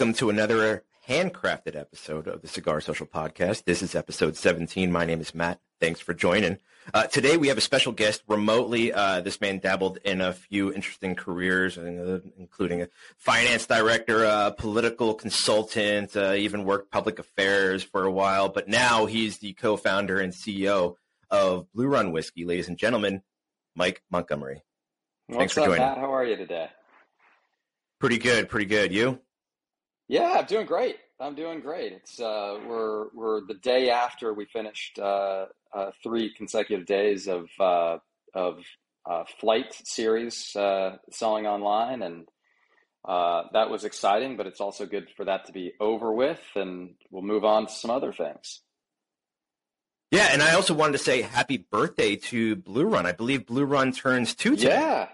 Welcome 0.00 0.14
to 0.14 0.30
another 0.30 0.82
handcrafted 1.06 1.76
episode 1.76 2.26
of 2.26 2.40
the 2.40 2.48
Cigar 2.48 2.80
Social 2.80 3.06
Podcast. 3.06 3.64
This 3.64 3.82
is 3.82 3.94
episode 3.94 4.34
17. 4.34 4.90
My 4.90 5.04
name 5.04 5.20
is 5.20 5.34
Matt. 5.34 5.60
Thanks 5.78 6.00
for 6.00 6.14
joining. 6.14 6.56
Uh, 6.94 7.02
today 7.02 7.36
we 7.36 7.48
have 7.48 7.58
a 7.58 7.60
special 7.60 7.92
guest 7.92 8.22
remotely. 8.26 8.94
Uh, 8.94 9.20
this 9.20 9.42
man 9.42 9.58
dabbled 9.58 9.98
in 10.02 10.22
a 10.22 10.32
few 10.32 10.72
interesting 10.72 11.14
careers, 11.14 11.76
uh, 11.76 12.20
including 12.38 12.80
a 12.80 12.88
finance 13.18 13.66
director, 13.66 14.24
a 14.24 14.54
political 14.56 15.12
consultant, 15.12 16.16
uh, 16.16 16.32
even 16.32 16.64
worked 16.64 16.90
public 16.90 17.18
affairs 17.18 17.82
for 17.82 18.06
a 18.06 18.10
while. 18.10 18.48
But 18.48 18.68
now 18.68 19.04
he's 19.04 19.36
the 19.36 19.52
co-founder 19.52 20.18
and 20.18 20.32
CEO 20.32 20.94
of 21.28 21.70
Blue 21.74 21.88
Run 21.88 22.10
Whiskey. 22.10 22.46
Ladies 22.46 22.68
and 22.68 22.78
gentlemen, 22.78 23.20
Mike 23.76 24.02
Montgomery. 24.10 24.62
What's 25.26 25.38
Thanks 25.38 25.52
for 25.52 25.60
up, 25.60 25.66
joining. 25.66 25.82
Matt? 25.82 25.98
How 25.98 26.14
are 26.14 26.24
you 26.24 26.36
today? 26.36 26.70
Pretty 27.98 28.16
good, 28.16 28.48
pretty 28.48 28.64
good. 28.64 28.94
You? 28.94 29.20
Yeah, 30.10 30.38
I'm 30.40 30.46
doing 30.46 30.66
great. 30.66 30.96
I'm 31.20 31.36
doing 31.36 31.60
great. 31.60 31.92
It's 31.92 32.18
uh, 32.18 32.58
we're 32.66 33.10
we're 33.14 33.46
the 33.46 33.54
day 33.54 33.90
after 33.90 34.34
we 34.34 34.44
finished 34.46 34.98
uh, 34.98 35.46
uh, 35.72 35.92
three 36.02 36.34
consecutive 36.36 36.84
days 36.84 37.28
of 37.28 37.48
uh, 37.60 37.98
of 38.34 38.58
uh, 39.08 39.22
flight 39.40 39.72
series 39.84 40.56
uh, 40.56 40.96
selling 41.12 41.46
online, 41.46 42.02
and 42.02 42.26
uh, 43.04 43.44
that 43.52 43.70
was 43.70 43.84
exciting. 43.84 44.36
But 44.36 44.48
it's 44.48 44.60
also 44.60 44.84
good 44.84 45.06
for 45.16 45.26
that 45.26 45.46
to 45.46 45.52
be 45.52 45.74
over 45.78 46.12
with, 46.12 46.40
and 46.56 46.94
we'll 47.12 47.22
move 47.22 47.44
on 47.44 47.68
to 47.68 47.72
some 47.72 47.92
other 47.92 48.12
things. 48.12 48.62
Yeah, 50.10 50.30
and 50.32 50.42
I 50.42 50.54
also 50.54 50.74
wanted 50.74 50.92
to 50.92 50.98
say 50.98 51.22
happy 51.22 51.58
birthday 51.58 52.16
to 52.16 52.56
Blue 52.56 52.86
Run. 52.86 53.06
I 53.06 53.12
believe 53.12 53.46
Blue 53.46 53.64
Run 53.64 53.92
turns 53.92 54.34
two 54.34 54.56
today. 54.56 54.70
Yeah. 54.70 55.08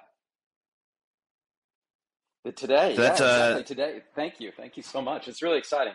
Today, 2.52 2.94
So 2.94 3.02
yeah, 3.02 3.08
that's, 3.08 3.20
uh, 3.20 3.25
exactly. 3.25 3.64
Today, 3.64 4.00
thank 4.14 4.41
you, 4.41 4.52
thank 4.56 4.77
you 4.77 4.83
so 4.83 5.02
much. 5.02 5.27
It's 5.28 5.42
really 5.42 5.58
exciting. 5.58 5.94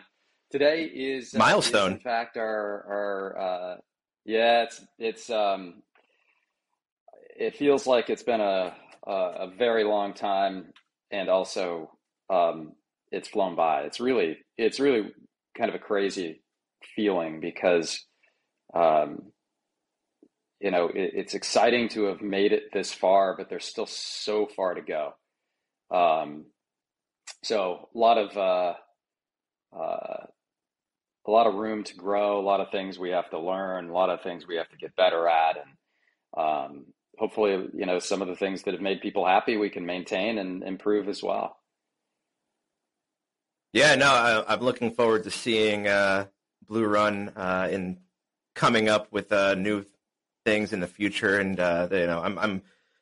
Today 0.51 0.83
is 0.83 1.33
uh, 1.33 1.37
Milestone. 1.37 1.91
is, 1.91 1.97
in 1.97 1.99
fact, 2.01 2.35
our 2.35 2.85
our 2.89 3.39
uh, 3.39 3.75
yeah, 4.25 4.63
it's 4.63 4.81
it's 4.99 5.29
um, 5.29 5.81
it 7.39 7.55
feels 7.55 7.87
like 7.87 8.09
it's 8.09 8.23
been 8.23 8.41
a 8.41 8.73
a, 9.07 9.11
a 9.11 9.51
very 9.57 9.83
long 9.83 10.13
time, 10.13 10.73
and 11.09 11.29
also 11.29 11.91
um, 12.29 12.73
it's 13.11 13.29
flown 13.29 13.55
by. 13.55 13.83
It's 13.83 13.99
really 13.99 14.37
it's 14.57 14.79
really 14.79 15.13
kind 15.57 15.69
of 15.69 15.75
a 15.75 15.79
crazy 15.79 16.43
feeling 16.95 17.39
because 17.39 18.05
um, 18.73 19.31
you 20.59 20.71
know 20.71 20.87
it, 20.87 21.11
it's 21.13 21.33
exciting 21.33 21.87
to 21.89 22.03
have 22.05 22.21
made 22.21 22.51
it 22.51 22.73
this 22.73 22.93
far, 22.93 23.37
but 23.37 23.49
there's 23.49 23.65
still 23.65 23.87
so 23.87 24.47
far 24.55 24.73
to 24.73 24.81
go. 24.81 25.13
Um, 25.91 26.45
so 27.43 27.89
a 27.93 27.97
lot 27.97 28.17
of 28.17 28.37
uh, 28.37 28.73
uh, 29.77 30.25
a 31.27 31.31
lot 31.31 31.47
of 31.47 31.55
room 31.55 31.83
to 31.83 31.95
grow, 31.95 32.39
a 32.39 32.41
lot 32.41 32.61
of 32.61 32.71
things 32.71 32.97
we 32.97 33.11
have 33.11 33.29
to 33.31 33.39
learn, 33.39 33.89
a 33.89 33.93
lot 33.93 34.09
of 34.09 34.21
things 34.21 34.47
we 34.47 34.55
have 34.55 34.69
to 34.69 34.77
get 34.77 34.95
better 34.95 35.27
at, 35.27 35.57
and 35.57 35.69
um, 36.37 36.85
hopefully, 37.17 37.69
you 37.73 37.85
know, 37.85 37.99
some 37.99 38.21
of 38.21 38.27
the 38.27 38.35
things 38.35 38.63
that 38.63 38.73
have 38.73 38.81
made 38.81 39.01
people 39.01 39.25
happy 39.25 39.57
we 39.57 39.69
can 39.69 39.85
maintain 39.85 40.37
and 40.37 40.63
improve 40.63 41.07
as 41.07 41.21
well. 41.21 41.57
Yeah, 43.73 43.95
no, 43.95 44.07
I, 44.07 44.53
I'm 44.53 44.61
looking 44.61 44.91
forward 44.91 45.23
to 45.23 45.31
seeing 45.31 45.87
uh, 45.87 46.25
Blue 46.67 46.85
Run 46.85 47.29
uh, 47.35 47.69
in 47.71 47.99
coming 48.55 48.89
up 48.89 49.11
with 49.11 49.31
uh, 49.31 49.55
new 49.55 49.85
things 50.45 50.73
in 50.73 50.79
the 50.79 50.87
future, 50.87 51.39
and 51.39 51.59
uh, 51.59 51.87
you 51.91 52.07
know, 52.07 52.19
I'm, 52.21 52.37
I'm 52.39 52.61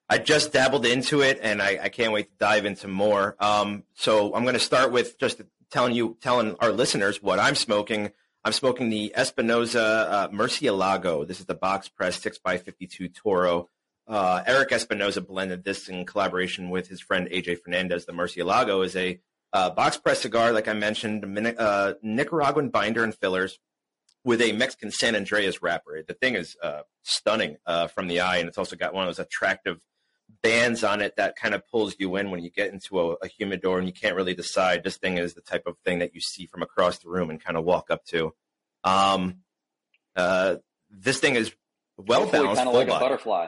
I 0.09 0.17
just 0.17 0.53
dabbled 0.53 0.85
into 0.87 1.21
it, 1.21 1.39
and 1.41 1.61
I, 1.61 1.79
I 1.83 1.89
can't 1.89 2.11
wait 2.11 2.31
to 2.31 2.37
dive 2.39 2.65
into 2.65 2.87
more. 2.87 3.35
Um, 3.39 3.83
so 3.93 4.33
I'm 4.33 4.43
going 4.43 4.55
to 4.55 4.59
start 4.59 4.91
with 4.91 5.19
just 5.19 5.41
telling 5.69 5.93
you, 5.93 6.17
telling 6.19 6.55
our 6.59 6.71
listeners 6.71 7.21
what 7.21 7.39
I'm 7.39 7.55
smoking. 7.55 8.11
I'm 8.43 8.53
smoking 8.53 8.89
the 8.89 9.13
Espinosa 9.15 9.81
uh, 9.81 10.27
Murcielago. 10.29 11.27
This 11.27 11.39
is 11.39 11.45
the 11.45 11.53
box 11.53 11.89
press 11.89 12.19
6x52 12.19 13.13
Toro. 13.13 13.69
Uh, 14.07 14.41
Eric 14.47 14.71
Espinosa 14.71 15.21
blended 15.21 15.63
this 15.63 15.87
in 15.87 16.05
collaboration 16.05 16.71
with 16.71 16.87
his 16.87 17.01
friend 17.01 17.29
AJ 17.29 17.59
Fernandez. 17.59 18.05
The 18.05 18.13
Murcielago 18.13 18.83
is 18.83 18.95
a 18.95 19.19
uh, 19.53 19.69
box 19.69 19.97
press 19.97 20.21
cigar, 20.21 20.51
like 20.53 20.67
I 20.67 20.73
mentioned, 20.73 21.23
uh, 21.59 21.93
Nicaraguan 22.01 22.69
binder 22.69 23.03
and 23.03 23.13
fillers 23.13 23.59
with 24.23 24.41
a 24.41 24.53
Mexican 24.53 24.89
San 24.89 25.13
Andrés 25.13 25.59
wrapper. 25.61 26.01
The 26.07 26.13
thing 26.13 26.35
is 26.35 26.55
uh, 26.63 26.81
stunning 27.03 27.57
uh, 27.65 27.87
from 27.87 28.07
the 28.07 28.21
eye, 28.21 28.37
and 28.37 28.47
it's 28.47 28.57
also 28.57 28.75
got 28.75 28.93
one 28.93 29.03
of 29.03 29.09
those 29.09 29.23
attractive 29.23 29.79
bands 30.41 30.83
on 30.83 31.01
it 31.01 31.15
that 31.17 31.35
kind 31.35 31.53
of 31.53 31.67
pulls 31.67 31.95
you 31.99 32.15
in 32.15 32.31
when 32.31 32.41
you 32.41 32.49
get 32.49 32.71
into 32.71 32.99
a, 32.99 33.13
a 33.21 33.27
humidor 33.27 33.77
and 33.77 33.87
you 33.87 33.93
can't 33.93 34.15
really 34.15 34.33
decide. 34.33 34.83
This 34.83 34.97
thing 34.97 35.17
is 35.17 35.33
the 35.33 35.41
type 35.41 35.63
of 35.65 35.77
thing 35.85 35.99
that 35.99 36.13
you 36.13 36.21
see 36.21 36.45
from 36.45 36.61
across 36.61 36.99
the 36.99 37.09
room 37.09 37.29
and 37.29 37.43
kind 37.43 37.57
of 37.57 37.65
walk 37.65 37.89
up 37.89 38.05
to. 38.05 38.33
Um, 38.83 39.39
uh, 40.15 40.57
this 40.89 41.19
thing 41.19 41.35
is 41.35 41.53
well 41.97 42.21
Hopefully 42.21 42.43
balanced, 42.43 42.63
kind 42.63 42.69
of 42.69 42.75
like 42.75 42.87
a 42.87 42.99
butterfly. 42.99 43.47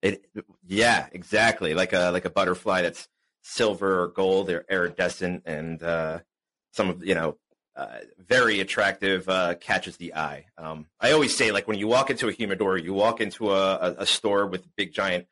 It, 0.00 0.24
yeah, 0.66 1.06
exactly. 1.12 1.74
Like 1.74 1.92
a 1.92 2.10
like 2.10 2.24
a 2.24 2.30
butterfly 2.30 2.82
that's 2.82 3.08
silver 3.42 4.02
or 4.02 4.08
gold 4.08 4.50
or 4.50 4.64
iridescent, 4.68 5.42
and 5.46 5.82
uh, 5.82 6.20
some 6.72 6.90
of 6.90 7.04
you 7.04 7.14
know 7.14 7.36
uh, 7.76 7.98
very 8.18 8.60
attractive. 8.60 9.28
Uh, 9.28 9.54
catches 9.54 9.96
the 9.98 10.14
eye. 10.14 10.46
Um, 10.58 10.86
I 11.00 11.12
always 11.12 11.36
say 11.36 11.52
like 11.52 11.68
when 11.68 11.78
you 11.78 11.86
walk 11.86 12.10
into 12.10 12.28
a 12.28 12.32
humidor, 12.32 12.76
you 12.76 12.94
walk 12.94 13.20
into 13.20 13.52
a, 13.52 13.74
a, 13.76 13.94
a 13.98 14.06
store 14.06 14.46
with 14.46 14.66
big 14.76 14.92
giant 14.92 15.26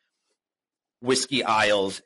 whiskey 1.00 1.44
aisles. 1.44 2.02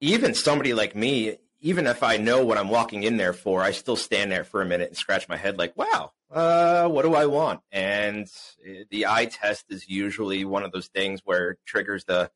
Even 0.00 0.34
somebody 0.34 0.74
like 0.74 0.94
me, 0.94 1.38
even 1.60 1.86
if 1.86 2.02
I 2.02 2.16
know 2.16 2.44
what 2.44 2.58
I'm 2.58 2.68
walking 2.68 3.02
in 3.02 3.16
there 3.16 3.32
for, 3.32 3.62
I 3.62 3.72
still 3.72 3.96
stand 3.96 4.30
there 4.30 4.44
for 4.44 4.62
a 4.62 4.66
minute 4.66 4.88
and 4.88 4.96
scratch 4.96 5.28
my 5.28 5.36
head 5.36 5.58
like, 5.58 5.76
wow, 5.76 6.12
uh, 6.30 6.88
what 6.88 7.02
do 7.02 7.14
I 7.14 7.26
want? 7.26 7.60
And 7.72 8.26
uh, 8.64 8.84
the 8.90 9.06
eye 9.06 9.26
test 9.26 9.66
is 9.70 9.88
usually 9.88 10.44
one 10.44 10.62
of 10.62 10.72
those 10.72 10.88
things 10.88 11.20
where 11.24 11.50
it 11.50 11.58
triggers 11.66 12.04
the 12.04 12.30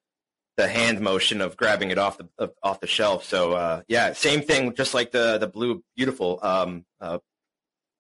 the 0.59 0.69
hand 0.69 1.01
motion 1.01 1.41
of 1.41 1.57
grabbing 1.57 1.91
it 1.91 1.99
off 1.99 2.19
the 2.19 2.29
of, 2.37 2.53
off 2.63 2.81
the 2.81 2.87
shelf. 2.87 3.25
So 3.25 3.53
uh, 3.53 3.83
yeah, 3.89 4.13
same 4.13 4.43
thing, 4.43 4.75
just 4.75 4.93
like 4.93 5.13
the 5.13 5.39
the 5.39 5.47
blue 5.47 5.83
beautiful 5.97 6.41
um, 6.43 6.85
uh, 7.01 7.19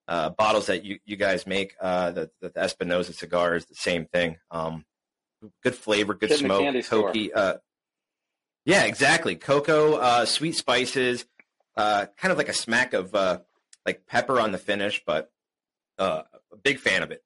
uh, 0.09 0.31
bottles 0.31 0.67
that 0.67 0.85
you, 0.85 0.99
you 1.05 1.17
guys 1.17 1.47
make. 1.47 1.75
Uh, 1.81 2.11
the, 2.11 2.31
the 2.41 2.53
Espinosa 2.57 3.13
cigar 3.13 3.55
is 3.55 3.67
the 3.67 3.75
same 3.75 4.07
thing. 4.07 4.37
Um, 4.51 4.85
good 5.63 5.75
flavor, 5.75 6.15
good 6.15 6.31
smoke, 6.33 6.61
Uh, 7.33 7.55
yeah, 8.65 8.85
exactly. 8.85 9.37
Cocoa, 9.37 9.95
uh, 9.95 10.25
sweet 10.25 10.57
spices, 10.57 11.25
uh, 11.77 12.07
kind 12.17 12.33
of 12.33 12.39
like 12.39 12.49
a 12.49 12.55
smack 12.55 12.93
of 12.93 13.15
uh, 13.15 13.41
like 13.87 14.07
pepper 14.07 14.41
on 14.41 14.53
the 14.53 14.59
finish, 14.59 15.03
but 15.05 15.31
uh, 15.99 16.23
a 16.53 16.57
big 16.57 16.79
fan 16.79 17.03
of 17.03 17.11
it. 17.11 17.25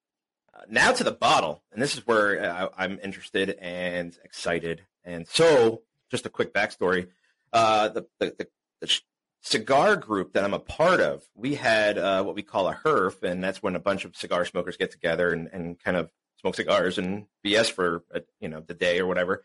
Uh, 0.54 0.62
now 0.68 0.92
to 0.92 1.04
the 1.04 1.12
bottle, 1.12 1.62
and 1.72 1.82
this 1.82 1.94
is 1.94 2.06
where 2.06 2.42
uh, 2.42 2.68
I'm 2.76 2.98
interested 3.02 3.50
and 3.60 4.16
excited. 4.24 4.82
And 5.04 5.26
so, 5.28 5.82
just 6.10 6.26
a 6.26 6.30
quick 6.30 6.54
backstory: 6.54 7.08
the, 7.52 8.06
the, 8.18 8.34
the, 8.38 8.48
the 8.80 9.00
cigar 9.46 9.94
group 9.96 10.32
that 10.32 10.42
I'm 10.42 10.54
a 10.54 10.58
part 10.58 11.00
of, 11.00 11.24
we 11.34 11.54
had 11.54 11.98
uh, 11.98 12.24
what 12.24 12.34
we 12.34 12.42
call 12.42 12.68
a 12.68 12.74
herf, 12.74 13.22
and 13.22 13.42
that's 13.42 13.62
when 13.62 13.76
a 13.76 13.80
bunch 13.80 14.04
of 14.04 14.16
cigar 14.16 14.44
smokers 14.44 14.76
get 14.76 14.90
together 14.90 15.30
and, 15.32 15.48
and 15.52 15.78
kind 15.78 15.96
of 15.96 16.10
smoke 16.40 16.56
cigars 16.56 16.98
and 16.98 17.26
BS 17.44 17.70
for 17.70 18.04
you 18.40 18.48
know 18.48 18.60
the 18.60 18.74
day 18.74 18.98
or 18.98 19.06
whatever. 19.06 19.44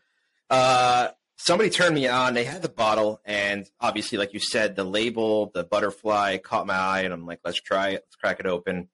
Uh, 0.50 1.08
somebody 1.42 1.70
turned 1.70 1.94
me 1.94 2.06
on. 2.06 2.34
They 2.34 2.44
had 2.44 2.62
the 2.62 2.68
bottle, 2.68 3.20
and 3.24 3.68
obviously, 3.80 4.16
like 4.16 4.32
you 4.32 4.40
said, 4.40 4.76
the 4.76 4.84
label, 4.84 5.50
the 5.52 5.64
butterfly 5.64 6.38
caught 6.38 6.66
my 6.66 6.74
eye, 6.74 7.00
and 7.00 7.12
I'm 7.12 7.26
like, 7.26 7.40
let's 7.44 7.60
try 7.60 7.90
it. 7.90 8.04
Let's 8.06 8.16
crack 8.16 8.40
it 8.40 8.46
open. 8.46 8.88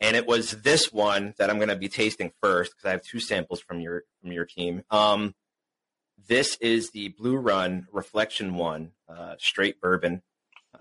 And 0.00 0.16
it 0.16 0.26
was 0.26 0.52
this 0.62 0.90
one 0.92 1.34
that 1.36 1.50
I'm 1.50 1.56
going 1.58 1.68
to 1.68 1.76
be 1.76 1.90
tasting 1.90 2.32
first 2.42 2.72
because 2.72 2.88
I 2.88 2.92
have 2.92 3.02
two 3.02 3.20
samples 3.20 3.60
from 3.60 3.80
your 3.80 4.04
from 4.20 4.32
your 4.32 4.46
team. 4.46 4.82
Um, 4.90 5.34
this 6.26 6.56
is 6.56 6.90
the 6.90 7.08
Blue 7.08 7.36
Run 7.36 7.86
Reflection 7.92 8.54
One, 8.54 8.92
uh, 9.08 9.34
straight 9.38 9.78
bourbon. 9.80 10.22
Uh, 10.74 10.78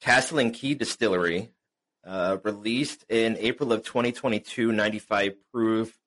Castle 0.00 0.38
and 0.38 0.54
Key 0.54 0.74
Distillery, 0.74 1.52
uh, 2.06 2.38
released 2.42 3.04
in 3.10 3.36
April 3.38 3.70
of 3.72 3.84
2022, 3.84 4.72
95 4.72 5.34
proof, 5.52 5.98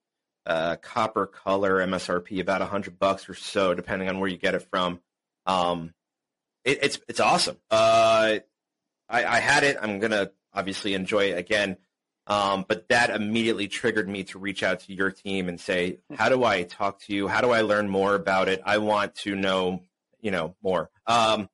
uh, 0.45 0.75
copper 0.77 1.25
color, 1.25 1.85
MSRP 1.85 2.39
about 2.39 2.61
a 2.61 2.65
100 2.65 2.99
bucks 2.99 3.27
or 3.27 3.33
so, 3.33 3.73
depending 3.73 4.09
on 4.09 4.19
where 4.19 4.29
you 4.29 4.37
get 4.37 4.55
it 4.55 4.67
from. 4.69 4.99
Um, 5.45 5.93
it, 6.63 6.79
it's 6.81 6.99
it's 7.07 7.19
awesome. 7.19 7.57
Uh, 7.69 8.39
I, 9.09 9.25
I 9.25 9.39
had 9.39 9.63
it. 9.63 9.77
I'm 9.81 9.99
gonna 9.99 10.31
obviously 10.53 10.93
enjoy 10.93 11.31
it 11.31 11.37
again. 11.37 11.77
Um, 12.27 12.65
but 12.67 12.89
that 12.89 13.11
immediately 13.11 13.67
triggered 13.67 14.09
me 14.09 14.23
to 14.25 14.39
reach 14.39 14.63
out 14.63 14.79
to 14.81 14.93
your 14.93 15.11
team 15.11 15.47
and 15.47 15.59
say, 15.59 15.99
how 16.15 16.27
do 16.27 16.43
I 16.43 16.63
talk 16.63 16.99
to 17.01 17.13
you? 17.13 17.27
How 17.27 17.41
do 17.41 17.51
I 17.51 17.61
learn 17.61 17.87
more 17.87 18.15
about 18.15 18.47
it? 18.47 18.61
I 18.65 18.79
want 18.79 19.13
to 19.17 19.35
know, 19.35 19.83
you 20.21 20.31
know, 20.31 20.55
more. 20.63 20.89
Um, 21.05 21.49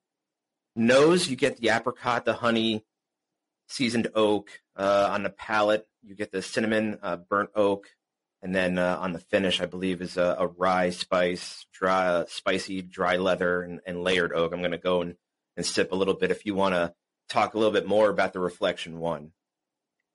nose, 0.74 1.28
you 1.28 1.36
get 1.36 1.58
the 1.58 1.68
apricot, 1.68 2.24
the 2.24 2.32
honey, 2.32 2.86
seasoned 3.68 4.08
oak. 4.14 4.48
Uh, 4.74 5.08
on 5.10 5.22
the 5.22 5.28
palate, 5.28 5.86
you 6.02 6.14
get 6.14 6.32
the 6.32 6.40
cinnamon, 6.40 6.98
uh, 7.02 7.16
burnt 7.16 7.50
oak, 7.54 7.88
and 8.42 8.54
then 8.54 8.78
uh, 8.78 8.98
on 9.00 9.12
the 9.12 9.18
finish, 9.18 9.60
I 9.60 9.66
believe 9.66 10.02
is 10.02 10.16
a, 10.16 10.36
a 10.38 10.46
rye 10.46 10.90
spice, 10.90 11.64
dry, 11.72 12.24
spicy 12.28 12.82
dry 12.82 13.16
leather, 13.16 13.62
and, 13.62 13.80
and 13.86 14.02
layered 14.02 14.32
oak. 14.32 14.52
I'm 14.52 14.60
going 14.60 14.72
to 14.72 14.78
go 14.78 15.02
and 15.02 15.16
and 15.56 15.66
sip 15.66 15.92
a 15.92 15.96
little 15.96 16.14
bit 16.14 16.30
if 16.30 16.46
you 16.46 16.54
want 16.54 16.74
to 16.74 16.94
talk 17.28 17.54
a 17.54 17.58
little 17.58 17.72
bit 17.72 17.86
more 17.86 18.08
about 18.08 18.32
the 18.32 18.40
Reflection 18.40 18.98
One. 18.98 19.32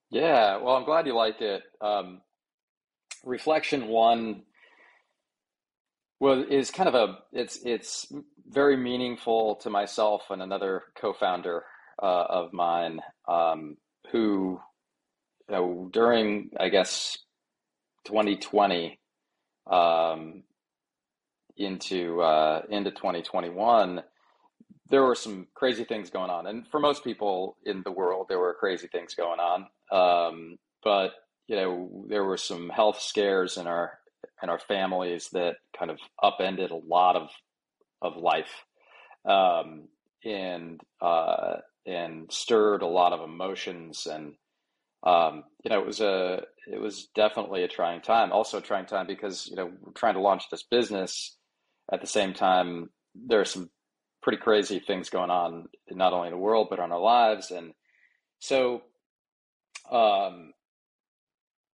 Yeah, 0.09 0.57
well, 0.57 0.75
I'm 0.75 0.85
glad 0.85 1.05
you 1.05 1.15
like 1.15 1.41
it. 1.41 1.63
Um, 1.81 2.21
Reflection 3.23 3.87
One 3.87 4.43
well 6.19 6.43
is 6.49 6.71
kind 6.71 6.89
of 6.89 6.95
a 6.95 7.19
it's 7.31 7.59
it's 7.63 8.11
very 8.47 8.77
meaningful 8.77 9.55
to 9.57 9.69
myself 9.69 10.23
and 10.29 10.41
another 10.41 10.83
co-founder 10.99 11.63
uh, 12.01 12.25
of 12.29 12.53
mine 12.53 12.99
um, 13.27 13.77
who 14.11 14.59
you 15.47 15.55
know 15.55 15.89
during 15.91 16.49
I 16.59 16.69
guess 16.69 17.17
2020 18.07 18.99
um, 19.69 20.43
into 21.57 22.21
uh, 22.21 22.61
into 22.69 22.91
2021 22.91 24.01
there 24.89 25.03
were 25.03 25.15
some 25.15 25.47
crazy 25.53 25.83
things 25.83 26.09
going 26.09 26.29
on. 26.29 26.47
And 26.47 26.67
for 26.67 26.79
most 26.79 27.03
people 27.03 27.57
in 27.65 27.81
the 27.83 27.91
world 27.91 28.27
there 28.29 28.39
were 28.39 28.53
crazy 28.53 28.87
things 28.87 29.15
going 29.15 29.39
on. 29.39 29.67
Um, 29.91 30.57
but 30.83 31.11
you 31.47 31.55
know 31.55 32.05
there 32.09 32.23
were 32.23 32.37
some 32.37 32.69
health 32.69 33.01
scares 33.01 33.57
in 33.57 33.67
our 33.67 33.99
in 34.41 34.49
our 34.49 34.59
families 34.59 35.29
that 35.33 35.55
kind 35.77 35.91
of 35.91 35.99
upended 36.21 36.71
a 36.71 36.75
lot 36.75 37.15
of 37.15 37.29
of 38.01 38.15
life 38.15 38.63
um, 39.25 39.87
and 40.23 40.79
uh, 41.01 41.57
and 41.85 42.31
stirred 42.31 42.81
a 42.81 42.87
lot 42.87 43.13
of 43.13 43.21
emotions 43.21 44.07
and 44.09 44.33
um, 45.03 45.43
you 45.63 45.69
know 45.69 45.79
it 45.79 45.85
was 45.85 46.01
a 46.01 46.41
it 46.71 46.79
was 46.79 47.07
definitely 47.15 47.63
a 47.63 47.67
trying 47.67 48.01
time 48.01 48.31
also 48.31 48.57
a 48.57 48.61
trying 48.61 48.85
time 48.85 49.07
because 49.07 49.47
you 49.47 49.55
know 49.55 49.71
we're 49.81 49.91
trying 49.93 50.15
to 50.15 50.21
launch 50.21 50.49
this 50.49 50.63
business 50.63 51.37
at 51.91 52.01
the 52.01 52.07
same 52.07 52.33
time 52.33 52.89
there 53.15 53.39
are 53.39 53.45
some 53.45 53.69
pretty 54.21 54.37
crazy 54.37 54.79
things 54.79 55.09
going 55.09 55.29
on 55.29 55.65
not 55.91 56.13
only 56.13 56.27
in 56.27 56.33
the 56.33 56.39
world 56.39 56.67
but 56.69 56.79
on 56.79 56.91
our 56.91 56.99
lives 56.99 57.51
and 57.51 57.73
so 58.39 58.81
um, 59.91 60.51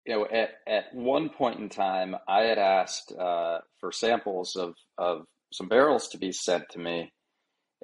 you 0.06 0.14
know, 0.14 0.26
at, 0.26 0.50
at 0.66 0.94
one 0.94 1.28
point 1.28 1.60
in 1.60 1.68
time, 1.68 2.16
I 2.26 2.42
had 2.42 2.58
asked 2.58 3.12
uh, 3.12 3.58
for 3.78 3.92
samples 3.92 4.56
of, 4.56 4.74
of 4.98 5.26
some 5.52 5.68
barrels 5.68 6.08
to 6.08 6.18
be 6.18 6.32
sent 6.32 6.64
to 6.70 6.78
me. 6.78 7.12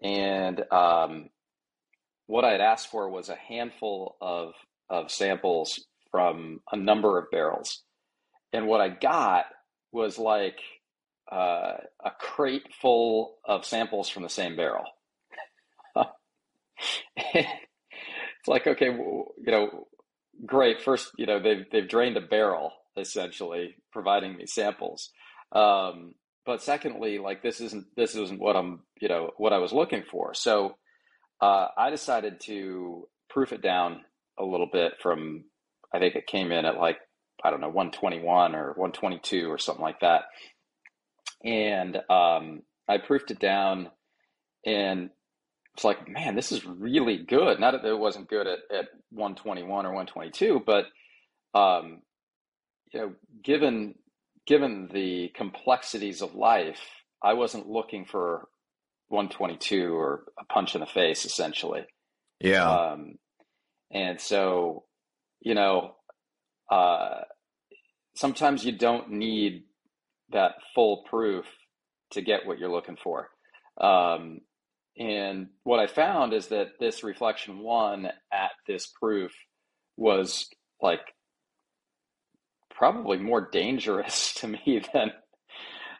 And 0.02 0.60
um, 0.72 1.28
what 2.26 2.44
I 2.44 2.52
had 2.52 2.60
asked 2.60 2.90
for 2.90 3.08
was 3.08 3.28
a 3.28 3.36
handful 3.36 4.16
of, 4.20 4.54
of 4.88 5.10
samples 5.10 5.84
from 6.10 6.60
a 6.72 6.76
number 6.76 7.18
of 7.18 7.30
barrels. 7.30 7.82
And 8.52 8.66
what 8.66 8.80
I 8.80 8.88
got 8.88 9.46
was 9.92 10.18
like 10.18 10.58
uh, 11.30 11.74
a 12.04 12.10
crate 12.18 12.72
full 12.80 13.36
of 13.44 13.64
samples 13.64 14.08
from 14.08 14.22
the 14.22 14.28
same 14.28 14.56
barrel. 14.56 14.84
it's 17.16 18.46
like, 18.46 18.66
okay, 18.66 18.86
you 18.86 19.26
know, 19.46 19.86
great. 20.44 20.82
First, 20.82 21.10
you 21.16 21.26
know, 21.26 21.40
they've 21.40 21.64
they've 21.70 21.88
drained 21.88 22.16
a 22.16 22.20
barrel 22.20 22.72
essentially, 22.96 23.76
providing 23.92 24.36
me 24.36 24.46
samples. 24.46 25.10
Um, 25.52 26.14
but 26.44 26.62
secondly, 26.62 27.18
like 27.18 27.42
this 27.42 27.60
isn't 27.60 27.86
this 27.96 28.14
isn't 28.14 28.40
what 28.40 28.56
I'm 28.56 28.80
you 29.00 29.08
know 29.08 29.30
what 29.36 29.52
I 29.52 29.58
was 29.58 29.72
looking 29.72 30.04
for. 30.10 30.34
So 30.34 30.76
uh, 31.40 31.68
I 31.76 31.90
decided 31.90 32.40
to 32.42 33.08
proof 33.28 33.52
it 33.52 33.62
down 33.62 34.02
a 34.38 34.44
little 34.44 34.68
bit 34.72 34.94
from 35.02 35.44
I 35.92 35.98
think 35.98 36.14
it 36.14 36.26
came 36.26 36.52
in 36.52 36.64
at 36.64 36.78
like 36.78 36.98
I 37.42 37.50
don't 37.50 37.60
know 37.60 37.68
121 37.68 38.54
or 38.54 38.68
122 38.68 39.50
or 39.50 39.58
something 39.58 39.82
like 39.82 40.00
that, 40.00 40.22
and 41.44 41.96
um, 42.10 42.62
I 42.88 42.98
proofed 42.98 43.30
it 43.30 43.38
down 43.38 43.90
and 44.64 45.10
it's 45.76 45.84
like, 45.84 46.08
man, 46.08 46.34
this 46.34 46.52
is 46.52 46.64
really 46.64 47.18
good. 47.18 47.60
Not 47.60 47.72
that 47.72 47.84
it 47.84 47.98
wasn't 47.98 48.30
good 48.30 48.46
at, 48.46 48.60
at 48.74 48.86
121 49.10 49.84
or 49.84 49.90
122, 49.90 50.62
but 50.64 50.86
um, 51.58 52.00
you 52.92 53.00
know, 53.00 53.12
given 53.42 53.94
given 54.46 54.88
the 54.92 55.30
complexities 55.34 56.22
of 56.22 56.34
life, 56.34 56.80
I 57.22 57.34
wasn't 57.34 57.68
looking 57.68 58.06
for 58.06 58.48
122 59.08 59.94
or 59.94 60.24
a 60.38 60.44
punch 60.46 60.74
in 60.74 60.80
the 60.80 60.86
face, 60.86 61.26
essentially. 61.26 61.84
Yeah. 62.40 62.70
Um, 62.70 63.16
and 63.90 64.20
so, 64.20 64.84
you 65.40 65.54
know, 65.54 65.92
uh, 66.70 67.22
sometimes 68.14 68.64
you 68.64 68.72
don't 68.72 69.10
need 69.10 69.64
that 70.30 70.52
full 70.74 71.04
proof 71.08 71.46
to 72.12 72.22
get 72.22 72.46
what 72.46 72.58
you're 72.58 72.70
looking 72.70 72.96
for. 73.02 73.28
Um, 73.80 74.40
and 74.98 75.48
what 75.62 75.78
I 75.78 75.86
found 75.86 76.32
is 76.32 76.48
that 76.48 76.78
this 76.80 77.04
reflection 77.04 77.58
one 77.58 78.06
at 78.32 78.52
this 78.66 78.86
proof 78.86 79.32
was 79.96 80.48
like 80.80 81.00
probably 82.70 83.18
more 83.18 83.48
dangerous 83.50 84.34
to 84.36 84.48
me 84.48 84.82
than 84.92 85.10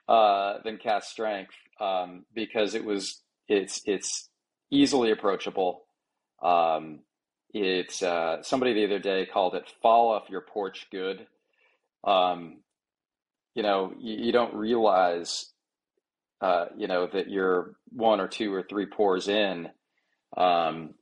uh, 0.09 0.59
than 0.65 0.79
cask 0.79 1.11
Strength 1.11 1.55
um, 1.81 2.25
because 2.35 2.75
it 2.75 2.85
was 2.85 3.23
it's 3.49 3.83
it's 3.85 4.29
easily 4.71 5.11
approachable. 5.11 5.87
Um, 6.43 7.01
it's 7.63 8.03
uh, 8.03 8.43
somebody 8.43 8.75
the 8.75 8.85
other 8.85 8.99
day 8.99 9.27
called 9.27 9.55
it 9.55 9.73
"fall 9.83 10.13
off 10.13 10.31
your 10.31 10.43
porch 10.43 10.87
good." 10.91 11.27
Um, 12.05 12.59
you 13.55 13.63
know, 13.63 13.93
you, 13.99 14.27
you 14.27 14.33
don't 14.33 14.55
realize 14.55 15.53
uh, 16.41 16.67
you 16.77 16.87
know, 16.87 17.09
that 17.13 17.31
you're 17.31 17.77
one 17.91 18.21
or 18.21 18.29
two 18.29 18.53
or 18.53 18.63
three 18.63 18.87
pours 18.87 19.29
in. 19.29 19.69
Um, 20.37 20.95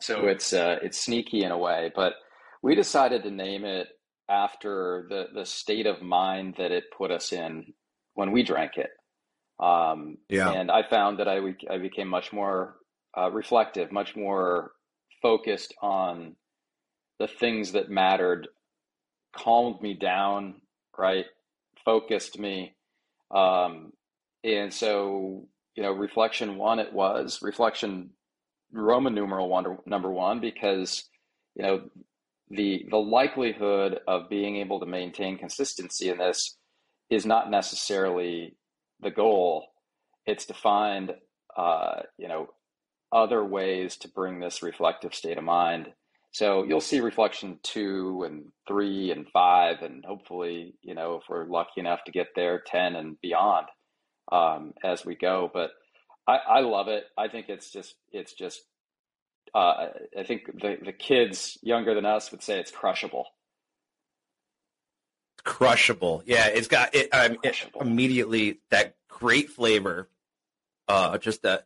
so 0.00 0.26
it's 0.26 0.52
uh, 0.52 0.76
it's 0.82 1.00
sneaky 1.00 1.42
in 1.42 1.50
a 1.50 1.58
way, 1.58 1.90
but 1.94 2.14
we 2.62 2.74
decided 2.74 3.22
to 3.22 3.30
name 3.30 3.64
it 3.64 3.88
after 4.28 5.06
the 5.08 5.26
the 5.34 5.46
state 5.46 5.86
of 5.86 6.02
mind 6.02 6.56
that 6.58 6.70
it 6.70 6.84
put 6.96 7.10
us 7.10 7.32
in 7.32 7.72
when 8.14 8.30
we 8.30 8.42
drank 8.42 8.72
it. 8.76 8.90
Um, 9.58 10.18
yeah, 10.28 10.50
and 10.50 10.70
I 10.70 10.82
found 10.88 11.18
that 11.18 11.28
I 11.28 11.38
I 11.70 11.78
became 11.78 12.08
much 12.08 12.32
more 12.32 12.76
uh, 13.16 13.30
reflective, 13.30 13.90
much 13.90 14.14
more 14.14 14.72
focused 15.22 15.74
on 15.80 16.36
the 17.18 17.28
things 17.28 17.72
that 17.72 17.88
mattered, 17.88 18.48
calmed 19.34 19.80
me 19.80 19.94
down, 19.94 20.60
right, 20.98 21.26
focused 21.84 22.38
me. 22.38 22.74
Um, 23.30 23.92
and 24.44 24.74
so, 24.74 25.46
you 25.76 25.82
know, 25.82 25.92
reflection 25.92 26.58
one, 26.58 26.80
it 26.80 26.92
was 26.92 27.38
reflection 27.40 28.10
Roman 28.72 29.14
numeral 29.14 29.48
one, 29.48 29.78
number 29.86 30.10
one, 30.10 30.40
because, 30.40 31.04
you 31.54 31.62
know, 31.62 31.82
the, 32.50 32.84
the 32.90 32.98
likelihood 32.98 34.00
of 34.08 34.28
being 34.28 34.56
able 34.56 34.80
to 34.80 34.86
maintain 34.86 35.38
consistency 35.38 36.08
in 36.08 36.18
this 36.18 36.56
is 37.08 37.24
not 37.24 37.50
necessarily 37.50 38.56
the 39.00 39.10
goal. 39.10 39.66
It's 40.26 40.46
to 40.46 40.54
find, 40.54 41.12
uh, 41.56 42.00
you 42.18 42.28
know, 42.28 42.48
other 43.12 43.44
ways 43.44 43.96
to 43.98 44.08
bring 44.08 44.40
this 44.40 44.62
reflective 44.62 45.14
state 45.14 45.38
of 45.38 45.44
mind. 45.44 45.92
So 46.32 46.64
you'll 46.64 46.80
see 46.80 47.00
reflection 47.00 47.58
two 47.62 48.24
and 48.26 48.52
three 48.66 49.10
and 49.10 49.28
five, 49.28 49.82
and 49.82 50.04
hopefully, 50.04 50.74
you 50.80 50.94
know, 50.94 51.16
if 51.16 51.24
we're 51.28 51.44
lucky 51.44 51.80
enough 51.80 52.04
to 52.04 52.12
get 52.12 52.28
there, 52.34 52.62
10 52.66 52.96
and 52.96 53.20
beyond 53.20 53.66
um, 54.30 54.72
as 54.82 55.04
we 55.04 55.14
go. 55.14 55.50
But 55.52 55.72
I, 56.26 56.36
I 56.36 56.60
love 56.60 56.88
it. 56.88 57.04
I 57.18 57.28
think 57.28 57.48
it's 57.48 57.70
just 57.70 57.94
it's 58.12 58.32
just 58.32 58.62
uh, 59.54 59.88
I 60.18 60.22
think 60.24 60.46
the 60.46 60.78
the 60.82 60.92
kids 60.92 61.58
younger 61.62 61.94
than 61.94 62.06
us 62.06 62.30
would 62.30 62.42
say 62.42 62.58
it's 62.58 62.70
crushable. 62.70 63.26
Crushable, 65.44 66.22
yeah. 66.24 66.46
It's 66.46 66.68
got 66.68 66.94
it, 66.94 67.08
um, 67.12 67.36
it 67.42 67.56
immediately 67.78 68.60
that 68.70 68.94
great 69.08 69.50
flavor. 69.50 70.08
Uh, 70.88 71.18
just 71.18 71.44
a 71.44 71.62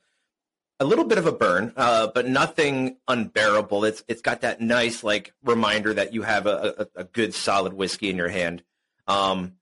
a 0.79 0.85
little 0.85 1.05
bit 1.05 1.19
of 1.19 1.27
a 1.27 1.33
burn, 1.33 1.73
uh, 1.77 2.09
but 2.15 2.27
nothing 2.27 2.97
unbearable. 3.09 3.85
It's 3.85 4.05
it's 4.09 4.21
got 4.21 4.43
that 4.43 4.61
nice 4.61 5.03
like 5.03 5.33
reminder 5.43 5.95
that 5.95 6.13
you 6.13 6.23
have 6.23 6.47
a, 6.47 6.89
a, 6.97 7.01
a 7.01 7.05
good 7.05 7.35
solid 7.35 7.73
whiskey 7.73 8.11
in 8.11 8.17
your 8.17 8.29
hand. 8.29 8.63
Um, 9.07 9.55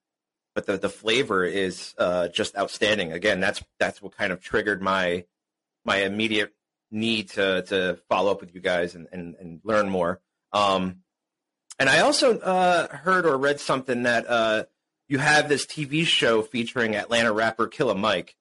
but 0.53 0.65
the 0.65 0.77
the 0.77 0.89
flavor 0.89 1.45
is 1.45 1.93
uh, 1.97 2.27
just 2.29 2.57
outstanding. 2.57 3.11
Again, 3.11 3.39
that's 3.39 3.63
that's 3.79 4.01
what 4.01 4.15
kind 4.15 4.33
of 4.33 4.41
triggered 4.41 4.81
my 4.81 5.25
my 5.85 5.97
immediate 5.97 6.53
need 6.91 7.29
to 7.31 7.61
to 7.63 7.99
follow 8.09 8.31
up 8.31 8.41
with 8.41 8.53
you 8.53 8.61
guys 8.61 8.95
and 8.95 9.07
and, 9.11 9.35
and 9.35 9.61
learn 9.63 9.89
more. 9.89 10.21
Um, 10.51 11.01
and 11.79 11.89
I 11.89 11.99
also 11.99 12.39
uh, 12.39 12.87
heard 12.95 13.25
or 13.25 13.37
read 13.37 13.59
something 13.59 14.03
that 14.03 14.29
uh, 14.29 14.63
you 15.07 15.17
have 15.17 15.49
this 15.49 15.65
TV 15.65 16.05
show 16.05 16.41
featuring 16.41 16.95
Atlanta 16.95 17.31
rapper 17.31 17.67
Killer 17.67 17.95
Mike 17.95 18.35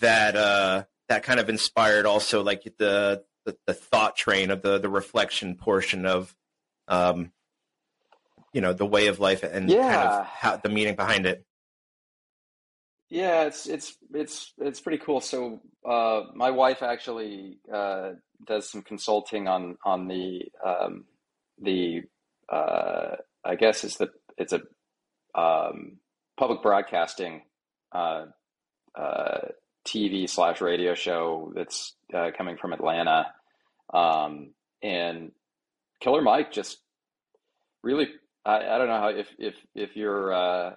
that 0.00 0.36
uh, 0.36 0.84
that 1.08 1.22
kind 1.22 1.40
of 1.40 1.48
inspired 1.48 2.06
also 2.06 2.42
like 2.42 2.64
the 2.78 3.24
the, 3.44 3.56
the 3.66 3.74
thought 3.74 4.16
train 4.16 4.50
of 4.50 4.62
the 4.62 4.78
the 4.78 4.88
reflection 4.88 5.54
portion 5.54 6.06
of 6.06 6.34
um, 6.88 7.32
you 8.52 8.60
know 8.60 8.72
the 8.72 8.86
way 8.86 9.06
of 9.06 9.20
life 9.20 9.42
and 9.42 9.70
yeah. 9.70 9.94
kind 9.94 10.08
of 10.08 10.26
how 10.26 10.56
the 10.56 10.68
meaning 10.68 10.96
behind 10.96 11.26
it 11.26 11.44
Yeah, 13.10 13.44
it's 13.44 13.66
it's 13.66 13.96
it's 14.12 14.52
it's 14.58 14.80
pretty 14.80 14.98
cool. 14.98 15.20
So 15.20 15.60
uh, 15.88 16.24
my 16.34 16.50
wife 16.50 16.82
actually 16.82 17.58
uh, 17.72 18.10
does 18.46 18.68
some 18.68 18.82
consulting 18.82 19.48
on 19.48 19.78
on 19.82 20.08
the 20.08 20.42
um, 20.64 21.04
the 21.60 22.02
uh, 22.52 23.16
I 23.44 23.54
guess 23.54 23.84
it's 23.84 23.96
the 23.96 24.10
it's 24.36 24.52
a 24.52 24.60
um, 25.34 25.98
public 26.36 26.62
broadcasting 26.62 27.42
uh, 27.92 28.26
uh, 28.94 29.48
TV 29.88 30.28
slash 30.28 30.60
radio 30.60 30.94
show 30.94 31.52
that's 31.54 31.94
uh, 32.14 32.30
coming 32.36 32.56
from 32.56 32.72
Atlanta, 32.72 33.26
um, 33.92 34.50
and 34.82 35.32
Killer 36.00 36.22
Mike 36.22 36.52
just 36.52 36.78
really 37.82 38.08
I, 38.44 38.56
I 38.74 38.78
don't 38.78 38.88
know 38.88 39.00
how 39.00 39.08
if 39.08 39.28
if 39.38 39.54
if 39.74 39.96
you're 39.96 40.32
uh, 40.32 40.74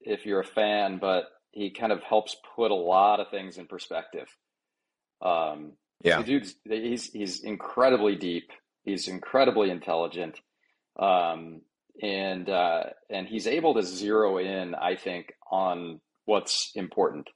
if 0.00 0.26
you're 0.26 0.40
a 0.40 0.44
fan, 0.44 0.98
but 0.98 1.24
he 1.52 1.70
kind 1.70 1.92
of 1.92 2.02
helps 2.02 2.36
put 2.56 2.70
a 2.70 2.74
lot 2.74 3.20
of 3.20 3.30
things 3.30 3.58
in 3.58 3.66
perspective. 3.66 4.28
Um, 5.22 5.72
Yeah. 6.02 6.18
the 6.18 6.24
dude's 6.24 6.54
he's 6.64 7.12
he's 7.12 7.42
incredibly 7.42 8.16
deep. 8.16 8.50
He's 8.84 9.08
incredibly 9.08 9.70
intelligent, 9.70 10.38
um, 10.98 11.62
and 12.02 12.48
uh, 12.50 12.82
and 13.08 13.26
he's 13.26 13.46
able 13.46 13.74
to 13.74 13.82
zero 13.82 14.38
in, 14.38 14.74
I 14.74 14.96
think, 14.96 15.32
on 15.50 16.00
what's 16.26 16.72
important. 16.74 17.28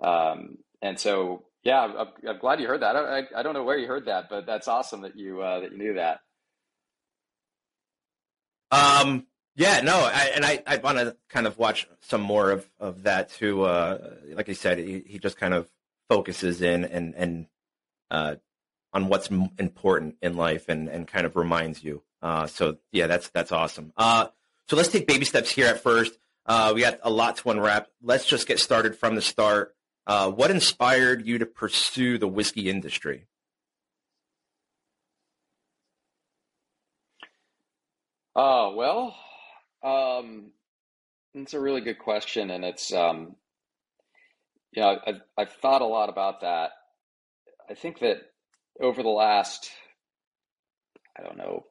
Um, 0.00 0.58
and 0.82 0.98
so, 0.98 1.44
yeah, 1.62 1.80
I'm, 1.80 2.08
I'm 2.28 2.38
glad 2.38 2.60
you 2.60 2.68
heard 2.68 2.82
that. 2.82 2.96
I, 2.96 3.20
I 3.20 3.22
I 3.36 3.42
don't 3.42 3.54
know 3.54 3.64
where 3.64 3.78
you 3.78 3.86
heard 3.86 4.06
that, 4.06 4.28
but 4.28 4.46
that's 4.46 4.68
awesome 4.68 5.02
that 5.02 5.16
you 5.16 5.40
uh, 5.42 5.60
that 5.60 5.72
you 5.72 5.78
knew 5.78 5.94
that. 5.94 6.20
Um, 8.70 9.26
yeah, 9.54 9.80
no, 9.80 9.94
I, 9.94 10.32
and 10.34 10.44
I, 10.44 10.62
I 10.66 10.76
want 10.78 10.98
to 10.98 11.16
kind 11.30 11.46
of 11.46 11.56
watch 11.56 11.88
some 12.00 12.20
more 12.20 12.50
of, 12.50 12.68
of 12.80 13.04
that 13.04 13.30
too. 13.30 13.62
Uh, 13.62 14.14
like 14.34 14.48
I 14.48 14.52
said, 14.52 14.78
he, 14.78 15.02
he 15.06 15.18
just 15.18 15.36
kind 15.36 15.54
of 15.54 15.70
focuses 16.10 16.60
in 16.60 16.84
and, 16.84 17.14
and, 17.14 17.46
uh, 18.10 18.34
on 18.92 19.08
what's 19.08 19.28
important 19.58 20.16
in 20.20 20.36
life 20.36 20.68
and, 20.68 20.88
and 20.88 21.06
kind 21.06 21.26
of 21.26 21.36
reminds 21.36 21.84
you. 21.84 22.02
Uh, 22.20 22.46
so 22.46 22.78
yeah, 22.92 23.06
that's, 23.06 23.28
that's 23.28 23.52
awesome. 23.52 23.92
Uh, 23.96 24.26
so 24.68 24.76
let's 24.76 24.88
take 24.88 25.06
baby 25.06 25.24
steps 25.24 25.50
here 25.50 25.68
at 25.68 25.80
first. 25.80 26.18
Uh, 26.44 26.72
we 26.74 26.80
got 26.80 26.98
a 27.02 27.10
lot 27.10 27.36
to 27.36 27.50
unwrap. 27.50 27.88
Let's 28.02 28.26
just 28.26 28.48
get 28.48 28.58
started 28.58 28.96
from 28.96 29.14
the 29.14 29.22
start. 29.22 29.75
Uh, 30.06 30.30
what 30.30 30.50
inspired 30.50 31.26
you 31.26 31.38
to 31.38 31.46
pursue 31.46 32.16
the 32.16 32.28
whiskey 32.28 32.70
industry? 32.70 33.26
Oh, 38.36 38.74
well, 38.76 39.16
um, 39.82 40.50
it's 41.34 41.54
a 41.54 41.60
really 41.60 41.80
good 41.80 41.98
question, 41.98 42.50
and 42.50 42.64
it's 42.64 42.92
um, 42.92 43.34
you 44.72 44.82
know, 44.82 44.98
I've 45.06 45.20
I've 45.36 45.52
thought 45.52 45.82
a 45.82 45.86
lot 45.86 46.10
about 46.10 46.42
that. 46.42 46.70
I 47.68 47.74
think 47.74 48.00
that 48.00 48.18
over 48.80 49.02
the 49.02 49.08
last, 49.08 49.70
I 51.18 51.22
don't 51.22 51.38
know, 51.38 51.64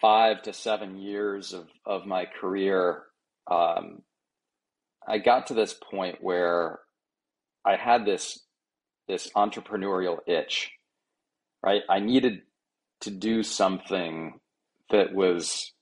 five 0.00 0.42
to 0.42 0.52
seven 0.54 0.98
years 0.98 1.52
of 1.52 1.68
of 1.84 2.06
my 2.06 2.24
career, 2.24 3.02
um, 3.48 4.02
I 5.06 5.18
got 5.18 5.48
to 5.48 5.54
this 5.54 5.74
point 5.74 6.16
where 6.20 6.80
I 7.66 7.76
had 7.76 8.06
this 8.06 8.40
this 9.08 9.30
entrepreneurial 9.36 10.18
itch, 10.26 10.72
right? 11.62 11.82
I 11.88 12.00
needed 12.00 12.42
to 13.00 13.10
do 13.10 13.42
something 13.42 14.40
that 14.90 15.14
was 15.14 15.72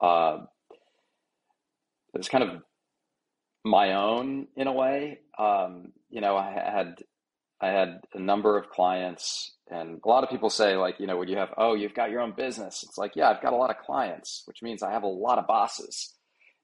uh, 0.00 0.38
it 2.14 2.18
was 2.18 2.28
kind 2.28 2.44
of 2.44 2.62
my 3.64 3.94
own 3.94 4.48
in 4.56 4.66
a 4.66 4.72
way. 4.72 5.20
Um, 5.38 5.92
you 6.10 6.20
know, 6.20 6.36
I 6.36 6.50
had 6.50 6.96
I 7.60 7.68
had 7.68 8.00
a 8.12 8.18
number 8.18 8.58
of 8.58 8.68
clients, 8.70 9.54
and 9.70 10.00
a 10.04 10.08
lot 10.08 10.24
of 10.24 10.30
people 10.30 10.50
say 10.50 10.76
like, 10.76 10.96
you 10.98 11.06
know, 11.06 11.16
when 11.16 11.28
you 11.28 11.36
have 11.36 11.54
oh, 11.56 11.74
you've 11.74 11.94
got 11.94 12.10
your 12.10 12.20
own 12.20 12.34
business, 12.36 12.82
it's 12.82 12.98
like, 12.98 13.12
yeah, 13.14 13.30
I've 13.30 13.42
got 13.42 13.52
a 13.52 13.56
lot 13.56 13.70
of 13.70 13.78
clients, 13.78 14.42
which 14.46 14.62
means 14.62 14.82
I 14.82 14.92
have 14.92 15.04
a 15.04 15.08
lot 15.08 15.38
of 15.38 15.46
bosses, 15.46 16.14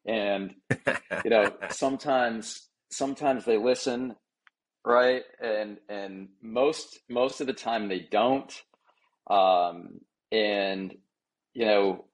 and 0.06 0.54
you 1.25 1.30
know, 1.30 1.52
sometimes 1.71 2.68
sometimes 2.93 3.45
they 3.45 3.57
listen, 3.57 4.15
right, 4.85 5.23
and 5.43 5.79
and 5.89 6.29
most 6.43 7.01
most 7.09 7.41
of 7.41 7.47
the 7.47 7.53
time 7.53 7.89
they 7.89 8.07
don't, 8.11 8.53
um, 9.29 10.01
and 10.31 10.95
you 11.55 11.67
know, 11.67 12.05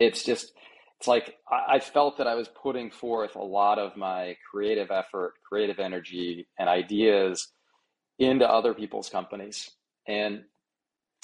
it's 0.00 0.24
just 0.24 0.52
it's 0.98 1.06
like 1.08 1.36
I, 1.50 1.76
I 1.76 1.80
felt 1.80 2.18
that 2.18 2.26
I 2.26 2.34
was 2.34 2.48
putting 2.48 2.90
forth 2.90 3.36
a 3.36 3.42
lot 3.42 3.78
of 3.78 3.96
my 3.96 4.36
creative 4.50 4.90
effort, 4.90 5.34
creative 5.48 5.78
energy, 5.78 6.48
and 6.58 6.68
ideas 6.68 7.48
into 8.18 8.48
other 8.48 8.74
people's 8.74 9.08
companies, 9.08 9.70
and 10.08 10.42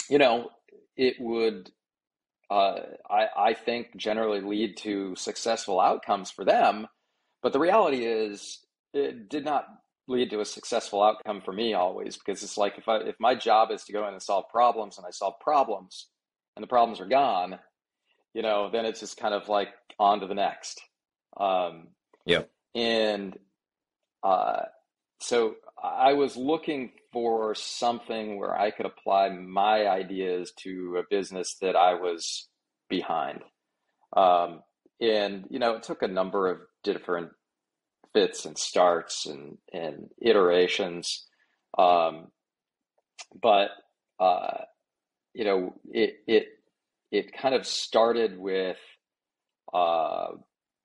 you 0.09 0.19
know, 0.19 0.51
it 0.97 1.17
would. 1.19 1.71
Uh, 2.51 2.81
I, 3.09 3.27
I 3.37 3.55
think 3.55 3.97
generally 3.97 4.41
lead 4.41 4.77
to 4.79 5.15
successful 5.15 5.81
outcomes 5.81 6.33
for 6.33 6.45
them, 6.45 6.89
but 7.43 7.53
the 7.53 7.59
reality 7.59 8.05
is 8.05 8.61
it 8.93 9.29
did 9.29 9.45
not 9.45 9.67
lead 10.09 10.31
to 10.31 10.41
a 10.41 10.45
successful 10.45 11.03
outcome 11.03 11.41
for 11.41 11.53
me 11.53 11.75
always 11.75 12.17
because 12.17 12.43
it's 12.43 12.59
like 12.59 12.79
if 12.79 12.89
I 12.89 12.97
if 12.99 13.17
my 13.21 13.35
job 13.35 13.71
is 13.71 13.85
to 13.85 13.93
go 13.93 14.07
in 14.09 14.13
and 14.15 14.23
solve 14.23 14.49
problems 14.51 14.99
and 14.99 15.07
I 15.07 15.11
solve 15.11 15.35
problems 15.41 16.09
and 16.57 16.63
the 16.63 16.69
problems 16.69 17.01
are 17.01 17.07
gone, 17.07 17.59
you 18.35 18.43
know, 18.43 18.71
then 18.71 18.85
it's 18.85 19.01
just 19.01 19.17
kind 19.17 19.35
of 19.35 19.49
like 19.49 19.69
on 19.99 20.21
to 20.21 20.27
the 20.27 20.35
next. 20.35 20.81
Um, 21.39 21.89
Yeah. 22.27 22.43
and 22.75 23.39
uh, 24.23 24.63
so 25.21 25.55
I 25.83 26.15
was 26.15 26.37
looking 26.37 26.93
for 27.13 27.55
something 27.55 28.39
where 28.39 28.59
I 28.59 28.71
could 28.71 28.87
apply 28.87 29.31
my 29.31 29.87
ideas 29.89 30.53
to 30.61 30.97
a 30.99 31.07
business 31.09 31.57
that 31.61 31.77
I 31.77 31.95
was 31.95 32.49
behind. 32.89 33.41
Um, 34.17 34.63
and, 35.01 35.47
you 35.51 35.59
know, 35.59 35.77
it 35.77 35.83
took 35.83 36.03
a 36.03 36.09
number 36.09 36.51
of 36.51 36.59
different 36.85 37.31
fits 38.13 38.45
and 38.45 38.59
starts 38.59 39.27
and, 39.27 39.59
and 39.73 40.09
iterations. 40.21 41.27
Um, 41.79 42.29
but, 43.41 43.71
uh, 44.19 44.65
you 45.33 45.45
know, 45.45 45.75
it, 45.91 46.17
it, 46.27 46.47
it 47.11 47.33
kind 47.33 47.55
of 47.55 47.67
started 47.67 48.39
with, 48.39 48.79
uh, 49.73 50.29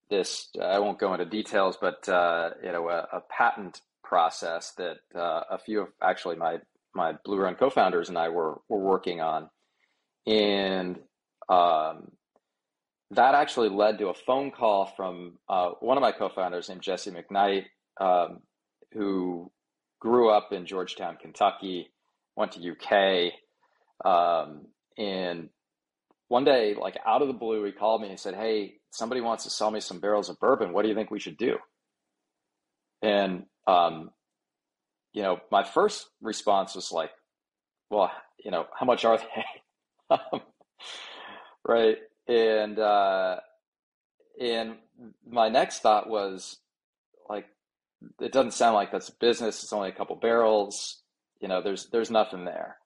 this, 0.10 0.50
I 0.62 0.80
won't 0.80 1.00
go 1.00 1.14
into 1.14 1.26
details, 1.26 1.78
but, 1.82 2.08
uh, 2.08 2.52
you 2.64 2.72
know, 2.72 2.88
a, 2.90 3.08
a 3.18 3.22
patent 3.30 3.82
process 4.04 4.74
that, 4.78 4.98
uh, 5.16 5.42
a 5.50 5.58
few 5.58 5.82
of 5.82 5.88
actually 6.02 6.36
my, 6.36 6.58
my 6.94 7.14
Blue 7.26 7.40
Run 7.40 7.56
co-founders 7.56 8.10
and 8.10 8.18
I 8.18 8.30
were, 8.30 8.62
were 8.70 8.80
working 8.80 9.20
on. 9.20 9.50
And, 10.28 11.00
um, 11.50 12.12
that 13.12 13.36
actually 13.36 13.70
led 13.70 14.00
to 14.00 14.10
a 14.10 14.14
phone 14.14 14.52
call 14.52 14.88
from 14.98 15.38
uh, 15.48 15.72
one 15.80 15.98
of 15.98 16.02
my 16.02 16.12
co-founders 16.12 16.70
named 16.70 16.82
Jesse 16.82 17.12
McKnight, 17.12 17.66
um, 18.00 18.40
who 18.94 19.52
grew 20.00 20.30
up 20.30 20.52
in 20.52 20.66
Georgetown, 20.66 21.18
Kentucky, 21.22 21.92
went 22.36 22.54
to 22.54 22.72
UK, 22.72 23.34
um, 24.04 24.68
and 24.98 25.50
one 26.28 26.44
day, 26.44 26.76
like 26.80 26.98
out 27.06 27.22
of 27.22 27.28
the 27.28 27.34
blue, 27.34 27.64
he 27.64 27.72
called 27.72 28.02
me 28.02 28.10
and 28.10 28.20
said, 28.20 28.36
"Hey, 28.36 28.80
somebody 28.92 29.22
wants 29.22 29.44
to 29.44 29.50
sell 29.50 29.70
me 29.70 29.80
some 29.80 30.00
barrels 30.00 30.30
of 30.30 30.40
bourbon. 30.40 30.74
What 30.74 30.82
do 30.82 30.90
you 30.90 30.96
think 30.96 31.12
we 31.12 31.20
should 31.20 31.38
do?" 31.38 31.58
And 33.02 33.46
um, 33.68 34.12
you 35.14 35.22
know, 35.22 35.40
my 35.52 35.64
first 35.64 36.08
response 36.22 36.76
was 36.76 36.92
like, 36.92 37.12
"Well, 37.90 38.12
you 38.44 38.52
know, 38.52 38.66
how 38.78 38.86
much 38.86 39.06
are 39.06 39.18
they?" 39.20 40.18
right? 41.68 41.98
And 42.28 42.80
uh, 42.80 43.38
and 44.40 44.76
my 45.30 45.50
next 45.50 45.80
thought 45.80 46.10
was 46.10 46.58
like, 47.30 47.46
it 48.20 48.32
doesn't 48.32 48.54
sound 48.54 48.76
like 48.76 48.92
that's 48.92 49.10
a 49.10 49.16
business. 49.20 49.64
It's 49.64 49.74
only 49.74 49.90
a 49.90 49.94
couple 49.94 50.16
barrels. 50.16 51.02
You 51.40 51.48
know, 51.48 51.62
there's 51.62 51.88
there's 51.92 52.12
nothing 52.12 52.46
there. 52.46 52.78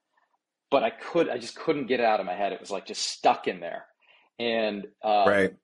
But 0.72 0.84
I 0.84 0.91
could, 0.91 1.29
I 1.29 1.38
just 1.39 1.55
couldn't 1.55 1.88
get 1.88 2.00
it 2.00 2.05
out 2.05 2.19
of 2.19 2.25
my 2.27 2.36
head. 2.36 2.53
It 2.53 2.60
was 2.60 2.69
like 2.69 2.86
just 2.86 3.01
stuck 3.01 3.48
in 3.48 3.60
there. 3.60 3.86
And 4.38 4.86
um, 5.03 5.27
Right. 5.27 5.55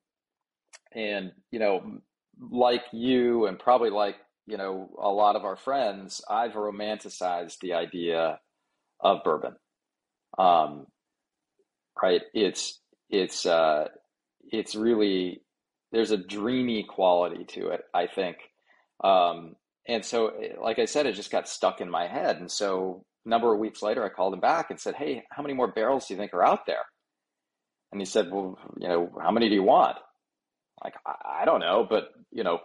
and 0.94 1.32
you 1.52 1.60
know, 1.60 2.00
like 2.40 2.84
you, 2.92 3.46
and 3.46 3.60
probably 3.60 3.90
like 3.90 4.16
you 4.48 4.58
know 4.58 4.90
a 5.02 5.10
lot 5.10 5.36
of 5.36 5.44
our 5.46 5.56
friends, 5.58 6.22
I've 6.30 6.54
romanticized 6.54 7.60
the 7.60 7.74
idea 7.74 8.40
of 9.00 9.24
bourbon. 9.24 9.56
Um, 10.38 10.88
right? 12.02 12.22
It's 12.34 12.80
it's 13.10 13.46
uh, 13.46 13.88
it's 14.52 14.76
really 14.76 15.42
there's 15.92 16.12
a 16.12 16.18
dreamy 16.18 16.84
quality 16.84 17.46
to 17.46 17.70
it, 17.70 17.82
I 17.94 18.08
think. 18.08 18.38
Um, 19.04 19.56
and 19.88 20.04
so, 20.04 20.32
like 20.62 20.80
I 20.80 20.86
said, 20.86 21.06
it 21.06 21.16
just 21.16 21.32
got 21.32 21.48
stuck 21.48 21.80
in 21.80 21.90
my 21.90 22.08
head. 22.08 22.38
And 22.38 22.52
so, 22.52 23.06
a 23.26 23.30
number 23.30 23.54
of 23.54 23.60
weeks 23.60 23.82
later, 23.82 24.04
I 24.04 24.10
called 24.10 24.34
him 24.34 24.40
back 24.40 24.70
and 24.70 24.80
said, 24.80 24.96
"Hey, 24.96 25.24
how 25.30 25.42
many 25.42 25.54
more 25.54 25.72
barrels 25.72 26.08
do 26.08 26.14
you 26.14 26.20
think 26.20 26.34
are 26.34 26.46
out 26.46 26.66
there?" 26.66 26.86
And 27.92 28.02
he 28.02 28.06
said, 28.06 28.32
"Well, 28.32 28.58
you 28.80 28.88
know, 28.88 29.12
how 29.22 29.32
many 29.32 29.50
do 29.50 29.56
you 29.56 29.64
want?" 29.64 29.98
Like, 30.84 30.96
I, 31.06 31.42
I 31.42 31.46
don't 31.46 31.62
know, 31.62 31.86
but 31.90 32.10
you 32.32 32.44
know, 32.44 32.60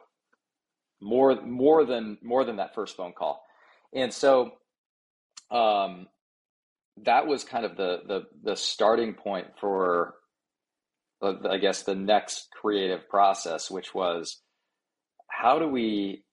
more 1.01 1.41
more 1.43 1.85
than 1.85 2.19
more 2.23 2.45
than 2.45 2.57
that 2.57 2.75
first 2.75 2.97
phone 2.97 3.13
call. 3.13 3.43
And 3.93 4.13
so 4.13 4.53
um, 5.51 6.07
that 7.05 7.27
was 7.27 7.45
kind 7.45 7.65
of 7.65 7.77
the 7.77 8.01
the 8.07 8.23
the 8.43 8.57
starting 8.57 9.15
point 9.15 9.47
for 9.61 10.15
I 11.23 11.59
guess 11.59 11.83
the 11.83 11.95
next 11.95 12.49
creative 12.61 13.09
process, 13.09 13.71
which 13.71 13.95
was 13.95 14.41
how 15.29 15.59
do 15.59 15.69
we 15.69 16.25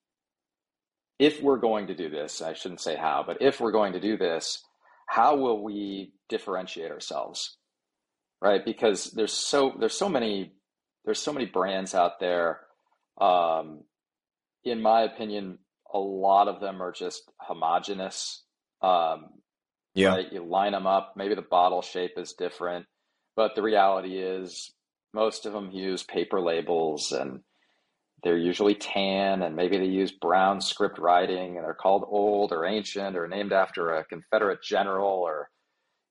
if 1.19 1.41
we're 1.41 1.57
going 1.57 1.87
to 1.87 1.95
do 1.95 2.09
this, 2.09 2.41
I 2.41 2.53
shouldn't 2.53 2.81
say 2.81 2.95
how, 2.95 3.23
but 3.25 3.41
if 3.41 3.59
we're 3.59 3.71
going 3.71 3.93
to 3.93 3.99
do 3.99 4.17
this, 4.17 4.63
how 5.07 5.35
will 5.35 5.63
we 5.63 6.13
differentiate 6.29 6.91
ourselves? 6.91 7.57
Right? 8.41 8.63
Because 8.63 9.11
there's 9.11 9.33
so 9.33 9.73
there's 9.79 9.97
so 9.97 10.09
many 10.09 10.53
there's 11.05 11.21
so 11.21 11.33
many 11.33 11.45
brands 11.45 11.95
out 11.95 12.19
there. 12.19 12.59
Um, 13.19 13.83
in 14.63 14.81
my 14.81 15.03
opinion, 15.03 15.59
a 15.91 15.97
lot 15.97 16.47
of 16.47 16.59
them 16.59 16.83
are 16.83 16.91
just 16.91 17.23
homogenous. 17.39 18.43
Um, 18.81 19.29
yeah, 19.95 20.09
right? 20.09 20.31
you 20.31 20.43
line 20.43 20.73
them 20.73 20.85
up. 20.85 21.13
Maybe 21.15 21.33
the 21.33 21.41
bottle 21.41 21.81
shape 21.81 22.13
is 22.17 22.33
different, 22.33 22.85
but 23.35 23.55
the 23.55 23.63
reality 23.63 24.17
is 24.17 24.71
most 25.13 25.45
of 25.45 25.53
them 25.53 25.71
use 25.71 26.03
paper 26.03 26.41
labels 26.41 27.11
and 27.11 27.41
they're 28.23 28.37
usually 28.37 28.75
tan 28.75 29.41
and 29.43 29.55
maybe 29.55 29.77
they 29.77 29.85
use 29.85 30.11
brown 30.11 30.59
script 30.59 30.97
writing 30.97 31.55
and 31.55 31.65
they're 31.65 31.73
called 31.73 32.03
old 32.07 32.51
or 32.51 32.65
ancient 32.65 33.15
or 33.15 33.27
named 33.27 33.53
after 33.53 33.93
a 33.93 34.05
Confederate 34.05 34.61
general 34.63 35.07
or, 35.07 35.49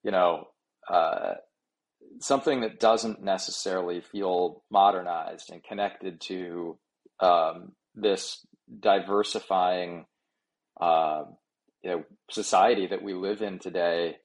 you 0.03 0.11
know, 0.11 0.45
uh, 0.89 1.35
something 2.21 2.61
that 2.61 2.79
doesn't 2.79 3.23
necessarily 3.23 4.01
feel 4.01 4.63
modernized 4.71 5.51
and 5.51 5.65
connected 5.65 6.21
to 6.21 6.79
um, 7.21 7.73
this 7.95 8.47
diversifying, 8.81 10.07
uh, 10.81 11.25
you 11.83 11.91
know, 11.91 12.05
society 12.31 12.87
that 12.87 13.03
we 13.03 13.15
live 13.15 13.43
in 13.43 13.59
today 13.59 14.17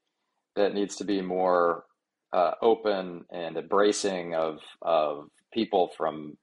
that 0.55 0.73
needs 0.73 0.97
to 0.97 1.03
be 1.03 1.21
more 1.21 1.85
uh, 2.33 2.51
open 2.61 3.25
and 3.31 3.57
embracing 3.57 4.35
of 4.35 4.59
of 4.81 5.29
people 5.53 5.91
from 5.97 6.37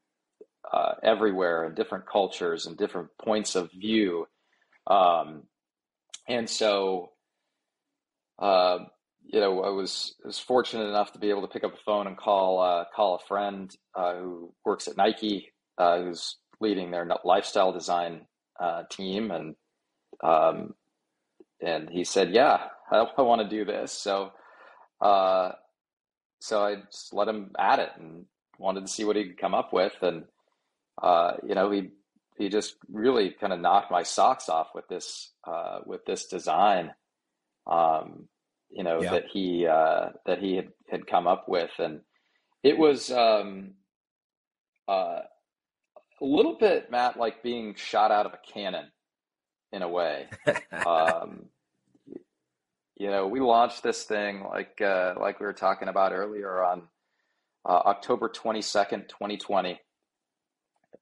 uh, 0.70 0.92
everywhere 1.02 1.64
and 1.64 1.74
different 1.74 2.06
cultures 2.06 2.66
and 2.66 2.76
different 2.76 3.08
points 3.22 3.54
of 3.54 3.70
view. 3.72 4.26
Um, 4.86 5.44
and 6.28 6.48
so, 6.48 7.12
uh, 8.38 8.78
you 9.24 9.40
know, 9.40 9.62
I 9.62 9.70
was 9.70 10.14
was 10.24 10.38
fortunate 10.38 10.88
enough 10.88 11.12
to 11.12 11.18
be 11.18 11.30
able 11.30 11.42
to 11.42 11.48
pick 11.48 11.64
up 11.64 11.74
a 11.74 11.82
phone 11.84 12.06
and 12.06 12.16
call 12.16 12.60
uh, 12.60 12.84
call 12.94 13.16
a 13.16 13.26
friend 13.26 13.74
uh, 13.94 14.14
who 14.14 14.54
works 14.64 14.88
at 14.88 14.96
Nike, 14.96 15.52
uh, 15.78 15.98
who's 15.98 16.36
leading 16.60 16.90
their 16.90 17.08
lifestyle 17.24 17.72
design 17.72 18.26
uh, 18.60 18.82
team, 18.90 19.30
and 19.30 19.54
um, 20.22 20.74
and 21.62 21.88
he 21.90 22.04
said, 22.04 22.32
"Yeah, 22.32 22.58
I, 22.90 23.06
I 23.16 23.22
want 23.22 23.42
to 23.42 23.48
do 23.48 23.64
this." 23.64 23.92
So, 23.92 24.32
so 26.40 26.64
I 26.64 26.76
just 26.90 27.12
let 27.12 27.28
him 27.28 27.52
at 27.58 27.78
it 27.78 27.90
and 27.98 28.24
wanted 28.58 28.82
to 28.82 28.92
see 28.92 29.04
what 29.04 29.16
he 29.16 29.24
could 29.24 29.40
come 29.40 29.54
up 29.54 29.72
with, 29.72 29.94
and 30.02 30.24
uh, 31.02 31.34
you 31.46 31.54
know, 31.54 31.70
he 31.70 31.90
he 32.36 32.48
just 32.48 32.76
really 32.90 33.30
kind 33.30 33.52
of 33.52 33.60
knocked 33.60 33.90
my 33.90 34.02
socks 34.02 34.48
off 34.48 34.68
with 34.74 34.88
this 34.88 35.32
uh, 35.46 35.80
with 35.84 36.04
this 36.04 36.26
design. 36.26 36.92
Um, 37.66 38.28
you 38.70 38.82
know 38.82 39.02
yeah. 39.02 39.10
that 39.12 39.24
he 39.32 39.66
uh, 39.66 40.10
that 40.26 40.38
he 40.38 40.56
had, 40.56 40.68
had 40.90 41.06
come 41.06 41.26
up 41.26 41.48
with, 41.48 41.70
and 41.78 42.00
it 42.62 42.78
was 42.78 43.10
um, 43.10 43.72
uh, 44.88 45.20
a 46.20 46.24
little 46.24 46.56
bit 46.58 46.90
Matt 46.90 47.18
like 47.18 47.42
being 47.42 47.74
shot 47.74 48.10
out 48.10 48.26
of 48.26 48.34
a 48.34 48.52
cannon 48.52 48.86
in 49.72 49.82
a 49.82 49.88
way. 49.88 50.28
um, 50.86 51.46
you 52.98 53.10
know, 53.10 53.26
we 53.26 53.40
launched 53.40 53.82
this 53.82 54.02
thing 54.02 54.44
like 54.44 54.80
uh, 54.80 55.14
like 55.18 55.40
we 55.40 55.46
were 55.46 55.52
talking 55.52 55.88
about 55.88 56.12
earlier 56.12 56.62
on 56.62 56.82
uh, 57.64 57.82
October 57.86 58.28
twenty 58.28 58.62
second, 58.62 59.08
twenty 59.08 59.36
twenty 59.36 59.80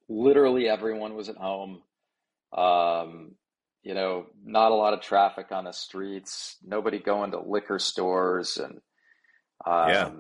literally 0.09 0.69
everyone 0.69 1.15
was 1.15 1.29
at 1.29 1.37
home. 1.37 1.83
Um, 2.57 3.33
you 3.83 3.95
know, 3.95 4.27
not 4.45 4.73
a 4.73 4.75
lot 4.75 4.95
of 4.95 5.01
traffic 5.01 5.53
on 5.53 5.65
the 5.65 5.73
streets, 5.73 6.57
nobody 6.65 6.99
going 6.99 7.33
to 7.33 7.41
liquor 7.41 7.79
stores 7.79 8.57
and 8.57 8.81
um, 9.65 9.89
yeah. 9.89 10.11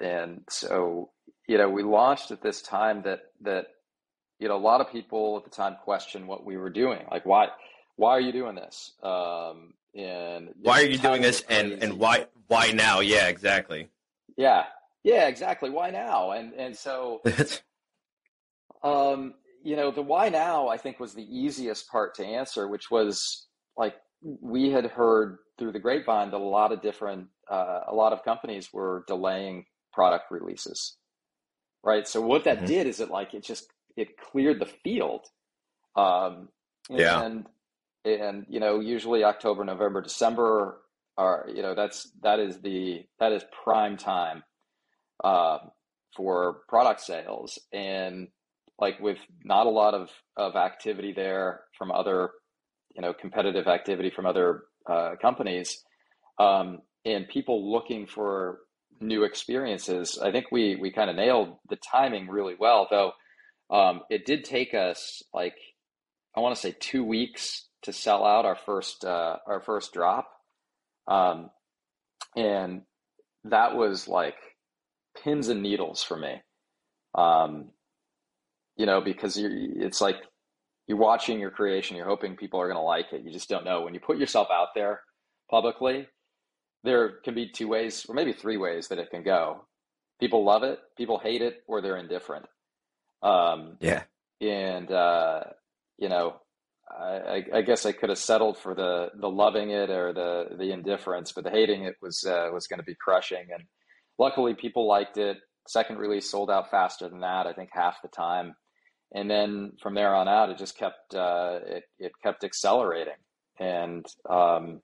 and 0.00 0.42
so 0.48 1.10
you 1.48 1.58
know, 1.58 1.68
we 1.68 1.82
launched 1.82 2.30
at 2.30 2.42
this 2.42 2.62
time 2.62 3.02
that 3.02 3.20
that 3.42 3.66
you 4.38 4.48
know, 4.48 4.56
a 4.56 4.58
lot 4.58 4.80
of 4.80 4.90
people 4.90 5.36
at 5.36 5.44
the 5.44 5.54
time 5.54 5.76
questioned 5.84 6.26
what 6.26 6.44
we 6.44 6.56
were 6.56 6.70
doing. 6.70 7.04
Like 7.10 7.26
why 7.26 7.48
why 7.96 8.12
are 8.12 8.20
you 8.20 8.32
doing 8.32 8.54
this? 8.54 8.92
Um, 9.02 9.74
and 9.94 10.50
why 10.60 10.82
are 10.82 10.86
you 10.86 10.98
doing 10.98 11.22
this 11.22 11.42
and 11.48 11.72
and 11.82 11.98
why 11.98 12.26
why 12.48 12.72
now? 12.72 13.00
Yeah, 13.00 13.28
exactly. 13.28 13.88
Yeah. 14.36 14.64
Yeah, 15.02 15.28
exactly. 15.28 15.70
Why 15.70 15.90
now? 15.90 16.32
And 16.32 16.52
and 16.54 16.76
so 16.76 17.22
Um, 18.82 19.34
you 19.62 19.76
know, 19.76 19.90
the 19.90 20.02
why 20.02 20.28
now 20.28 20.68
I 20.68 20.76
think 20.76 21.00
was 21.00 21.14
the 21.14 21.24
easiest 21.24 21.88
part 21.88 22.14
to 22.14 22.24
answer, 22.24 22.66
which 22.68 22.90
was 22.90 23.46
like 23.76 23.94
we 24.22 24.70
had 24.70 24.86
heard 24.86 25.38
through 25.58 25.72
the 25.72 25.78
grapevine 25.78 26.30
that 26.30 26.36
a 26.36 26.38
lot 26.38 26.72
of 26.72 26.80
different, 26.80 27.28
uh, 27.50 27.80
a 27.88 27.94
lot 27.94 28.12
of 28.12 28.24
companies 28.24 28.72
were 28.72 29.04
delaying 29.06 29.66
product 29.92 30.30
releases, 30.30 30.96
right? 31.84 32.08
So 32.08 32.20
what 32.22 32.44
that 32.44 32.58
mm-hmm. 32.58 32.66
did 32.66 32.86
is 32.86 33.00
it 33.00 33.10
like 33.10 33.34
it 33.34 33.44
just 33.44 33.66
it 33.96 34.16
cleared 34.16 34.60
the 34.60 34.66
field, 34.66 35.26
um, 35.94 36.48
yeah, 36.88 37.22
and 37.22 37.46
and 38.04 38.46
you 38.48 38.60
know 38.60 38.80
usually 38.80 39.24
October, 39.24 39.64
November, 39.64 40.00
December 40.00 40.80
are 41.18 41.46
you 41.54 41.62
know 41.62 41.74
that's 41.74 42.10
that 42.22 42.38
is 42.40 42.60
the 42.60 43.04
that 43.18 43.32
is 43.32 43.44
prime 43.64 43.96
time 43.96 44.42
uh, 45.22 45.58
for 46.16 46.60
product 46.68 47.00
sales 47.00 47.58
and 47.72 48.28
like 48.80 48.98
with 49.00 49.18
not 49.44 49.66
a 49.66 49.70
lot 49.70 49.94
of, 49.94 50.10
of 50.36 50.56
activity 50.56 51.12
there 51.12 51.60
from 51.76 51.92
other, 51.92 52.30
you 52.96 53.02
know, 53.02 53.12
competitive 53.12 53.68
activity 53.68 54.10
from 54.10 54.26
other 54.26 54.62
uh, 54.88 55.14
companies, 55.20 55.84
um, 56.38 56.78
and 57.04 57.28
people 57.28 57.70
looking 57.70 58.06
for 58.06 58.60
new 59.00 59.24
experiences. 59.24 60.18
I 60.22 60.32
think 60.32 60.46
we 60.50 60.76
we 60.76 60.90
kind 60.90 61.10
of 61.10 61.16
nailed 61.16 61.56
the 61.68 61.76
timing 61.76 62.28
really 62.28 62.56
well, 62.58 62.88
though. 62.90 63.12
Um, 63.70 64.00
it 64.10 64.26
did 64.26 64.44
take 64.44 64.74
us 64.74 65.22
like 65.32 65.54
I 66.36 66.40
want 66.40 66.54
to 66.54 66.60
say 66.60 66.74
two 66.80 67.04
weeks 67.04 67.66
to 67.82 67.92
sell 67.92 68.24
out 68.24 68.44
our 68.44 68.56
first 68.56 69.04
uh, 69.04 69.36
our 69.46 69.60
first 69.60 69.92
drop, 69.92 70.28
um, 71.08 71.50
and 72.36 72.82
that 73.44 73.74
was 73.74 74.08
like 74.08 74.36
pins 75.22 75.48
and 75.48 75.62
needles 75.62 76.02
for 76.02 76.16
me. 76.16 76.42
Um, 77.14 77.70
you 78.76 78.86
know, 78.86 79.00
because 79.00 79.36
it's 79.38 80.00
like 80.00 80.16
you're 80.86 80.98
watching 80.98 81.38
your 81.38 81.50
creation, 81.50 81.96
you're 81.96 82.06
hoping 82.06 82.36
people 82.36 82.60
are 82.60 82.66
going 82.66 82.76
to 82.76 82.82
like 82.82 83.12
it. 83.12 83.22
You 83.22 83.32
just 83.32 83.48
don't 83.48 83.64
know. 83.64 83.82
When 83.82 83.94
you 83.94 84.00
put 84.00 84.18
yourself 84.18 84.48
out 84.52 84.68
there 84.74 85.00
publicly, 85.50 86.06
there 86.84 87.18
can 87.24 87.34
be 87.34 87.48
two 87.48 87.68
ways, 87.68 88.06
or 88.08 88.14
maybe 88.14 88.32
three 88.32 88.56
ways 88.56 88.88
that 88.88 88.98
it 88.98 89.10
can 89.10 89.22
go. 89.22 89.66
People 90.18 90.44
love 90.44 90.62
it, 90.62 90.78
people 90.96 91.18
hate 91.18 91.42
it, 91.42 91.62
or 91.66 91.80
they're 91.80 91.96
indifferent. 91.96 92.46
Um, 93.22 93.76
yeah. 93.80 94.02
And, 94.40 94.90
uh, 94.90 95.44
you 95.98 96.08
know, 96.08 96.36
I, 96.98 97.44
I, 97.54 97.62
guess 97.62 97.86
I 97.86 97.92
could 97.92 98.08
have 98.08 98.18
settled 98.18 98.58
for 98.58 98.74
the 98.74 99.10
the 99.14 99.28
loving 99.28 99.70
it 99.70 99.90
or 99.90 100.12
the 100.12 100.56
the 100.56 100.72
indifference, 100.72 101.32
but 101.32 101.44
the 101.44 101.50
hating 101.50 101.84
it 101.84 101.96
was 102.02 102.24
uh, 102.24 102.48
was 102.52 102.66
going 102.66 102.80
to 102.80 102.84
be 102.84 102.94
crushing. 102.94 103.46
And 103.52 103.64
luckily, 104.18 104.54
people 104.54 104.86
liked 104.86 105.16
it. 105.16 105.38
Second 105.68 105.98
release 105.98 106.30
sold 106.30 106.50
out 106.50 106.70
faster 106.70 107.08
than 107.08 107.20
that. 107.20 107.46
I 107.46 107.52
think 107.52 107.70
half 107.72 108.02
the 108.02 108.08
time 108.08 108.54
and 109.12 109.30
then 109.30 109.72
from 109.82 109.94
there 109.94 110.14
on 110.14 110.28
out, 110.28 110.50
it 110.50 110.58
just 110.58 110.78
kept 110.78 111.14
uh, 111.14 111.58
it 111.66 111.84
it 111.98 112.12
kept 112.22 112.44
accelerating, 112.44 113.14
and 113.58 114.06
um, 114.28 114.80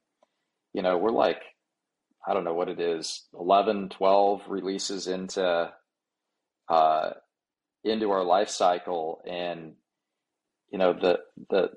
you 0.72 0.82
know 0.82 0.98
we're 0.98 1.10
like 1.10 1.42
I 2.26 2.34
don't 2.34 2.44
know 2.44 2.54
what 2.54 2.68
it 2.68 2.80
is 2.80 3.24
11, 3.38 3.90
12 3.90 4.42
releases 4.48 5.06
into 5.06 5.70
uh, 6.68 7.10
into 7.84 8.10
our 8.10 8.24
life 8.24 8.48
cycle, 8.48 9.22
and 9.28 9.74
you 10.72 10.78
know 10.78 10.92
the 10.92 11.20
the 11.48 11.70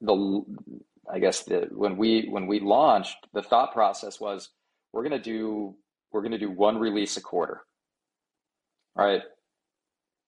the 0.00 0.44
I 1.12 1.18
guess 1.20 1.44
the 1.44 1.68
when 1.72 1.96
we 1.96 2.28
when 2.30 2.46
we 2.46 2.60
launched, 2.60 3.16
the 3.34 3.42
thought 3.42 3.72
process 3.72 4.20
was 4.20 4.50
we're 4.92 5.02
gonna 5.04 5.20
do 5.22 5.76
we're 6.12 6.22
gonna 6.22 6.38
do 6.38 6.50
one 6.50 6.78
release 6.78 7.16
a 7.16 7.20
quarter. 7.22 7.62
All 8.98 9.06
right, 9.06 9.22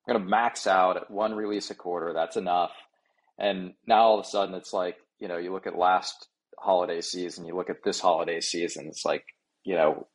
We're 0.07 0.15
to 0.15 0.21
max 0.21 0.67
out 0.67 0.97
at 0.97 1.11
one 1.11 1.35
release 1.35 1.71
a 1.71 1.75
quarter. 1.77 2.13
That's 2.15 2.37
enough. 2.37 2.73
And 3.39 3.75
now 3.87 4.03
all 4.05 4.21
of 4.21 4.27
a 4.27 4.29
sudden 4.29 4.55
it's 4.57 4.73
like, 4.73 4.97
you 5.21 5.29
know, 5.29 5.39
you 5.39 5.53
look 5.53 5.67
at 5.69 5.79
last 5.79 6.29
holiday 6.59 7.01
season, 7.03 7.47
you 7.47 7.57
look 7.57 7.71
at 7.71 7.85
this 7.85 8.01
holiday 8.01 8.41
season, 8.41 8.87
it's 8.89 9.05
like, 9.05 9.25
you 9.65 9.77
know, 9.77 10.09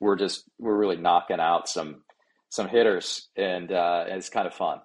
we're 0.00 0.16
just, 0.16 0.44
we're 0.58 0.76
really 0.76 0.96
knocking 0.96 1.40
out 1.40 1.68
some, 1.68 2.02
some 2.50 2.68
hitters 2.68 3.28
and 3.36 3.72
uh, 3.72 4.04
it's 4.08 4.30
kind 4.30 4.46
of 4.48 4.54
fun. 4.54 4.80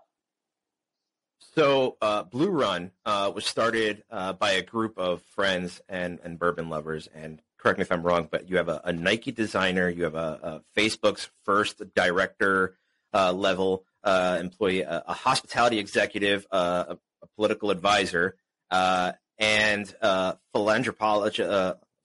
So, 1.55 1.97
uh, 2.01 2.23
Blue 2.23 2.49
Run 2.49 2.91
uh, 3.05 3.31
was 3.33 3.45
started 3.45 4.03
uh, 4.09 4.33
by 4.33 4.51
a 4.51 4.61
group 4.63 4.97
of 4.97 5.21
friends 5.21 5.81
and, 5.87 6.19
and 6.23 6.39
bourbon 6.39 6.69
lovers. 6.69 7.07
And 7.13 7.41
correct 7.59 7.77
me 7.77 7.83
if 7.83 7.91
I'm 7.91 8.01
wrong, 8.01 8.27
but 8.29 8.49
you 8.49 8.57
have 8.57 8.69
a, 8.69 8.81
a 8.83 8.93
Nike 8.93 9.31
designer, 9.31 9.87
you 9.87 10.03
have 10.05 10.15
a, 10.15 10.61
a 10.75 10.79
Facebook's 10.79 11.29
first 11.43 11.81
director 11.95 12.75
uh, 13.13 13.31
level 13.31 13.85
uh, 14.03 14.37
employee, 14.39 14.81
a, 14.81 15.03
a, 15.07 15.13
hospitality 15.13 15.77
executive, 15.77 16.47
uh, 16.51 16.95
a, 17.21 17.27
political 17.35 17.69
advisor, 17.69 18.35
and 18.71 19.95
a 20.01 20.37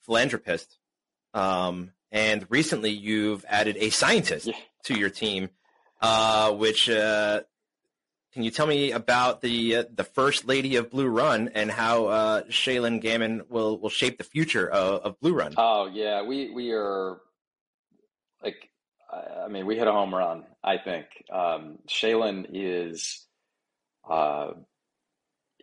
philanthropist. 0.05 0.79
Um, 1.35 1.93
and 2.11 2.47
recently, 2.51 2.91
you've 2.91 3.45
added 3.49 3.77
a 3.79 3.91
scientist 3.91 4.47
yeah. 4.47 4.55
to 4.85 4.99
your 4.99 5.11
team, 5.11 5.51
which 6.53 6.89
can 8.39 8.45
you 8.45 8.53
tell 8.53 8.69
me 8.69 8.93
about 8.93 9.41
the 9.41 9.79
uh, 9.79 9.85
the 9.93 10.05
first 10.05 10.47
lady 10.47 10.77
of 10.77 10.93
Blue 10.93 11.09
Run 11.09 11.51
and 11.57 11.73
how 11.73 12.07
uh, 12.07 12.43
Shaylyn 12.45 13.01
Gammon 13.01 13.43
will 13.49 13.81
will 13.81 13.91
shape 13.91 14.17
the 14.17 14.23
future 14.23 14.71
of, 14.71 15.01
of 15.01 15.21
Blue 15.21 15.35
Run? 15.35 15.55
Oh 15.57 15.91
yeah, 15.93 16.23
we 16.23 16.49
we 16.51 16.71
are 16.71 17.17
like 18.41 18.71
I 19.13 19.49
mean 19.49 19.67
we 19.67 19.77
hit 19.77 19.89
a 19.89 19.93
home 19.93 20.15
run. 20.15 20.45
I 20.63 20.79
think 20.79 21.07
um, 21.33 21.81
Shaylyn 21.89 22.47
is, 22.53 23.27
uh, 24.09 24.53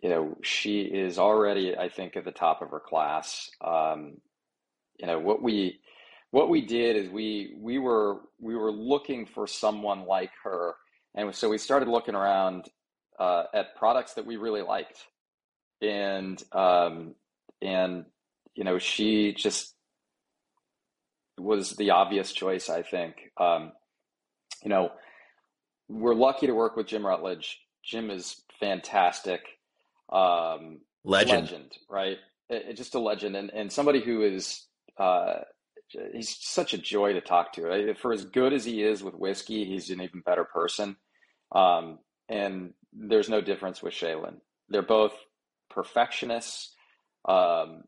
you 0.02 0.10
know, 0.10 0.36
she 0.42 0.82
is 0.82 1.18
already 1.18 1.74
I 1.74 1.88
think 1.88 2.14
at 2.14 2.26
the 2.26 2.30
top 2.30 2.60
of 2.60 2.72
her 2.72 2.80
class. 2.86 3.48
Um, 3.62 4.18
you 4.98 5.06
know 5.06 5.18
what 5.18 5.42
we 5.42 5.80
what 6.30 6.50
we 6.50 6.60
did 6.60 6.96
is 6.96 7.08
we 7.08 7.54
we 7.58 7.78
were 7.78 8.20
we 8.38 8.54
were 8.54 8.70
looking 8.70 9.24
for 9.24 9.46
someone 9.46 10.04
like 10.04 10.32
her 10.44 10.74
and 11.16 11.34
so 11.34 11.48
we 11.48 11.58
started 11.58 11.88
looking 11.88 12.14
around 12.14 12.68
uh, 13.18 13.44
at 13.54 13.74
products 13.76 14.14
that 14.14 14.26
we 14.26 14.36
really 14.36 14.62
liked, 14.62 14.98
and 15.80 16.40
um, 16.52 17.14
and 17.62 18.04
you 18.54 18.64
know 18.64 18.78
she 18.78 19.32
just 19.32 19.74
was 21.38 21.72
the 21.72 21.90
obvious 21.90 22.32
choice. 22.32 22.68
I 22.68 22.82
think 22.82 23.16
um, 23.38 23.72
you 24.62 24.68
know 24.68 24.90
we're 25.88 26.14
lucky 26.14 26.46
to 26.46 26.52
work 26.52 26.76
with 26.76 26.86
Jim 26.86 27.04
Rutledge. 27.04 27.60
Jim 27.82 28.10
is 28.10 28.42
fantastic, 28.60 29.40
um, 30.12 30.80
legend, 31.02 31.42
legend, 31.42 31.78
right? 31.88 32.18
It, 32.50 32.66
it, 32.70 32.76
just 32.76 32.94
a 32.94 32.98
legend, 32.98 33.36
and 33.36 33.50
and 33.50 33.72
somebody 33.72 34.00
who 34.00 34.22
is. 34.22 34.66
Uh, 34.98 35.40
he's 36.12 36.36
such 36.40 36.74
a 36.74 36.78
joy 36.78 37.12
to 37.12 37.20
talk 37.20 37.52
to. 37.52 37.94
For 38.00 38.12
as 38.12 38.24
good 38.24 38.52
as 38.52 38.64
he 38.64 38.82
is 38.82 39.04
with 39.04 39.14
whiskey, 39.14 39.64
he's 39.64 39.88
an 39.90 40.00
even 40.00 40.20
better 40.20 40.44
person. 40.44 40.96
Um, 41.52 41.98
and 42.28 42.72
there's 42.92 43.28
no 43.28 43.40
difference 43.40 43.82
with 43.82 43.94
Shaylyn. 43.94 44.36
They're 44.68 44.82
both 44.82 45.12
perfectionists. 45.70 46.74
Um, 47.28 47.84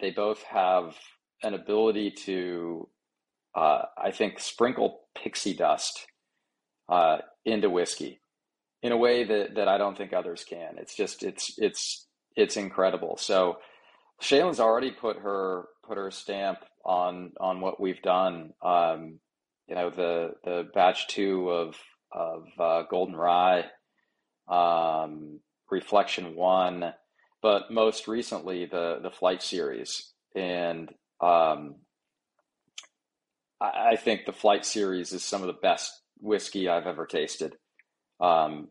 they 0.00 0.10
both 0.10 0.42
have 0.44 0.96
an 1.42 1.54
ability 1.54 2.12
to, 2.24 2.88
uh, 3.54 3.82
I 3.96 4.10
think, 4.10 4.40
sprinkle 4.40 5.00
pixie 5.16 5.54
dust 5.54 6.06
uh, 6.88 7.18
into 7.44 7.70
whiskey 7.70 8.20
in 8.82 8.92
a 8.92 8.96
way 8.96 9.24
that, 9.24 9.54
that 9.56 9.68
I 9.68 9.78
don't 9.78 9.96
think 9.96 10.12
others 10.12 10.44
can. 10.48 10.76
It's 10.78 10.96
just 10.96 11.22
it's 11.22 11.54
it's 11.58 12.06
it's 12.36 12.56
incredible. 12.56 13.16
So 13.16 13.58
Shaylyn's 14.22 14.60
already 14.60 14.90
put 14.90 15.18
her 15.18 15.66
put 15.86 15.96
her 15.96 16.10
stamp 16.10 16.58
on 16.84 17.32
on 17.40 17.60
what 17.60 17.80
we've 17.80 18.02
done. 18.02 18.52
Um, 18.62 19.20
you 19.66 19.74
know 19.74 19.90
the 19.90 20.32
the 20.44 20.68
batch 20.74 21.08
two 21.08 21.50
of 21.50 21.76
of 22.12 22.46
uh, 22.58 22.82
Golden 22.90 23.16
Rye, 23.16 23.64
um, 24.48 25.40
Reflection 25.70 26.34
One, 26.34 26.92
but 27.42 27.70
most 27.70 28.08
recently 28.08 28.66
the 28.66 28.98
the 29.02 29.10
Flight 29.10 29.42
series, 29.42 30.12
and 30.34 30.88
um, 31.20 31.76
I, 33.60 33.90
I, 33.92 33.96
think 33.96 34.24
the 34.24 34.32
Flight 34.32 34.64
series 34.64 35.12
is 35.12 35.22
some 35.22 35.42
of 35.42 35.48
the 35.48 35.60
best 35.60 35.92
whiskey 36.20 36.68
I've 36.68 36.86
ever 36.86 37.06
tasted, 37.06 37.54
um, 38.20 38.68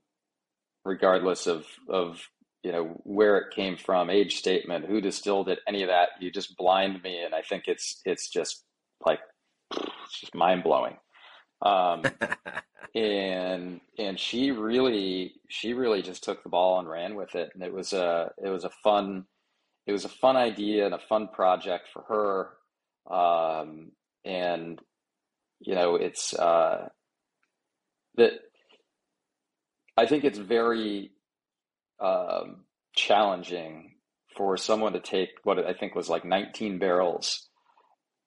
regardless 0.83 1.47
of 1.47 1.65
of 1.89 2.21
you 2.63 2.71
know 2.71 2.99
where 3.03 3.37
it 3.37 3.55
came 3.55 3.77
from, 3.77 4.09
age 4.09 4.37
statement, 4.37 4.85
who 4.85 5.01
distilled 5.01 5.49
it, 5.49 5.59
any 5.67 5.83
of 5.83 5.89
that. 5.89 6.09
You 6.19 6.31
just 6.31 6.57
blind 6.57 7.01
me, 7.03 7.23
and 7.23 7.35
I 7.35 7.41
think 7.41 7.63
it's 7.67 8.01
it's 8.05 8.29
just 8.29 8.63
like 9.05 9.19
it's 9.71 10.19
just 10.19 10.35
mind 10.35 10.63
blowing. 10.63 10.97
Um, 11.61 12.03
and 12.95 13.81
and 13.97 14.19
she 14.19 14.51
really 14.51 15.35
she 15.49 15.73
really 15.73 16.01
just 16.01 16.23
took 16.23 16.43
the 16.43 16.49
ball 16.49 16.79
and 16.79 16.89
ran 16.89 17.15
with 17.15 17.35
it, 17.35 17.51
and 17.53 17.63
it 17.63 17.73
was 17.73 17.93
a 17.93 18.31
it 18.43 18.49
was 18.49 18.63
a 18.63 18.71
fun 18.83 19.25
it 19.85 19.91
was 19.91 20.05
a 20.05 20.09
fun 20.09 20.35
idea 20.35 20.85
and 20.85 20.93
a 20.93 20.99
fun 20.99 21.29
project 21.29 21.87
for 21.93 22.03
her. 22.09 23.13
Um, 23.15 23.91
and 24.25 24.79
you 25.59 25.75
know, 25.75 25.95
it's 25.95 26.33
uh, 26.33 26.89
that 28.15 28.31
I 29.95 30.05
think 30.05 30.23
it's 30.23 30.37
very 30.37 31.11
um, 31.99 32.65
challenging 32.95 33.95
for 34.35 34.57
someone 34.57 34.93
to 34.93 34.99
take 34.99 35.29
what 35.43 35.65
I 35.65 35.73
think 35.73 35.95
was 35.95 36.09
like 36.09 36.23
19 36.23 36.77
barrels 36.77 37.47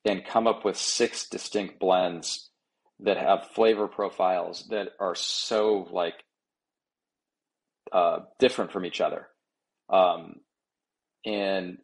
and 0.05 0.25
come 0.25 0.47
up 0.47 0.65
with 0.65 0.77
six 0.77 1.29
distinct 1.29 1.79
blends 1.79 2.50
that 3.03 3.17
have 3.17 3.49
flavor 3.55 3.89
profiles 3.89 4.67
that 4.71 4.89
are 4.99 5.15
so 5.15 5.89
like 5.91 6.15
uh, 7.93 8.21
different 8.39 8.73
from 8.73 8.85
each 8.85 9.01
other. 9.01 9.27
Um, 9.89 10.37
and 11.25 11.79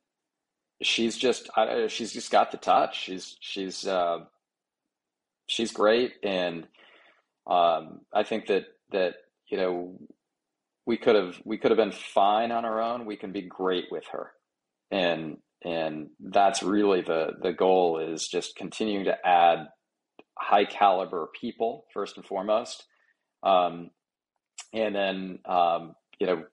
she's 0.83 1.16
just 1.16 1.50
I, 1.57 1.87
she's 1.88 2.12
just 2.12 2.31
got 2.31 2.50
the 2.50 2.59
touch. 2.59 3.02
She's 3.05 3.37
she's 3.40 3.87
uh, 3.87 4.20
she's 5.46 5.72
great, 5.72 6.14
and 6.22 6.66
um, 7.46 8.00
I 8.12 8.22
think 8.22 8.46
that 8.46 8.66
that 8.92 9.14
you 9.48 9.57
know 9.57 9.98
we 10.87 10.96
could 10.96 11.16
have 11.16 11.40
we 11.44 11.59
could 11.59 11.70
have 11.70 11.79
been 11.79 11.92
fine 11.92 12.52
on 12.52 12.64
our 12.64 12.81
own. 12.81 13.07
We 13.07 13.16
can 13.16 13.33
be 13.33 13.42
great 13.42 13.87
with 13.90 14.05
her, 14.12 14.33
and 14.90 15.38
and 15.64 16.11
that's 16.20 16.62
really 16.62 17.02
the 17.02 17.33
the 17.42 17.52
goal 17.52 17.98
is 17.98 18.29
just 18.29 18.57
continuing 18.57 19.07
to 19.07 19.26
add 19.26 19.68
high 20.38 20.64
caliber 20.64 21.29
people 21.38 21.85
first 21.92 22.16
and 22.16 22.27
foremost, 22.27 22.85
um, 23.42 23.90
and 24.72 24.94
then 24.94 25.38
um, 25.44 25.94
you 26.18 26.27
know 26.27 26.44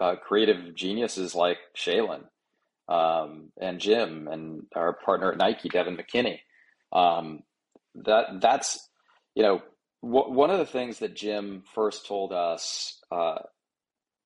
uh, 0.00 0.16
creative 0.16 0.74
geniuses 0.74 1.34
like 1.34 1.58
Shaylyn 1.76 2.24
um, 2.88 3.52
and 3.60 3.78
Jim 3.80 4.28
and 4.28 4.66
our 4.74 4.94
partner 4.94 5.32
at 5.32 5.38
Nike, 5.38 5.68
Devin 5.68 5.96
McKinney. 5.96 6.40
Um, 6.92 7.40
that 7.94 8.40
that's 8.40 8.88
you 9.34 9.42
know 9.42 9.62
w- 10.02 10.32
one 10.32 10.50
of 10.50 10.58
the 10.58 10.66
things 10.66 10.98
that 10.98 11.14
Jim 11.14 11.62
first 11.74 12.06
told 12.06 12.32
us 12.32 13.00
uh, 13.12 13.38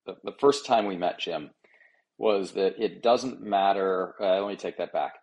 the, 0.05 0.15
the, 0.23 0.33
first 0.39 0.65
time 0.65 0.85
we 0.85 0.97
met 0.97 1.19
Jim 1.19 1.51
was 2.17 2.53
that 2.53 2.81
it 2.83 3.03
doesn't 3.03 3.41
matter. 3.41 4.15
Uh, 4.19 4.39
let 4.41 4.47
me 4.47 4.55
take 4.55 4.77
that 4.77 4.93
back. 4.93 5.13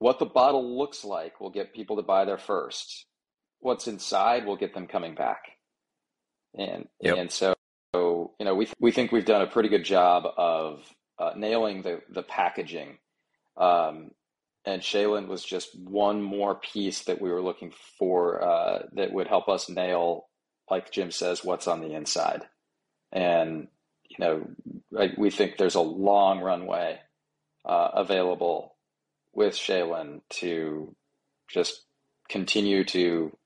What 0.00 0.18
the 0.18 0.24
bottle 0.24 0.78
looks 0.78 1.04
like 1.04 1.40
will 1.40 1.50
get 1.50 1.74
people 1.74 1.96
to 1.96 2.02
buy 2.02 2.24
there 2.24 2.38
first. 2.38 3.04
What's 3.60 3.86
inside 3.86 4.46
will 4.46 4.56
get 4.56 4.72
them 4.72 4.86
coming 4.86 5.14
back. 5.14 5.42
And 6.58 6.88
yep. 7.02 7.18
and 7.18 7.30
so 7.30 7.54
you 7.94 8.46
know 8.46 8.54
we 8.54 8.64
th- 8.64 8.76
we 8.80 8.92
think 8.92 9.12
we've 9.12 9.26
done 9.26 9.42
a 9.42 9.46
pretty 9.46 9.68
good 9.68 9.84
job 9.84 10.24
of 10.38 10.82
uh, 11.18 11.32
nailing 11.36 11.82
the 11.82 12.00
the 12.08 12.22
packaging. 12.22 12.96
Um, 13.58 14.12
and 14.64 14.80
Shaylyn 14.80 15.28
was 15.28 15.44
just 15.44 15.78
one 15.78 16.22
more 16.22 16.54
piece 16.54 17.04
that 17.04 17.20
we 17.20 17.30
were 17.30 17.42
looking 17.42 17.72
for 17.98 18.42
uh, 18.42 18.86
that 18.94 19.12
would 19.12 19.26
help 19.26 19.50
us 19.50 19.68
nail, 19.68 20.28
like 20.70 20.90
Jim 20.90 21.10
says, 21.10 21.44
what's 21.44 21.68
on 21.68 21.82
the 21.82 21.92
inside. 21.92 22.42
And 23.12 23.68
you 24.08 24.16
know, 24.18 24.48
I, 24.98 25.10
we 25.18 25.30
think 25.30 25.58
there's 25.58 25.74
a 25.74 25.80
long 25.82 26.40
runway 26.40 27.00
uh, 27.66 27.90
available 27.92 28.76
with 29.32 29.54
Shaylyn 29.54 30.20
to 30.30 30.94
just 31.48 31.82
continue 32.28 32.84
to, 32.84 33.36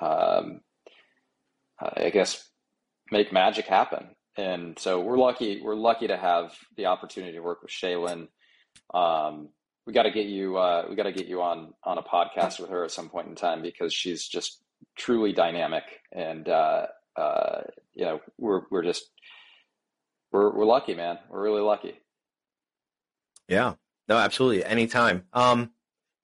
um, 0.00 0.60
I 1.80 2.10
guess, 2.10 2.48
make 3.10 3.32
magic 3.32 3.66
happen. 3.66 4.16
And 4.36 4.78
so 4.78 5.00
we're 5.00 5.18
lucky. 5.18 5.62
We're 5.62 5.74
lucky 5.74 6.08
to 6.08 6.16
have 6.16 6.52
the 6.76 6.86
opportunity 6.86 7.32
to 7.34 7.40
work 7.40 7.62
with 7.62 7.70
Shaylyn. 7.70 8.28
Um, 8.92 9.48
we 9.86 9.92
got 9.92 10.02
to 10.02 10.10
get 10.10 10.26
you. 10.26 10.56
Uh, 10.56 10.86
we 10.88 10.96
got 10.96 11.04
to 11.04 11.12
get 11.12 11.26
you 11.26 11.40
on 11.42 11.72
on 11.84 11.98
a 11.98 12.02
podcast 12.02 12.60
with 12.60 12.70
her 12.70 12.84
at 12.84 12.90
some 12.90 13.08
point 13.08 13.28
in 13.28 13.34
time 13.34 13.62
because 13.62 13.94
she's 13.94 14.26
just 14.26 14.60
truly 14.96 15.32
dynamic. 15.32 15.84
And 16.12 16.48
uh, 16.48 16.86
uh, 17.16 17.62
you 17.94 18.04
know, 18.04 18.20
we're 18.36 18.62
we're 18.70 18.82
just 18.82 19.04
we're 20.32 20.54
we're 20.54 20.66
lucky, 20.66 20.94
man. 20.94 21.18
We're 21.30 21.42
really 21.42 21.62
lucky. 21.62 21.94
Yeah, 23.48 23.74
no, 24.08 24.16
absolutely. 24.16 24.64
Anytime. 24.64 25.24
Um, 25.32 25.70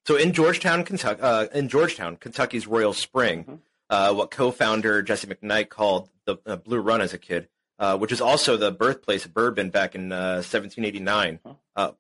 so 0.07 0.17
in 0.17 0.33
Georgetown, 0.33 0.85
Kentucky, 0.85 1.21
uh, 1.23 1.47
in 1.55 1.69
Georgetown, 1.69 2.17
Kentucky's 2.17 2.67
Royal 2.67 2.93
Spring, 2.93 3.45
mm-hmm. 3.45 3.55
uh, 3.91 4.13
what 4.13 4.31
co-founder 4.31 5.03
Jesse 5.03 5.29
McKnight 5.29 5.69
called 5.69 6.09
the 6.25 6.37
uh, 6.47 6.57
Blue 6.57 6.81
Run 6.81 7.01
as 7.01 7.13
a 7.13 7.19
kid, 7.19 7.49
uh, 7.79 7.97
which 7.97 8.13
is 8.13 8.21
also 8.21 8.57
the 8.57 8.73
birthplace 8.73 9.25
of 9.25 9.35
bourbon 9.35 9.71
back 9.71 9.95
in 9.95 10.13
uh, 10.13 10.43
1789. 10.43 11.39
Uh, 11.77 11.93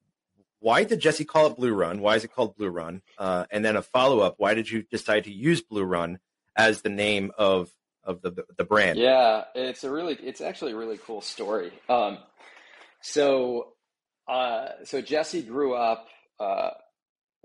why 0.58 0.84
did 0.84 1.00
Jesse 1.00 1.24
call 1.24 1.48
it 1.48 1.56
Blue 1.56 1.74
Run? 1.74 2.00
Why 2.00 2.16
is 2.16 2.24
it 2.24 2.32
called 2.32 2.56
Blue 2.56 2.68
Run? 2.68 3.02
Uh, 3.18 3.46
and 3.50 3.64
then 3.64 3.76
a 3.76 3.82
follow 3.82 4.20
up: 4.20 4.36
Why 4.38 4.54
did 4.54 4.70
you 4.70 4.82
decide 4.82 5.24
to 5.24 5.32
use 5.32 5.60
Blue 5.60 5.84
Run 5.84 6.18
as 6.56 6.82
the 6.82 6.88
name 6.88 7.32
of 7.36 7.72
of 8.04 8.22
the 8.22 8.44
the 8.56 8.64
brand? 8.64 8.98
Yeah, 8.98 9.44
it's 9.54 9.84
a 9.84 9.90
really, 9.90 10.14
it's 10.14 10.40
actually 10.40 10.72
a 10.72 10.76
really 10.76 10.98
cool 10.98 11.20
story. 11.20 11.72
Um, 11.88 12.18
so, 13.00 13.72
uh, 14.28 14.68
so 14.84 15.00
Jesse 15.00 15.42
grew 15.42 15.74
up 15.74 16.06
uh, 16.40 16.70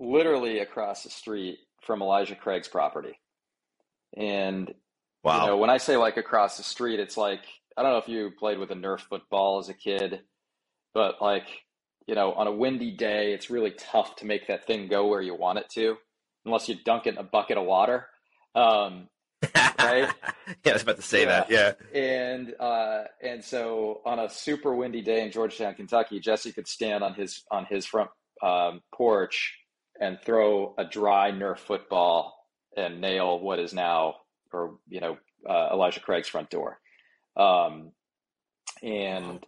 literally 0.00 0.60
across 0.60 1.02
the 1.02 1.10
street 1.10 1.58
from 1.82 2.02
Elijah 2.02 2.34
Craig's 2.34 2.68
property, 2.68 3.18
and 4.16 4.72
wow, 5.22 5.42
you 5.42 5.46
know, 5.48 5.56
when 5.56 5.70
I 5.70 5.78
say 5.78 5.96
like 5.96 6.16
across 6.16 6.56
the 6.56 6.62
street, 6.62 7.00
it's 7.00 7.16
like 7.16 7.40
I 7.76 7.82
don't 7.82 7.92
know 7.92 7.98
if 7.98 8.08
you 8.08 8.30
played 8.38 8.58
with 8.58 8.70
a 8.70 8.74
Nerf 8.74 9.00
football 9.00 9.58
as 9.58 9.68
a 9.68 9.74
kid, 9.74 10.20
but 10.94 11.20
like 11.20 11.46
you 12.08 12.14
know, 12.14 12.32
on 12.32 12.46
a 12.46 12.52
windy 12.52 12.90
day, 12.90 13.34
it's 13.34 13.50
really 13.50 13.70
tough 13.72 14.16
to 14.16 14.24
make 14.24 14.46
that 14.46 14.66
thing 14.66 14.88
go 14.88 15.06
where 15.06 15.20
you 15.20 15.34
want 15.34 15.58
it 15.58 15.68
to, 15.74 15.96
unless 16.46 16.68
you 16.68 16.74
dunk 16.84 17.06
it 17.06 17.10
in 17.10 17.18
a 17.18 17.22
bucket 17.22 17.58
of 17.58 17.66
water. 17.66 18.06
Um, 18.54 19.08
right? 19.42 20.12
yeah, 20.64 20.70
I 20.70 20.72
was 20.72 20.82
about 20.82 20.96
to 20.96 21.02
say 21.02 21.22
yeah. 21.22 21.44
that. 21.48 21.50
Yeah. 21.50 21.72
And 22.00 22.54
uh, 22.58 23.04
and 23.22 23.44
so 23.44 24.00
on 24.04 24.18
a 24.18 24.28
super 24.28 24.74
windy 24.74 25.02
day 25.02 25.24
in 25.24 25.30
Georgetown, 25.30 25.74
Kentucky, 25.74 26.20
Jesse 26.20 26.52
could 26.52 26.68
stand 26.68 27.04
on 27.04 27.14
his 27.14 27.44
on 27.50 27.64
his 27.66 27.86
front 27.86 28.10
um, 28.42 28.80
porch 28.92 29.58
and 30.00 30.18
throw 30.24 30.74
a 30.78 30.84
dry 30.84 31.32
Nerf 31.32 31.58
football 31.58 32.34
and 32.76 33.00
nail 33.00 33.38
what 33.40 33.58
is 33.58 33.72
now, 33.72 34.16
or 34.52 34.78
you 34.88 35.00
know, 35.00 35.18
uh, 35.48 35.68
Elijah 35.72 36.00
Craig's 36.00 36.28
front 36.28 36.50
door. 36.50 36.78
Um, 37.36 37.92
and 38.82 39.44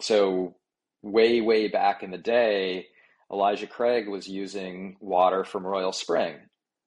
so 0.00 0.54
way, 1.02 1.40
way 1.40 1.68
back 1.68 2.02
in 2.02 2.10
the 2.10 2.18
day, 2.18 2.88
Elijah 3.32 3.66
Craig 3.66 4.08
was 4.08 4.28
using 4.28 4.96
water 5.00 5.44
from 5.44 5.66
Royal 5.66 5.92
Spring 5.92 6.36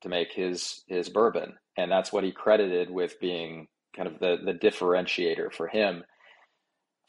to 0.02 0.10
make 0.10 0.32
his 0.32 0.84
his 0.88 1.10
bourbon, 1.10 1.56
and 1.78 1.92
that's 1.92 2.12
what 2.12 2.24
he 2.24 2.32
credited 2.32 2.90
with 2.90 3.20
being 3.20 3.68
kind 3.96 4.08
of 4.08 4.20
the 4.20 4.38
the 4.44 4.54
differentiator 4.54 5.54
for 5.54 5.68
him. 5.68 6.04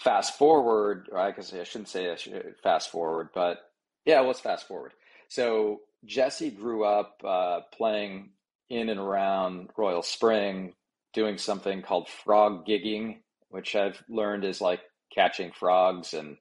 Fast 0.01 0.39
forward, 0.39 1.09
I 1.15 1.33
guess 1.33 1.53
I 1.53 1.65
shouldn't 1.65 1.89
say 1.89 2.15
fast 2.63 2.91
forward, 2.91 3.31
but 3.35 3.59
yeah, 4.05 4.21
let's 4.21 4.41
fast 4.41 4.69
forward. 4.69 4.93
So 5.29 5.81
Jesse 6.05 6.51
grew 6.51 6.85
up 6.85 7.21
uh, 7.27 7.61
playing 7.77 8.31
in 8.71 8.89
and 8.91 9.01
around 9.01 9.71
Royal 9.77 10.03
Spring, 10.03 10.75
doing 11.15 11.37
something 11.37 11.83
called 11.83 12.09
frog 12.09 12.65
gigging, 12.67 13.19
which 13.49 13.75
I've 13.75 14.01
learned 14.09 14.45
is 14.45 14.61
like 14.61 14.81
catching 15.13 15.51
frogs 15.51 16.15
and 16.15 16.37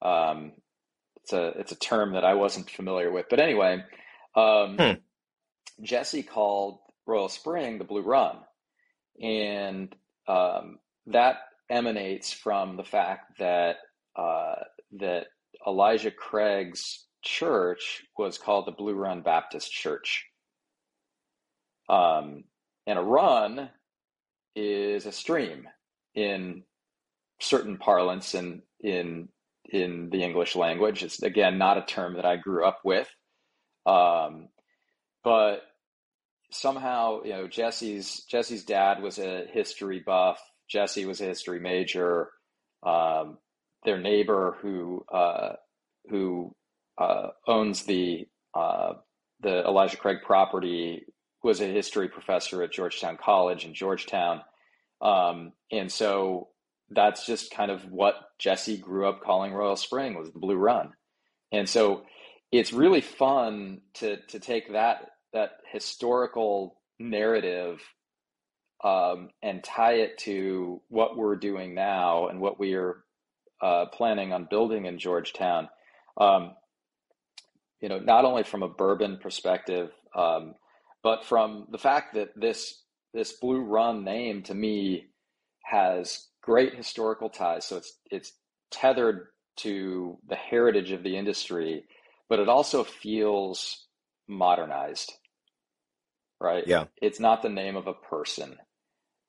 um, 0.00 0.52
it's 1.22 1.32
a 1.32 1.48
it's 1.58 1.72
a 1.72 1.78
term 1.78 2.14
that 2.14 2.24
I 2.24 2.34
wasn't 2.34 2.68
familiar 2.68 3.12
with, 3.12 3.26
but 3.30 3.38
anyway, 3.38 3.84
um, 4.34 4.76
hmm. 4.76 4.92
Jesse 5.84 6.24
called 6.24 6.78
Royal 7.06 7.28
Spring 7.28 7.78
the 7.78 7.84
Blue 7.84 8.02
Run, 8.02 8.36
and 9.20 9.94
um, 10.28 10.78
that 11.06 11.36
emanates 11.70 12.32
from 12.32 12.76
the 12.76 12.84
fact 12.84 13.38
that 13.38 13.76
uh, 14.16 14.56
that 14.98 15.26
Elijah 15.66 16.10
Craig's 16.10 17.06
church 17.22 18.02
was 18.18 18.38
called 18.38 18.66
the 18.66 18.72
Blue 18.72 18.94
Run 18.94 19.22
Baptist 19.22 19.70
Church. 19.72 20.26
Um, 21.88 22.44
and 22.86 22.98
a 22.98 23.02
run 23.02 23.70
is 24.54 25.06
a 25.06 25.12
stream 25.12 25.68
in 26.14 26.64
certain 27.40 27.78
parlance 27.78 28.34
and 28.34 28.62
in 28.80 29.28
in 29.70 30.10
the 30.10 30.22
English 30.22 30.56
language. 30.56 31.02
It's 31.02 31.22
again 31.22 31.58
not 31.58 31.78
a 31.78 31.82
term 31.82 32.14
that 32.16 32.24
I 32.24 32.36
grew 32.36 32.64
up 32.64 32.80
with, 32.84 33.08
um, 33.86 34.48
but 35.24 35.62
somehow 36.52 37.22
you 37.24 37.32
know 37.32 37.48
Jesse's 37.48 38.24
Jesse's 38.30 38.64
dad 38.64 39.02
was 39.02 39.18
a 39.18 39.46
history 39.52 40.02
buff. 40.04 40.40
Jesse 40.68 41.06
was 41.06 41.20
a 41.20 41.24
history 41.24 41.60
major. 41.60 42.30
Um, 42.84 43.38
their 43.84 43.98
neighbor 43.98 44.56
who 44.60 45.04
uh, 45.12 45.54
who 46.08 46.54
uh, 46.98 47.28
owns 47.46 47.84
the 47.84 48.26
uh, 48.54 48.94
the 49.40 49.64
Elijah 49.64 49.96
Craig 49.96 50.18
property 50.24 51.04
was 51.42 51.60
a 51.60 51.66
history 51.66 52.08
professor 52.08 52.62
at 52.62 52.72
Georgetown 52.72 53.18
College 53.22 53.64
in 53.64 53.74
Georgetown, 53.74 54.42
um, 55.00 55.52
and 55.70 55.90
so 55.90 56.48
that's 56.90 57.26
just 57.26 57.50
kind 57.50 57.70
of 57.70 57.90
what 57.90 58.14
Jesse 58.38 58.76
grew 58.76 59.08
up 59.08 59.22
calling 59.22 59.52
Royal 59.52 59.76
Spring 59.76 60.14
was 60.14 60.30
the 60.30 60.38
Blue 60.38 60.56
Run. 60.56 60.92
And 61.50 61.68
so 61.68 62.02
it's 62.50 62.72
really 62.72 63.00
fun 63.00 63.80
to 63.94 64.18
to 64.28 64.38
take 64.38 64.72
that 64.72 65.06
that 65.32 65.52
historical 65.70 66.80
narrative 66.98 67.80
um, 68.84 69.30
and 69.42 69.62
tie 69.62 69.94
it 69.94 70.18
to 70.18 70.80
what 70.88 71.16
we're 71.16 71.36
doing 71.36 71.74
now 71.74 72.28
and 72.28 72.40
what 72.40 72.58
we 72.58 72.74
are 72.74 73.04
uh, 73.62 73.86
planning 73.86 74.32
on 74.32 74.48
building 74.50 74.86
in 74.86 74.98
Georgetown. 74.98 75.68
Um, 76.16 76.52
you 77.80 77.88
know, 77.88 77.98
not 77.98 78.24
only 78.24 78.42
from 78.42 78.62
a 78.62 78.68
bourbon 78.68 79.18
perspective, 79.20 79.90
um, 80.14 80.54
but 81.02 81.24
from 81.24 81.66
the 81.70 81.78
fact 81.78 82.14
that 82.14 82.30
this 82.36 82.82
this 83.14 83.32
Blue 83.32 83.60
Run 83.60 84.04
name 84.04 84.42
to 84.44 84.54
me 84.54 85.06
has 85.64 86.28
great 86.42 86.74
historical 86.74 87.28
ties. 87.28 87.64
So 87.66 87.76
it's 87.76 87.98
it's 88.10 88.32
tethered 88.70 89.28
to 89.58 90.18
the 90.28 90.36
heritage 90.36 90.92
of 90.92 91.02
the 91.02 91.16
industry, 91.16 91.84
but 92.28 92.38
it 92.40 92.48
also 92.48 92.84
feels 92.84 93.86
modernized, 94.28 95.12
right? 96.42 96.64
Yeah, 96.66 96.86
it's 97.00 97.20
not 97.20 97.42
the 97.42 97.48
name 97.48 97.76
of 97.76 97.86
a 97.86 97.94
person, 97.94 98.56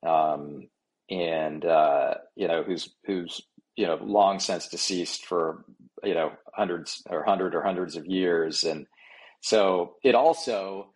um, 0.06 0.67
and 1.10 1.63
uh, 1.63 2.15
you 2.36 2.47
know 2.47 2.63
who's 2.63 2.89
who's 3.06 3.41
you 3.76 3.88
know 3.88 3.99
long 4.02 4.39
since 4.39 4.67
deceased 4.67 5.26
for 5.26 5.63
you 6.04 6.13
know 6.13 6.32
hundreds 6.54 7.04
or 7.10 7.23
hundred 7.23 7.56
or 7.56 7.62
hundreds 7.62 7.95
of 7.95 8.06
years, 8.06 8.63
and 8.63 8.88
so 9.41 9.95
it 10.04 10.15
also 10.15 10.89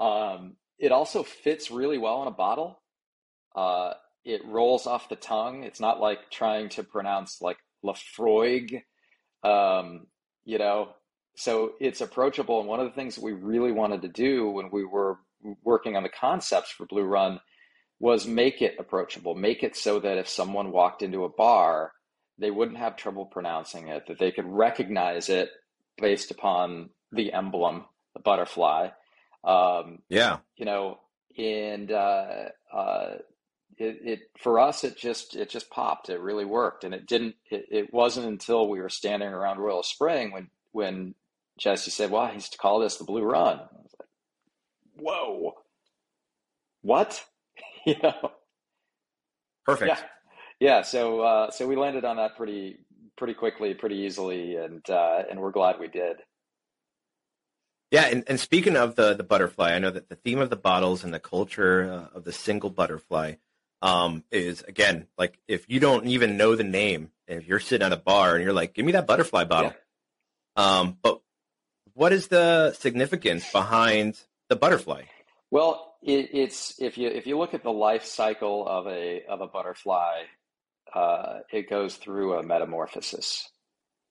um, 0.00 0.56
it 0.78 0.92
also 0.92 1.22
fits 1.22 1.70
really 1.70 1.98
well 1.98 2.22
in 2.22 2.28
a 2.28 2.32
bottle. 2.32 2.80
Uh, 3.54 3.92
it 4.24 4.44
rolls 4.44 4.86
off 4.86 5.08
the 5.08 5.16
tongue. 5.16 5.64
It's 5.64 5.80
not 5.80 6.00
like 6.00 6.30
trying 6.30 6.68
to 6.70 6.82
pronounce 6.82 7.40
like 7.40 7.58
Laphroaig, 7.84 8.82
um, 9.42 10.06
you 10.44 10.58
know. 10.58 10.90
So 11.36 11.72
it's 11.80 12.00
approachable. 12.00 12.60
And 12.60 12.68
one 12.68 12.80
of 12.80 12.86
the 12.86 12.92
things 12.92 13.14
that 13.14 13.24
we 13.24 13.32
really 13.32 13.72
wanted 13.72 14.02
to 14.02 14.08
do 14.08 14.50
when 14.50 14.70
we 14.70 14.84
were 14.84 15.18
working 15.62 15.96
on 15.96 16.02
the 16.02 16.08
concepts 16.08 16.70
for 16.70 16.86
Blue 16.86 17.04
Run 17.04 17.40
was 18.00 18.26
make 18.26 18.62
it 18.62 18.76
approachable, 18.78 19.34
make 19.34 19.62
it 19.62 19.76
so 19.76 20.00
that 20.00 20.18
if 20.18 20.28
someone 20.28 20.72
walked 20.72 21.02
into 21.02 21.24
a 21.24 21.28
bar, 21.28 21.92
they 22.38 22.50
wouldn't 22.50 22.78
have 22.78 22.96
trouble 22.96 23.26
pronouncing 23.26 23.88
it, 23.88 24.06
that 24.08 24.18
they 24.18 24.32
could 24.32 24.46
recognize 24.46 25.28
it 25.28 25.50
based 25.98 26.30
upon 26.30 26.90
the 27.12 27.32
emblem, 27.32 27.84
the 28.14 28.20
butterfly. 28.20 28.88
Um, 29.44 30.00
yeah, 30.08 30.38
you 30.56 30.64
know, 30.64 30.98
and 31.36 31.90
uh, 31.92 32.48
uh, 32.72 33.14
it, 33.78 33.98
it 34.04 34.20
for 34.38 34.58
us 34.60 34.84
it 34.84 34.96
just 34.96 35.36
it 35.36 35.50
just 35.50 35.70
popped. 35.70 36.08
It 36.08 36.20
really 36.20 36.44
worked. 36.44 36.84
And 36.84 36.94
it 36.94 37.06
didn't 37.06 37.34
it, 37.50 37.66
it 37.70 37.92
wasn't 37.94 38.26
until 38.26 38.68
we 38.68 38.80
were 38.80 38.88
standing 38.88 39.28
around 39.28 39.58
royal 39.58 39.82
spring 39.82 40.32
when 40.32 40.48
when 40.72 41.14
jesse 41.58 41.90
said 41.90 42.10
well 42.10 42.28
he's 42.28 42.48
to 42.48 42.58
call 42.58 42.80
this 42.80 42.96
the 42.96 43.04
blue 43.04 43.22
run. 43.22 43.58
I 43.58 43.82
was 43.82 43.94
like 43.98 44.08
whoa. 45.02 45.54
What? 46.82 47.24
You 47.84 47.96
know? 48.00 48.30
Perfect. 49.66 49.88
Yeah. 49.88 50.04
Yeah 50.60 50.82
so 50.82 51.20
uh, 51.20 51.50
so 51.50 51.66
we 51.66 51.74
landed 51.74 52.04
on 52.04 52.16
that 52.16 52.36
pretty 52.36 52.76
pretty 53.16 53.34
quickly 53.34 53.74
pretty 53.74 53.96
easily 53.96 54.54
and 54.54 54.88
uh, 54.88 55.22
and 55.28 55.40
we're 55.40 55.50
glad 55.50 55.80
we 55.80 55.88
did. 55.88 56.18
Yeah, 57.90 58.06
and, 58.06 58.24
and 58.26 58.40
speaking 58.40 58.76
of 58.76 58.94
the 58.94 59.14
the 59.14 59.24
butterfly, 59.24 59.72
I 59.72 59.80
know 59.80 59.90
that 59.90 60.08
the 60.08 60.14
theme 60.14 60.38
of 60.38 60.48
the 60.48 60.56
bottles 60.56 61.02
and 61.02 61.12
the 61.12 61.18
culture 61.18 61.92
uh, 61.92 62.16
of 62.16 62.24
the 62.24 62.32
single 62.32 62.70
butterfly 62.70 63.34
um, 63.82 64.22
is 64.30 64.62
again 64.62 65.08
like 65.18 65.38
if 65.48 65.68
you 65.68 65.80
don't 65.80 66.06
even 66.06 66.36
know 66.36 66.54
the 66.54 66.64
name 66.64 67.10
and 67.28 67.40
if 67.42 67.46
you're 67.48 67.60
sitting 67.60 67.84
at 67.84 67.92
a 67.92 67.96
bar 67.96 68.34
and 68.34 68.44
you're 68.44 68.52
like, 68.52 68.74
give 68.74 68.86
me 68.86 68.92
that 68.92 69.06
butterfly 69.06 69.44
bottle. 69.44 69.74
Yeah. 70.56 70.78
Um, 70.78 70.98
but 71.02 71.20
what 71.94 72.12
is 72.12 72.28
the 72.28 72.72
significance 72.72 73.50
behind 73.50 74.18
the 74.52 74.56
butterfly? 74.56 75.02
Well, 75.50 75.94
it, 76.02 76.30
it's 76.32 76.80
if 76.80 76.98
you 76.98 77.08
if 77.08 77.26
you 77.26 77.38
look 77.38 77.54
at 77.54 77.62
the 77.62 77.72
life 77.72 78.04
cycle 78.04 78.66
of 78.66 78.86
a 78.86 79.22
of 79.28 79.40
a 79.40 79.46
butterfly, 79.46 80.22
uh, 80.94 81.40
it 81.52 81.68
goes 81.68 81.96
through 81.96 82.38
a 82.38 82.42
metamorphosis. 82.42 83.48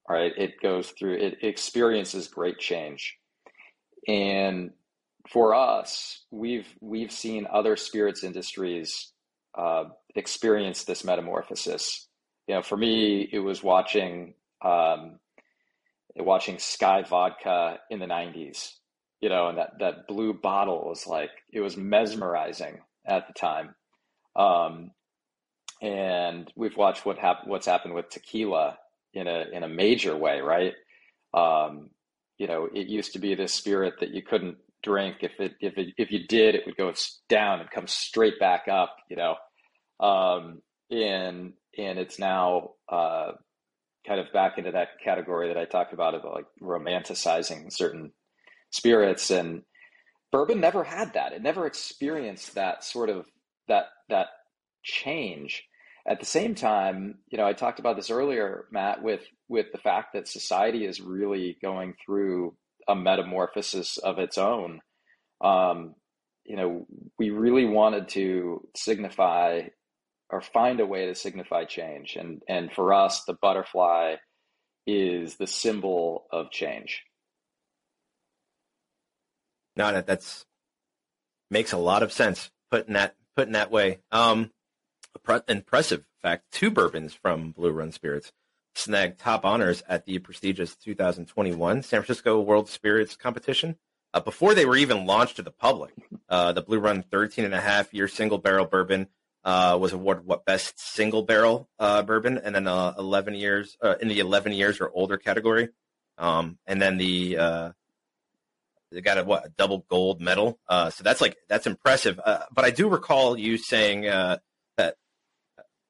Right, 0.10 0.34
it 0.38 0.60
goes 0.62 0.92
through 0.92 1.14
it 1.14 1.38
experiences 1.42 2.28
great 2.28 2.58
change, 2.60 3.18
and 4.08 4.72
for 5.30 5.54
us, 5.54 6.26
we've 6.32 6.68
we've 6.82 7.12
seen 7.12 7.48
other 7.52 7.76
spirits 7.78 8.24
industries 8.24 9.14
uh, 9.58 9.86
experience 10.16 10.84
this 10.84 11.04
metamorphosis 11.04 12.08
you 12.52 12.56
know, 12.56 12.62
for 12.62 12.76
me, 12.78 13.30
it 13.32 13.40
was 13.40 13.64
watching 13.64 14.34
um, 14.62 15.20
watching 16.18 16.58
Skyy 16.58 17.08
Vodka 17.08 17.80
in 17.90 18.00
the 18.00 18.06
'90s. 18.06 18.74
You 19.22 19.30
know, 19.30 19.50
and 19.50 19.58
that 19.58 19.74
that 19.80 20.08
blue 20.08 20.34
bottle 20.34 20.84
was 20.86 21.06
like 21.08 21.30
it 21.52 21.62
was 21.62 21.78
mesmerizing 21.78 22.80
at 23.06 23.28
the 23.28 23.34
time. 23.34 23.76
Um, 24.36 24.92
and 25.82 26.52
we've 26.56 26.78
watched 26.78 27.06
what 27.06 27.18
hap- 27.18 27.48
what's 27.48 27.66
happened 27.66 27.94
with 27.94 28.10
tequila 28.10 28.78
in 29.14 29.28
a 29.28 29.46
in 29.52 29.64
a 29.64 29.68
major 29.68 30.16
way, 30.16 30.42
right? 30.42 30.74
Um, 31.34 31.90
you 32.38 32.48
know, 32.48 32.68
it 32.74 32.88
used 32.88 33.14
to 33.14 33.20
be 33.20 33.36
this 33.36 33.54
spirit 33.54 33.96
that 34.00 34.12
you 34.12 34.22
couldn't 34.22 34.58
drink. 34.84 35.18
If 35.22 35.40
it 35.40 35.54
if 35.60 35.78
it, 35.78 35.94
if 35.98 36.12
you 36.12 36.28
did, 36.28 36.56
it 36.56 36.66
would 36.66 36.78
go 36.78 36.94
down 37.30 37.60
and 37.60 37.70
come 37.70 37.88
straight 37.88 38.40
back 38.40 38.68
up. 38.68 38.96
You 39.10 39.18
know, 39.18 39.36
um, 40.06 40.62
and 40.90 41.54
and 41.78 42.00
it's 42.00 42.20
now 42.20 42.72
uh, 42.90 43.34
kind 44.08 44.20
of 44.20 44.32
back 44.34 44.58
into 44.58 44.72
that 44.72 45.00
category 45.04 45.48
that 45.48 45.58
I 45.58 45.66
talked 45.66 45.94
about 45.94 46.16
of 46.16 46.24
like 46.24 46.46
romanticizing 46.62 47.72
certain 47.72 48.12
spirits 48.72 49.30
and 49.30 49.62
bourbon 50.32 50.60
never 50.60 50.84
had 50.84 51.14
that. 51.14 51.34
It 51.34 51.42
never 51.42 51.66
experienced 51.66 52.56
that 52.56 52.84
sort 52.84 53.10
of 53.10 53.26
that 53.68 53.86
that 54.10 54.28
change. 54.84 55.64
At 56.08 56.20
the 56.20 56.26
same 56.26 56.56
time, 56.56 57.20
you 57.30 57.38
know, 57.38 57.46
I 57.46 57.54
talked 57.54 57.80
about 57.80 57.96
this 57.96 58.10
earlier, 58.10 58.66
Matt, 58.72 59.04
with 59.04 59.22
with 59.48 59.68
the 59.72 59.78
fact 59.78 60.14
that 60.14 60.28
society 60.28 60.86
is 60.86 61.00
really 61.00 61.58
going 61.62 61.94
through 62.04 62.56
a 62.88 62.96
metamorphosis 62.96 63.98
of 63.98 64.18
its 64.18 64.38
own. 64.38 64.82
Um, 65.42 65.96
you 66.44 66.56
know, 66.56 66.88
we 67.20 67.30
really 67.30 67.66
wanted 67.66 68.10
to 68.10 68.68
signify 68.76 69.62
or 70.32 70.42
find 70.42 70.80
a 70.80 70.86
way 70.86 71.06
to 71.06 71.14
signify 71.16 71.66
change, 71.66 72.16
and 72.16 72.42
and 72.48 72.72
for 72.72 72.94
us, 72.94 73.24
the 73.26 73.38
butterfly 73.40 74.16
is 74.88 75.36
the 75.36 75.48
symbol 75.48 76.26
of 76.32 76.50
change. 76.50 77.04
No, 79.76 79.92
that 79.92 80.06
that's 80.06 80.46
makes 81.50 81.74
a 81.74 81.78
lot 81.78 82.04
of 82.04 82.12
sense. 82.12 82.52
Put 82.70 82.88
in 82.88 82.94
that 82.94 83.16
put 83.36 83.48
in 83.48 83.54
that 83.54 83.72
way. 83.72 84.00
Um, 84.12 84.52
impressive 85.48 86.04
fact: 86.22 86.46
two 86.52 86.72
bourbons 86.72 87.14
from 87.14 87.52
Blue 87.52 87.72
Run 87.72 87.92
Spirits 87.92 88.32
snagged 88.76 89.20
top 89.20 89.46
honors 89.46 89.84
at 89.88 90.06
the 90.06 90.20
prestigious 90.20 90.76
2021 90.78 91.84
San 91.84 92.02
Francisco 92.02 92.40
World 92.40 92.70
Spirits 92.70 93.16
Competition. 93.16 93.78
Uh, 94.14 94.20
before 94.20 94.54
they 94.54 94.66
were 94.66 94.76
even 94.76 95.06
launched 95.06 95.38
to 95.38 95.42
the 95.42 95.52
public, 95.52 95.94
uh, 96.30 96.52
the 96.52 96.62
Blue 96.62 96.80
Run 96.80 97.02
13 97.02 97.46
and 97.46 97.54
a 97.54 97.62
half 97.62 97.94
year 97.94 98.08
single 98.08 98.38
barrel 98.38 98.66
bourbon 98.66 99.08
uh, 99.44 99.78
was 99.80 99.94
awarded 99.94 100.26
what 100.26 100.46
best 100.46 100.80
single 100.80 101.24
barrel 101.24 101.70
uh, 101.80 102.04
bourbon, 102.04 102.38
and 102.38 102.54
then 102.54 102.68
uh, 102.68 102.94
11 102.98 103.36
years 103.36 103.78
uh, 103.82 103.96
in 104.02 104.08
the 104.08 104.20
11 104.20 104.52
years 104.52 104.80
or 104.82 104.92
older 104.94 105.18
category, 105.18 105.70
um, 106.18 106.58
and 106.68 106.82
then 106.82 106.98
the 106.98 107.74
they 108.92 109.02
got 109.02 109.18
a 109.18 109.24
what 109.24 109.46
a 109.46 109.50
double 109.58 109.86
gold 109.90 110.22
medal. 110.22 110.60
so 110.70 111.04
that's 111.04 111.22
like 111.22 111.38
that's 111.50 111.68
impressive. 111.68 112.20
but 112.26 112.66
I 112.66 112.72
do 112.72 112.90
recall 112.90 113.38
you 113.38 113.58
saying 113.58 114.02
that 114.04 114.42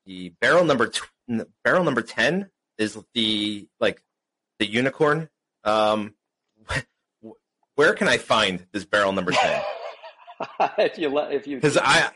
the 0.05 0.29
barrel 0.41 0.65
number 0.65 0.87
t- 0.87 1.43
barrel 1.63 1.83
number 1.83 2.01
10 2.01 2.49
is 2.77 2.97
the 3.13 3.67
like 3.79 4.01
the 4.59 4.69
unicorn. 4.69 5.29
Um, 5.63 6.15
where 7.75 7.93
can 7.93 8.07
I 8.07 8.17
find 8.17 8.65
this 8.71 8.85
barrel 8.85 9.11
number 9.11 9.31
ten? 9.31 9.61
if 10.77 10.97
you 10.97 11.09
let, 11.09 11.31
if 11.31 11.47
you 11.47 11.57
because 11.57 11.77
I 11.77 12.11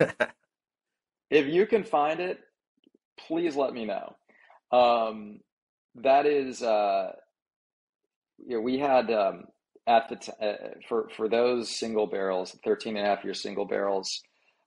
if 1.30 1.46
you 1.46 1.66
can 1.66 1.84
find 1.84 2.20
it, 2.20 2.40
please 3.18 3.56
let 3.56 3.72
me 3.72 3.84
know. 3.84 4.16
Um, 4.72 5.40
that 5.96 6.26
is, 6.26 6.62
uh, 6.62 7.12
you 8.46 8.56
know, 8.56 8.60
we 8.60 8.78
had 8.78 9.10
um, 9.10 9.44
at 9.86 10.08
the 10.08 10.16
t- 10.16 10.32
uh, 10.40 10.54
for 10.88 11.08
for 11.16 11.28
those 11.28 11.68
single 11.70 12.06
barrels, 12.06 12.56
13 12.64 12.96
and 12.96 13.06
a 13.06 13.08
half 13.08 13.24
year 13.24 13.34
single 13.34 13.66
barrels. 13.66 14.20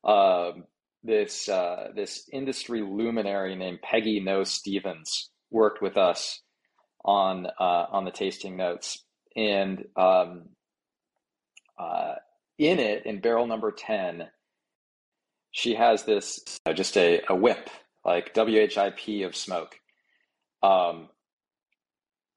Um, 0.04 0.66
this 1.04 1.50
uh, 1.50 1.90
this 1.96 2.28
industry 2.32 2.82
luminary 2.82 3.56
named 3.56 3.80
Peggy 3.82 4.20
Noe 4.20 4.44
Stevens 4.44 5.30
worked 5.52 5.82
with 5.82 5.98
us 5.98 6.42
on 7.04 7.48
uh, 7.60 7.86
on 7.92 8.06
the 8.06 8.12
tasting 8.12 8.58
notes, 8.58 9.04
and 9.36 9.86
um, 9.96 10.50
uh, 11.78 12.16
in 12.58 12.80
it, 12.80 13.06
in 13.06 13.20
barrel 13.20 13.48
number 13.48 13.72
ten, 13.72 14.28
she 15.52 15.76
has 15.76 16.04
this 16.04 16.40
uh, 16.66 16.74
just 16.74 16.98
a, 16.98 17.22
a 17.30 17.36
whip 17.36 17.70
like 18.06 18.34
WHIP 18.36 19.26
of 19.26 19.36
smoke, 19.36 19.76
um, 20.62 21.10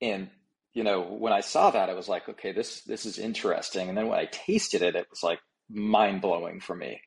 and 0.01 0.31
you 0.77 0.85
know 0.85 1.01
when 1.01 1.33
I 1.33 1.41
saw 1.41 1.71
that, 1.71 1.91
I 1.91 1.95
was 1.95 2.09
like, 2.09 2.29
okay, 2.29 2.53
this 2.53 2.83
this 2.83 3.07
is 3.07 3.19
interesting, 3.19 3.89
and 3.89 3.97
then 3.99 4.09
when 4.09 4.19
I 4.19 4.27
tasted 4.27 4.83
it, 4.83 4.95
it 4.95 5.07
was 5.11 5.23
like 5.23 5.41
mind 5.69 6.21
blowing 6.21 6.61
for 6.61 6.77
me 6.77 7.01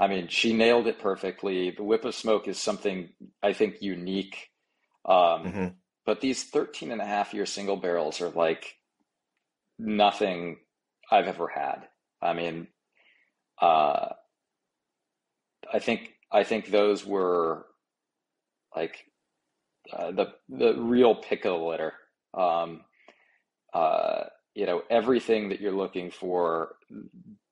I 0.00 0.06
mean, 0.06 0.28
she 0.28 0.52
nailed 0.52 0.86
it 0.86 1.00
perfectly. 1.00 1.70
The 1.70 1.82
whip 1.82 2.04
of 2.04 2.14
smoke 2.14 2.46
is 2.46 2.58
something 2.58 3.08
I 3.42 3.52
think 3.52 3.82
unique. 3.82 4.50
Um, 5.04 5.14
mm-hmm. 5.44 5.66
But 6.06 6.20
these 6.20 6.44
13 6.44 6.92
and 6.92 7.00
a 7.00 7.06
half 7.06 7.34
year 7.34 7.46
single 7.46 7.76
barrels 7.76 8.20
are 8.20 8.30
like 8.30 8.76
nothing 9.78 10.58
I've 11.10 11.26
ever 11.26 11.48
had. 11.48 11.88
I 12.22 12.32
mean, 12.32 12.68
uh, 13.60 14.10
I 15.72 15.80
think 15.80 16.12
I 16.30 16.44
think 16.44 16.68
those 16.68 17.04
were 17.04 17.66
like 18.74 19.04
uh, 19.92 20.12
the 20.12 20.32
the 20.48 20.74
real 20.74 21.14
pick 21.16 21.44
of 21.44 21.58
the 21.58 21.66
litter. 21.66 21.92
Um, 22.34 22.82
uh, 23.72 24.24
you 24.54 24.66
know, 24.66 24.82
everything 24.90 25.50
that 25.50 25.60
you're 25.60 25.72
looking 25.72 26.10
for, 26.10 26.74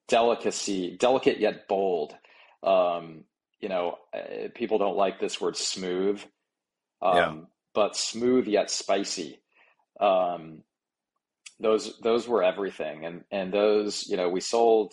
delicacy, 0.09 0.97
delicate 0.99 1.39
yet 1.39 1.69
bold, 1.69 2.15
um, 2.63 3.25
you 3.61 3.69
know, 3.69 3.99
uh, 4.15 4.49
people 4.55 4.79
don't 4.79 4.97
like 4.97 5.21
this 5.21 5.41
word 5.41 5.57
smooth, 5.57 6.21
um, 7.03 7.17
yeah. 7.17 7.35
but 7.75 7.97
smooth 7.97 8.47
yet 8.47 8.71
spicy. 8.71 9.41
Um, 10.01 10.63
those 11.59 11.99
those 12.01 12.29
were 12.29 12.43
everything, 12.43 13.07
and 13.07 13.25
and 13.31 13.53
those 13.53 14.07
you 14.09 14.17
know 14.17 14.29
we 14.29 14.41
sold 14.41 14.93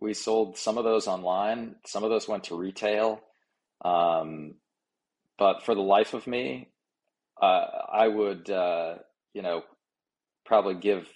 we 0.00 0.14
sold 0.14 0.56
some 0.56 0.78
of 0.78 0.84
those 0.84 1.08
online, 1.08 1.76
some 1.84 2.04
of 2.04 2.10
those 2.10 2.28
went 2.28 2.44
to 2.44 2.56
retail, 2.56 3.20
um, 3.84 4.54
but 5.38 5.64
for 5.64 5.74
the 5.74 5.80
life 5.80 6.14
of 6.14 6.26
me, 6.26 6.68
uh, 7.40 7.66
I 7.92 8.08
would 8.08 8.48
uh, 8.50 8.96
you 9.34 9.42
know 9.42 9.62
probably 10.46 10.74
give 10.74 11.08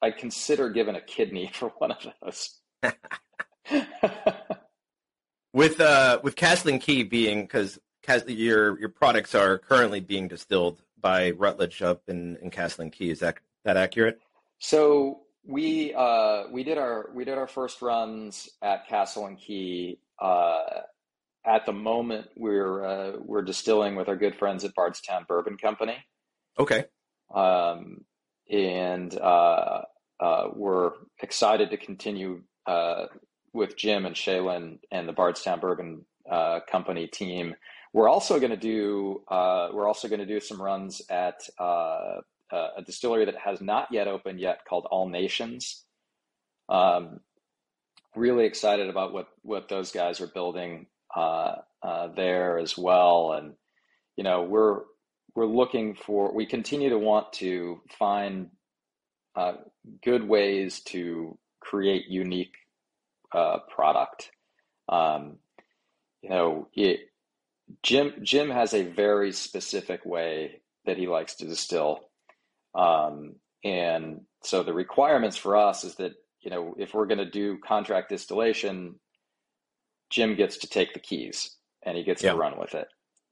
I 0.00 0.10
consider 0.10 0.68
giving 0.68 0.96
a 0.96 1.00
kidney 1.00 1.48
for 1.52 1.68
one 1.78 1.92
of 1.92 2.06
those. 2.22 2.58
with 5.52 5.80
uh 5.80 6.18
with 6.22 6.34
Castle 6.34 6.70
and 6.70 6.80
Key 6.80 7.04
being 7.04 7.42
because 7.42 7.78
your 8.26 8.78
your 8.80 8.88
products 8.88 9.34
are 9.34 9.58
currently 9.58 10.00
being 10.00 10.26
distilled 10.26 10.82
by 11.00 11.30
Rutledge 11.30 11.82
up 11.82 12.02
in 12.08 12.36
in 12.42 12.50
Castle 12.50 12.82
and 12.82 12.92
Key. 12.92 13.10
Is 13.10 13.20
that 13.20 13.38
that 13.64 13.76
accurate? 13.76 14.18
So 14.58 15.20
we 15.44 15.94
uh 15.94 16.44
we 16.50 16.64
did 16.64 16.78
our 16.78 17.10
we 17.14 17.24
did 17.24 17.38
our 17.38 17.46
first 17.46 17.82
runs 17.82 18.48
at 18.60 18.88
Castle 18.88 19.26
and 19.26 19.38
Key. 19.38 20.00
Uh, 20.20 20.82
at 21.44 21.66
the 21.66 21.72
moment, 21.72 22.28
we're 22.36 22.84
uh, 22.84 23.12
we're 23.18 23.42
distilling 23.42 23.96
with 23.96 24.08
our 24.08 24.16
good 24.16 24.36
friends 24.36 24.64
at 24.64 24.74
Bardstown 24.74 25.24
Bourbon 25.28 25.56
Company. 25.56 25.96
Okay. 26.58 26.84
Um, 27.34 28.04
and 28.52 29.18
uh, 29.18 29.82
uh, 30.20 30.48
we're 30.54 30.92
excited 31.22 31.70
to 31.70 31.76
continue 31.78 32.42
uh, 32.66 33.06
with 33.52 33.76
Jim 33.76 34.04
and 34.06 34.14
Shaylyn 34.14 34.78
and 34.90 35.08
the 35.08 35.12
Bardstown 35.12 35.58
Bourbon 35.58 36.04
uh, 36.30 36.60
Company 36.70 37.06
team. 37.06 37.54
We're 37.94 38.08
also 38.08 38.38
going 38.38 38.50
to 38.50 38.56
do 38.56 39.22
uh, 39.28 39.68
we're 39.72 39.88
also 39.88 40.08
going 40.08 40.20
to 40.20 40.26
do 40.26 40.40
some 40.40 40.60
runs 40.60 41.02
at 41.10 41.48
uh, 41.58 42.20
a 42.52 42.82
distillery 42.84 43.24
that 43.24 43.36
has 43.36 43.60
not 43.60 43.88
yet 43.90 44.06
opened 44.06 44.38
yet 44.38 44.60
called 44.68 44.86
All 44.90 45.08
Nations. 45.08 45.84
Um, 46.68 47.20
really 48.14 48.44
excited 48.44 48.88
about 48.88 49.12
what 49.12 49.28
what 49.42 49.68
those 49.68 49.90
guys 49.92 50.20
are 50.20 50.26
building 50.26 50.86
there 52.14 52.58
as 52.58 52.76
well, 52.76 53.32
and 53.32 53.54
you 54.16 54.24
know 54.24 54.42
we're 54.42 54.82
we're 55.34 55.46
looking 55.46 55.94
for 55.94 56.34
we 56.34 56.46
continue 56.46 56.90
to 56.90 56.98
want 56.98 57.32
to 57.34 57.80
find 57.98 58.50
uh, 59.36 59.54
good 60.04 60.28
ways 60.28 60.80
to 60.80 61.38
create 61.60 62.06
unique 62.08 62.54
uh, 63.34 63.58
product. 63.68 64.30
Um, 64.88 65.38
you 66.22 66.30
know, 66.30 66.68
it, 66.74 67.00
Jim 67.82 68.14
Jim 68.22 68.50
has 68.50 68.74
a 68.74 68.84
very 68.84 69.32
specific 69.32 70.04
way 70.04 70.60
that 70.86 70.98
he 70.98 71.06
likes 71.08 71.36
to 71.36 71.46
distill, 71.46 72.00
um, 72.74 73.36
and 73.64 74.22
so 74.42 74.62
the 74.62 74.74
requirements 74.74 75.36
for 75.36 75.56
us 75.56 75.84
is 75.84 75.96
that 75.96 76.12
you 76.40 76.50
know 76.50 76.74
if 76.78 76.94
we're 76.94 77.06
going 77.06 77.18
to 77.18 77.30
do 77.30 77.58
contract 77.58 78.10
distillation, 78.10 78.96
Jim 80.10 80.36
gets 80.36 80.58
to 80.58 80.68
take 80.68 80.94
the 80.94 81.00
keys 81.00 81.56
and 81.84 81.96
he 81.96 82.04
gets 82.04 82.22
yeah. 82.22 82.32
to 82.32 82.36
run 82.38 82.58
with 82.58 82.74
it. 82.74 82.88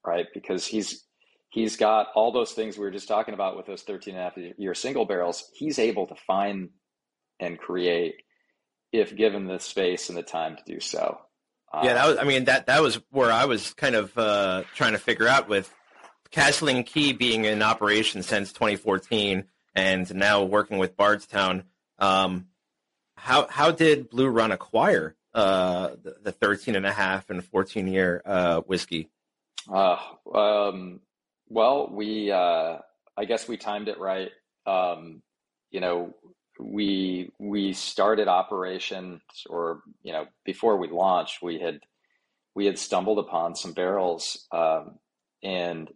right? 0.06 0.26
Because 0.34 0.66
he's 0.66 1.04
he's 1.50 1.76
got 1.76 2.08
all 2.14 2.32
those 2.32 2.52
things 2.52 2.78
we 2.78 2.84
were 2.84 2.90
just 2.90 3.08
talking 3.08 3.34
about 3.34 3.56
with 3.56 3.66
those 3.66 3.82
13 3.82 4.14
and 4.14 4.20
a 4.20 4.24
half 4.24 4.36
year 4.58 4.74
single 4.74 5.04
barrels. 5.04 5.50
He's 5.52 5.78
able 5.78 6.06
to 6.06 6.14
find 6.26 6.70
and 7.38 7.58
create 7.58 8.14
if 8.92 9.14
given 9.14 9.46
the 9.46 9.58
space 9.58 10.08
and 10.08 10.16
the 10.16 10.22
time 10.22 10.56
to 10.56 10.62
do 10.64 10.80
so. 10.80 11.18
Yeah, 11.82 11.94
that 11.94 12.06
was. 12.08 12.18
I 12.18 12.24
mean, 12.24 12.46
that 12.46 12.66
that 12.66 12.82
was 12.82 13.00
where 13.10 13.30
I 13.30 13.44
was 13.44 13.74
kind 13.74 13.94
of 13.94 14.16
uh, 14.18 14.64
trying 14.74 14.92
to 14.92 14.98
figure 14.98 15.28
out 15.28 15.48
with 15.48 15.72
Castle 16.32 16.68
and 16.68 16.84
Key 16.84 17.12
being 17.12 17.44
in 17.44 17.62
operation 17.62 18.24
since 18.24 18.52
2014 18.52 19.44
and 19.76 20.14
now 20.14 20.42
working 20.42 20.78
with 20.78 20.96
Bardstown. 20.96 21.62
Um, 22.00 22.46
how 23.14 23.46
how 23.48 23.70
did 23.70 24.10
Blue 24.10 24.26
Run 24.26 24.50
acquire 24.50 25.14
uh, 25.32 25.90
the, 26.02 26.16
the 26.24 26.32
13 26.32 26.74
and 26.74 26.86
a 26.86 26.92
half 26.92 27.30
and 27.30 27.44
14 27.44 27.86
year 27.86 28.20
uh, 28.24 28.62
whiskey? 28.62 29.08
Uh, 29.72 29.96
um, 30.34 31.00
well, 31.50 31.90
we 31.92 32.32
uh, 32.32 32.78
I 33.16 33.24
guess 33.26 33.46
we 33.46 33.58
timed 33.58 33.88
it 33.88 34.00
right. 34.00 34.30
Um, 34.66 35.22
you 35.70 35.80
know, 35.80 36.14
we 36.60 37.30
we 37.38 37.72
started 37.72 38.28
operations 38.28 39.20
or 39.48 39.82
you 40.02 40.12
know 40.12 40.26
before 40.44 40.76
we 40.76 40.88
launched 40.88 41.42
we 41.42 41.58
had 41.58 41.80
we 42.54 42.66
had 42.66 42.78
stumbled 42.78 43.18
upon 43.18 43.54
some 43.54 43.72
barrels 43.72 44.46
um, 44.52 44.98
and 45.42 45.88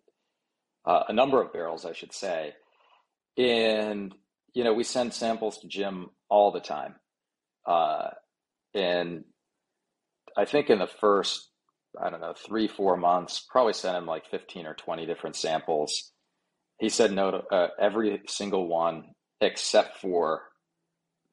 uh, 0.87 1.05
a 1.09 1.13
number 1.13 1.43
of 1.43 1.53
barrels 1.53 1.85
i 1.85 1.93
should 1.93 2.13
say 2.13 2.55
and 3.37 4.15
you 4.55 4.65
know 4.65 4.73
we 4.73 4.85
send 4.85 5.13
samples 5.13 5.59
to 5.59 5.69
jim 5.69 6.09
all 6.29 6.51
the 6.51 6.61
time 6.61 6.95
uh, 7.67 8.09
and 8.75 9.25
i 10.37 10.45
think 10.45 10.71
in 10.71 10.79
the 10.79 10.87
first 10.87 11.49
i 12.01 12.11
don't 12.11 12.21
know 12.21 12.35
three 12.35 12.69
four 12.69 12.97
months 12.97 13.45
probably 13.51 13.73
sent 13.73 13.97
him 13.97 14.07
like 14.07 14.27
15 14.31 14.67
or 14.67 14.75
20 14.75 15.07
different 15.07 15.37
samples 15.37 16.13
he 16.79 16.89
said 16.89 17.13
no 17.13 17.31
to 17.31 17.39
uh, 17.53 17.69
every 17.79 18.23
single 18.27 18.67
one 18.67 19.15
except 19.41 19.99
for 19.99 20.43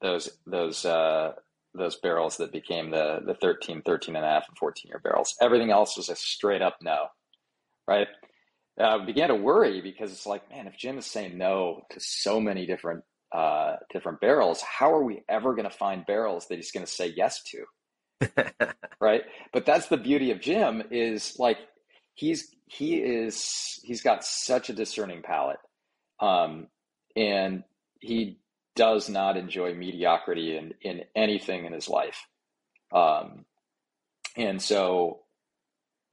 those 0.00 0.30
those 0.46 0.84
uh, 0.84 1.32
those 1.74 1.96
barrels 1.96 2.36
that 2.36 2.52
became 2.52 2.90
the 2.90 3.20
the 3.24 3.34
13, 3.34 3.82
13 3.82 4.16
and 4.16 4.24
a 4.24 4.28
half, 4.28 4.48
and 4.48 4.58
14 4.58 4.88
year 4.88 5.00
barrels. 5.02 5.34
Everything 5.40 5.70
else 5.70 5.96
was 5.96 6.08
a 6.08 6.16
straight 6.16 6.62
up 6.62 6.76
no, 6.82 7.06
right? 7.88 8.08
I 8.78 8.82
uh, 8.82 9.04
began 9.04 9.28
to 9.28 9.34
worry 9.34 9.82
because 9.82 10.12
it's 10.12 10.26
like, 10.26 10.48
man, 10.50 10.66
if 10.66 10.78
Jim 10.78 10.96
is 10.96 11.06
saying 11.06 11.36
no 11.36 11.82
to 11.90 12.00
so 12.00 12.40
many 12.40 12.66
different 12.66 13.04
uh, 13.32 13.76
different 13.90 14.20
barrels, 14.20 14.60
how 14.60 14.92
are 14.92 15.04
we 15.04 15.22
ever 15.28 15.54
going 15.54 15.68
to 15.68 15.76
find 15.76 16.04
barrels 16.04 16.46
that 16.48 16.56
he's 16.56 16.72
going 16.72 16.84
to 16.84 16.92
say 16.92 17.12
yes 17.16 17.42
to? 17.44 17.64
Right? 19.00 19.22
But 19.52 19.66
that's 19.66 19.88
the 19.88 19.96
beauty 19.96 20.30
of 20.30 20.40
Jim 20.40 20.82
is 20.90 21.36
like 21.38 21.58
he's 22.14 22.54
he 22.66 22.96
is 22.96 23.80
he's 23.82 24.02
got 24.02 24.24
such 24.24 24.70
a 24.70 24.72
discerning 24.74 25.22
palate, 25.22 25.58
um, 26.20 26.68
and 27.16 27.64
he 28.00 28.38
does 28.74 29.08
not 29.08 29.36
enjoy 29.36 29.74
mediocrity 29.74 30.56
in, 30.56 30.74
in 30.80 31.04
anything 31.14 31.64
in 31.64 31.72
his 31.72 31.88
life. 31.88 32.26
Um, 32.92 33.44
and 34.36 34.60
so, 34.62 35.20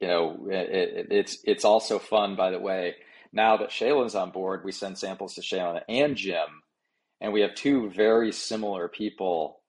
you 0.00 0.08
know, 0.08 0.46
it, 0.50 0.70
it, 0.70 1.06
it's, 1.10 1.38
it's 1.44 1.64
also 1.64 1.98
fun, 1.98 2.36
by 2.36 2.50
the 2.50 2.58
way, 2.58 2.96
now 3.32 3.56
that 3.58 3.70
Shaylyn's 3.70 4.14
on 4.14 4.30
board, 4.30 4.64
we 4.64 4.72
send 4.72 4.98
samples 4.98 5.34
to 5.34 5.40
Shaylyn 5.40 5.82
and 5.88 6.16
Jim, 6.16 6.62
and 7.20 7.32
we 7.32 7.42
have 7.42 7.54
two 7.54 7.90
very 7.90 8.32
similar 8.32 8.88
people 8.88 9.59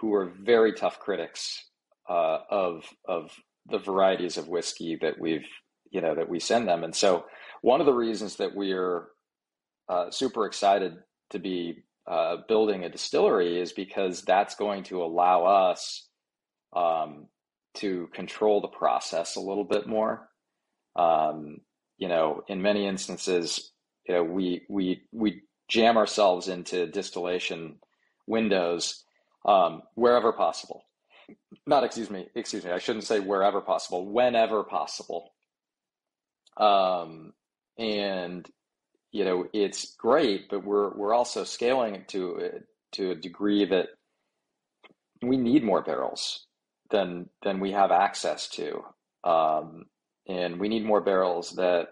who 0.00 0.14
are 0.14 0.32
very 0.42 0.72
tough 0.72 0.98
critics 0.98 1.64
uh, 2.08 2.38
of, 2.50 2.84
of 3.06 3.30
the 3.70 3.78
varieties 3.78 4.36
of 4.36 4.48
whiskey 4.48 4.98
that 5.00 5.18
we've, 5.18 5.46
you 5.90 6.00
know, 6.00 6.14
that 6.14 6.28
we 6.28 6.40
send 6.40 6.68
them. 6.68 6.84
And 6.84 6.94
so 6.94 7.24
one 7.62 7.80
of 7.80 7.86
the 7.86 7.94
reasons 7.94 8.36
that 8.36 8.54
we're 8.54 9.08
uh, 9.88 10.10
super 10.10 10.46
excited 10.46 10.96
to 11.30 11.38
be 11.38 11.84
uh, 12.06 12.36
building 12.48 12.84
a 12.84 12.90
distillery 12.90 13.60
is 13.60 13.72
because 13.72 14.22
that's 14.22 14.54
going 14.54 14.82
to 14.84 15.02
allow 15.02 15.44
us 15.44 16.06
um, 16.74 17.26
to 17.74 18.08
control 18.12 18.60
the 18.60 18.68
process 18.68 19.36
a 19.36 19.40
little 19.40 19.64
bit 19.64 19.86
more. 19.86 20.28
Um, 20.96 21.58
you 21.96 22.08
know, 22.08 22.42
in 22.48 22.60
many 22.60 22.86
instances, 22.86 23.72
you 24.06 24.14
know, 24.14 24.24
we 24.24 24.62
we 24.68 25.02
we 25.12 25.42
jam 25.68 25.96
ourselves 25.96 26.48
into 26.48 26.86
distillation 26.86 27.76
windows 28.26 29.03
um, 29.44 29.82
wherever 29.94 30.32
possible. 30.32 30.84
Not 31.66 31.84
excuse 31.84 32.10
me, 32.10 32.28
excuse 32.34 32.64
me. 32.64 32.70
I 32.70 32.78
shouldn't 32.78 33.04
say 33.04 33.20
wherever 33.20 33.60
possible. 33.60 34.06
Whenever 34.06 34.62
possible. 34.64 35.32
Um, 36.56 37.32
and 37.78 38.48
you 39.12 39.24
know 39.24 39.46
it's 39.52 39.94
great, 39.96 40.48
but 40.50 40.64
we're 40.64 40.94
we're 40.96 41.14
also 41.14 41.44
scaling 41.44 41.94
it 41.94 42.08
to 42.08 42.60
to 42.92 43.10
a 43.10 43.14
degree 43.14 43.64
that 43.64 43.88
we 45.22 45.36
need 45.36 45.64
more 45.64 45.82
barrels 45.82 46.46
than 46.90 47.28
than 47.42 47.60
we 47.60 47.72
have 47.72 47.90
access 47.90 48.48
to, 48.50 48.82
um, 49.24 49.86
and 50.28 50.60
we 50.60 50.68
need 50.68 50.84
more 50.84 51.00
barrels 51.00 51.52
that 51.52 51.88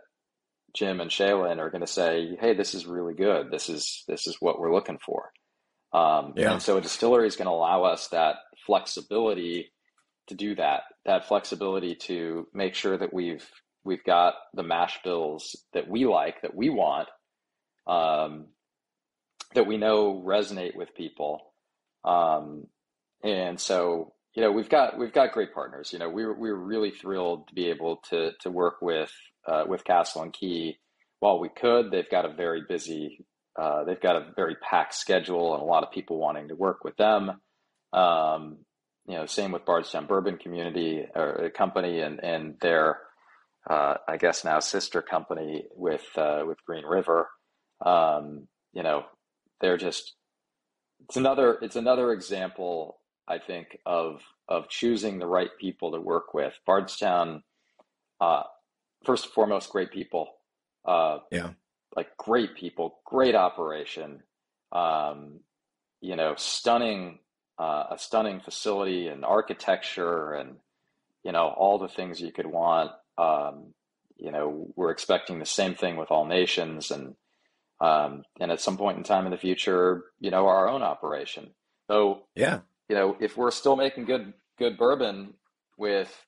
Jim 0.74 1.00
and 1.00 1.10
Shaylyn 1.10 1.58
are 1.58 1.70
going 1.70 1.80
to 1.80 1.86
say, 1.86 2.36
"Hey, 2.40 2.54
this 2.54 2.74
is 2.74 2.86
really 2.86 3.14
good. 3.14 3.50
This 3.50 3.68
is 3.68 4.04
this 4.06 4.26
is 4.26 4.36
what 4.40 4.58
we're 4.58 4.74
looking 4.74 4.98
for." 4.98 5.32
Um, 5.92 6.34
yeah. 6.36 6.52
And 6.52 6.62
so 6.62 6.78
a 6.78 6.80
distillery 6.80 7.26
is 7.26 7.36
going 7.36 7.46
to 7.46 7.52
allow 7.52 7.84
us 7.84 8.08
that 8.08 8.36
flexibility 8.66 9.72
to 10.28 10.34
do 10.34 10.54
that. 10.54 10.82
That 11.04 11.26
flexibility 11.26 11.94
to 12.06 12.46
make 12.54 12.74
sure 12.74 12.96
that 12.96 13.12
we've 13.12 13.46
we've 13.84 14.04
got 14.04 14.34
the 14.54 14.62
mash 14.62 15.02
bills 15.02 15.56
that 15.72 15.88
we 15.88 16.06
like, 16.06 16.42
that 16.42 16.54
we 16.54 16.70
want, 16.70 17.08
um, 17.86 18.46
that 19.54 19.66
we 19.66 19.76
know 19.76 20.22
resonate 20.24 20.76
with 20.76 20.94
people. 20.94 21.40
Um, 22.04 22.66
and 23.22 23.60
so, 23.60 24.14
you 24.34 24.42
know, 24.42 24.52
we've 24.52 24.68
got 24.68 24.98
we've 24.98 25.12
got 25.12 25.32
great 25.32 25.52
partners. 25.52 25.92
You 25.92 25.98
know, 25.98 26.08
we 26.08 26.24
were 26.24 26.38
we 26.38 26.50
were 26.50 26.64
really 26.64 26.90
thrilled 26.90 27.48
to 27.48 27.54
be 27.54 27.68
able 27.68 28.00
to 28.10 28.32
to 28.40 28.50
work 28.50 28.76
with 28.80 29.12
uh, 29.46 29.64
with 29.66 29.84
Castle 29.84 30.22
and 30.22 30.32
Key. 30.32 30.78
While 31.20 31.38
we 31.38 31.48
could, 31.48 31.90
they've 31.90 32.10
got 32.10 32.24
a 32.24 32.34
very 32.34 32.62
busy, 32.68 33.24
uh, 33.60 33.84
they've 33.84 34.00
got 34.00 34.16
a 34.16 34.32
very 34.34 34.56
packed 34.56 34.94
schedule, 34.94 35.54
and 35.54 35.62
a 35.62 35.66
lot 35.66 35.82
of 35.82 35.92
people 35.92 36.18
wanting 36.18 36.48
to 36.48 36.54
work 36.54 36.84
with 36.84 36.96
them. 36.96 37.40
Um, 37.92 38.58
you 39.06 39.14
know, 39.14 39.26
same 39.26 39.52
with 39.52 39.64
Bardstown 39.64 40.06
Bourbon 40.06 40.38
Community 40.38 41.04
or 41.14 41.50
company, 41.56 42.00
and 42.00 42.22
and 42.22 42.54
their 42.60 43.00
uh, 43.68 43.94
I 44.08 44.16
guess 44.16 44.44
now 44.44 44.60
sister 44.60 45.02
company 45.02 45.64
with 45.74 46.04
uh, 46.16 46.44
with 46.46 46.58
Green 46.66 46.84
River. 46.84 47.28
Um, 47.84 48.48
you 48.72 48.82
know, 48.82 49.04
they're 49.60 49.76
just 49.76 50.14
it's 51.04 51.16
another 51.16 51.58
it's 51.62 51.76
another 51.76 52.12
example, 52.12 52.98
I 53.28 53.38
think, 53.38 53.78
of 53.86 54.22
of 54.48 54.68
choosing 54.68 55.18
the 55.18 55.26
right 55.26 55.50
people 55.60 55.92
to 55.92 56.00
work 56.00 56.34
with. 56.34 56.54
Bardstown, 56.66 57.42
uh, 58.20 58.44
first 59.04 59.24
and 59.24 59.32
foremost, 59.32 59.70
great 59.70 59.90
people. 59.90 60.28
Uh, 60.84 61.18
yeah, 61.30 61.50
like 61.96 62.16
great 62.16 62.54
people, 62.56 63.00
great 63.04 63.34
operation. 63.34 64.22
Um, 64.72 65.40
you 66.00 66.16
know, 66.16 66.34
stunning, 66.36 67.18
uh, 67.58 67.84
a 67.90 67.98
stunning 67.98 68.40
facility 68.40 69.08
and 69.08 69.24
architecture, 69.24 70.32
and 70.32 70.56
you 71.22 71.32
know 71.32 71.48
all 71.48 71.78
the 71.78 71.88
things 71.88 72.20
you 72.20 72.32
could 72.32 72.46
want. 72.46 72.90
Um, 73.18 73.74
you 74.16 74.30
know, 74.30 74.72
we're 74.76 74.90
expecting 74.90 75.38
the 75.38 75.46
same 75.46 75.74
thing 75.74 75.96
with 75.96 76.10
all 76.10 76.24
nations, 76.24 76.90
and 76.90 77.14
um, 77.80 78.24
and 78.40 78.50
at 78.50 78.60
some 78.60 78.76
point 78.76 78.98
in 78.98 79.04
time 79.04 79.26
in 79.26 79.32
the 79.32 79.38
future, 79.38 80.04
you 80.20 80.30
know, 80.30 80.46
our 80.46 80.68
own 80.68 80.82
operation. 80.82 81.50
So 81.88 82.22
yeah, 82.34 82.60
you 82.88 82.96
know, 82.96 83.16
if 83.20 83.36
we're 83.36 83.50
still 83.50 83.76
making 83.76 84.06
good 84.06 84.32
good 84.58 84.78
bourbon 84.78 85.34
with 85.76 86.24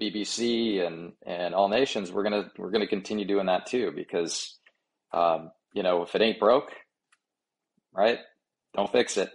BBC 0.00 0.86
and 0.86 1.12
and 1.26 1.54
All 1.54 1.68
Nations, 1.68 2.12
we're 2.12 2.22
gonna 2.22 2.50
we're 2.56 2.70
gonna 2.70 2.86
continue 2.86 3.24
doing 3.24 3.46
that 3.46 3.66
too 3.66 3.92
because 3.94 4.58
um, 5.12 5.50
you 5.72 5.82
know 5.82 6.02
if 6.02 6.14
it 6.14 6.22
ain't 6.22 6.38
broke, 6.38 6.72
right? 7.92 8.18
Don't 8.74 8.90
fix 8.90 9.16
it. 9.16 9.30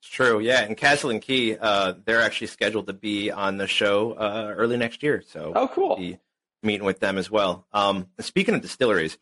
It's 0.00 0.10
true, 0.10 0.38
yeah. 0.38 0.60
And 0.62 0.76
Castle 0.76 1.10
and 1.10 1.22
Key, 1.22 1.56
uh, 1.58 1.94
they're 2.04 2.20
actually 2.20 2.48
scheduled 2.48 2.88
to 2.88 2.92
be 2.92 3.30
on 3.30 3.56
the 3.56 3.66
show 3.66 4.12
uh, 4.12 4.52
early 4.54 4.76
next 4.76 5.02
year. 5.02 5.22
So 5.26 5.52
oh, 5.54 5.68
cool. 5.68 5.96
We'll 5.98 6.18
meeting 6.64 6.86
with 6.86 7.00
them 7.00 7.18
as 7.18 7.30
well. 7.30 7.66
Um, 7.72 8.08
speaking 8.20 8.54
of 8.54 8.62
distilleries, 8.62 9.18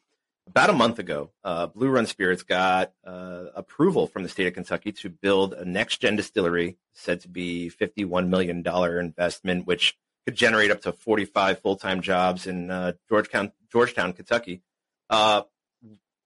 about 0.46 0.70
a 0.70 0.74
month 0.74 0.98
ago, 0.98 1.30
uh, 1.44 1.66
Blue 1.66 1.88
Run 1.88 2.06
Spirits 2.06 2.42
got 2.42 2.92
uh, 3.06 3.44
approval 3.54 4.06
from 4.06 4.22
the 4.22 4.28
state 4.28 4.46
of 4.46 4.54
Kentucky 4.54 4.92
to 4.92 5.08
build 5.08 5.52
a 5.54 5.64
next 5.64 5.98
gen 5.98 6.16
distillery, 6.16 6.78
said 6.94 7.20
to 7.20 7.28
be 7.28 7.70
$51 7.80 8.28
million 8.28 8.66
investment, 8.66 9.66
which 9.66 9.96
could 10.24 10.34
generate 10.34 10.70
up 10.70 10.80
to 10.82 10.92
45 10.92 11.60
full 11.60 11.76
time 11.76 12.00
jobs 12.00 12.46
in 12.46 12.70
uh, 12.70 12.92
Georgetown, 13.08 13.52
Georgetown, 13.70 14.12
Kentucky. 14.12 14.62
Uh, 15.10 15.42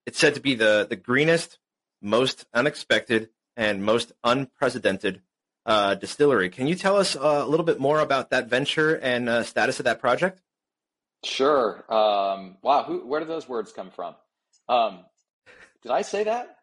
it's 0.07 0.19
said 0.19 0.35
to 0.35 0.41
be 0.41 0.55
the, 0.55 0.87
the 0.89 0.97
greenest, 0.97 1.59
most 2.01 2.47
unexpected, 2.55 3.29
and 3.57 3.85
most 3.85 4.13
unprecedented 4.25 5.23
uh, 5.67 5.95
distillery. 5.95 6.49
Can 6.49 6.67
you 6.67 6.75
tell 6.75 6.97
us 6.97 7.17
uh, 7.17 7.43
a 7.45 7.47
little 7.47 7.67
bit 7.67 7.81
more 7.81 8.01
about 8.01 8.31
that 8.31 8.49
venture 8.49 8.95
and 8.95 9.45
status 9.45 9.81
of 9.81 9.85
that 9.85 10.01
project? 10.01 10.41
Sure. 11.25 11.85
Um, 11.93 12.57
wow. 12.63 12.85
Who, 12.85 13.07
where 13.07 13.21
did 13.21 13.29
those 13.29 13.49
words 13.49 13.73
come 13.73 13.91
from? 13.91 14.15
Um, 14.69 15.01
did 15.83 15.91
I 15.93 16.03
say 16.03 16.25
that? 16.25 16.57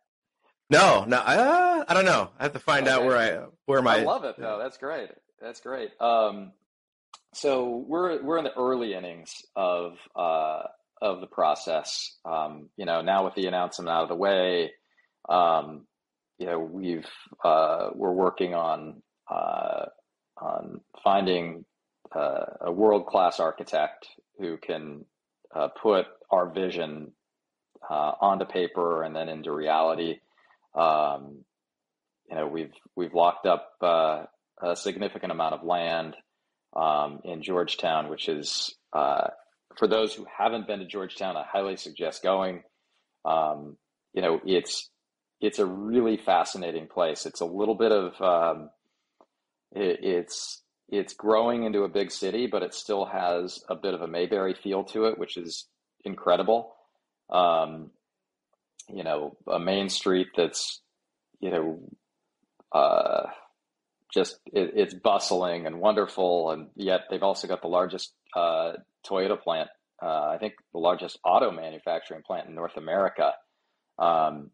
No, 0.69 1.05
no. 1.05 1.17
Uh, 1.17 1.83
I 1.87 1.93
don't 1.93 2.05
know. 2.05 2.29
I 2.39 2.43
have 2.43 2.53
to 2.53 2.59
find 2.59 2.87
okay. 2.87 2.95
out 2.95 3.05
where 3.05 3.17
I 3.17 3.45
where 3.65 3.81
my. 3.81 3.97
I 3.97 4.03
love 4.03 4.23
it 4.23 4.35
though. 4.37 4.59
That's 4.61 4.77
great. 4.77 5.09
That's 5.41 5.59
great. 5.59 5.89
Um, 5.99 6.51
so 7.33 7.85
we're 7.87 8.21
we're 8.23 8.37
in 8.37 8.43
the 8.43 8.57
early 8.57 8.93
innings 8.93 9.45
of 9.55 9.97
uh, 10.15 10.63
of 11.01 11.21
the 11.21 11.27
process. 11.27 12.17
Um, 12.25 12.69
you 12.77 12.85
know, 12.85 13.01
now 13.01 13.25
with 13.25 13.35
the 13.35 13.47
announcement 13.47 13.89
out 13.89 14.03
of 14.03 14.09
the 14.09 14.15
way, 14.15 14.71
um, 15.29 15.85
you 16.37 16.45
know, 16.45 16.59
we've 16.59 17.09
uh, 17.43 17.89
we're 17.93 18.11
working 18.11 18.53
on 18.53 19.01
uh, 19.29 19.85
on 20.37 20.81
finding 21.03 21.65
uh, 22.15 22.45
a 22.61 22.71
world 22.71 23.05
class 23.07 23.39
architect 23.39 24.07
who 24.39 24.57
can 24.57 25.05
uh, 25.55 25.69
put 25.81 26.05
our 26.31 26.49
vision 26.49 27.11
uh, 27.89 28.11
onto 28.19 28.45
paper 28.45 29.03
and 29.03 29.15
then 29.15 29.29
into 29.29 29.51
reality. 29.51 30.19
Um, 30.75 31.43
you 32.29 32.35
know, 32.35 32.47
we've 32.47 32.73
we've 32.95 33.13
locked 33.13 33.45
up 33.45 33.71
uh, 33.81 34.25
a 34.61 34.75
significant 34.75 35.31
amount 35.31 35.55
of 35.55 35.63
land 35.63 36.15
um, 36.75 37.19
in 37.23 37.43
Georgetown, 37.43 38.09
which 38.09 38.27
is 38.27 38.75
for 39.77 39.87
those 39.87 40.13
who 40.13 40.25
haven't 40.37 40.67
been 40.67 40.79
to 40.79 40.85
Georgetown, 40.85 41.37
I 41.37 41.43
highly 41.43 41.75
suggest 41.77 42.23
going. 42.23 42.63
Um, 43.25 43.77
you 44.13 44.21
know, 44.21 44.39
it's 44.45 44.89
it's 45.41 45.59
a 45.59 45.65
really 45.65 46.17
fascinating 46.17 46.87
place. 46.87 47.25
It's 47.25 47.41
a 47.41 47.45
little 47.45 47.75
bit 47.75 47.91
of 47.91 48.21
um, 48.21 48.69
it, 49.71 49.99
it's 50.03 50.61
it's 50.89 51.13
growing 51.13 51.63
into 51.63 51.83
a 51.83 51.89
big 51.89 52.11
city, 52.11 52.47
but 52.47 52.63
it 52.63 52.73
still 52.73 53.05
has 53.05 53.63
a 53.69 53.75
bit 53.75 53.93
of 53.93 54.01
a 54.01 54.07
Mayberry 54.07 54.53
feel 54.53 54.83
to 54.85 55.05
it, 55.05 55.17
which 55.17 55.37
is 55.37 55.67
incredible. 56.05 56.73
Um, 57.29 57.91
you 58.89 59.03
know, 59.03 59.37
a 59.47 59.59
main 59.59 59.89
street 59.89 60.27
that's 60.35 60.81
you 61.39 61.51
know 61.51 61.79
uh, 62.71 63.23
just 64.13 64.37
it, 64.51 64.71
it's 64.75 64.93
bustling 64.93 65.65
and 65.65 65.79
wonderful, 65.79 66.51
and 66.51 66.67
yet 66.75 67.01
they've 67.09 67.23
also 67.23 67.47
got 67.47 67.61
the 67.61 67.67
largest 67.67 68.13
uh, 68.35 68.73
Toyota 69.07 69.41
plant. 69.41 69.69
Uh, 70.01 70.31
I 70.33 70.37
think 70.39 70.53
the 70.73 70.79
largest 70.79 71.17
auto 71.25 71.51
manufacturing 71.51 72.23
plant 72.23 72.47
in 72.47 72.55
North 72.55 72.77
America. 72.77 73.33
Um, 73.97 74.51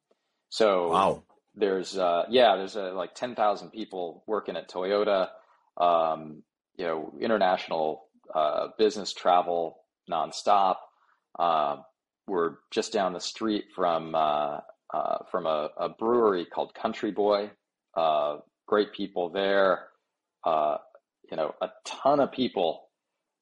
so 0.50 0.92
wow. 0.92 1.24
there's 1.56 1.98
uh, 1.98 2.24
yeah, 2.30 2.56
there's 2.56 2.76
uh, 2.76 2.94
like 2.94 3.16
ten 3.16 3.36
thousand 3.36 3.72
people 3.72 4.24
working 4.28 4.56
at 4.56 4.70
Toyota. 4.70 5.30
Um, 5.78 6.44
you 6.78 6.86
know, 6.86 7.14
international 7.20 8.06
uh, 8.34 8.68
business 8.78 9.14
travel 9.14 9.80
nonstop. 10.10 10.76
Uh, 11.38 11.78
we're 12.28 12.56
just 12.72 12.94
down 12.94 13.14
the 13.14 13.20
street 13.20 13.66
from 13.76 14.16
uh, 14.16 14.60
uh, 14.94 15.18
from 15.32 15.46
a, 15.46 15.70
a, 15.78 15.90
brewery 15.90 16.46
called 16.46 16.74
Country 16.74 17.12
Boy. 17.12 17.52
Great 18.70 18.94
people 18.94 19.30
there. 19.30 19.88
you 20.46 21.38
know, 21.38 21.54
a 21.62 21.70
ton 21.86 22.20
of 22.20 22.32
people 22.32 22.90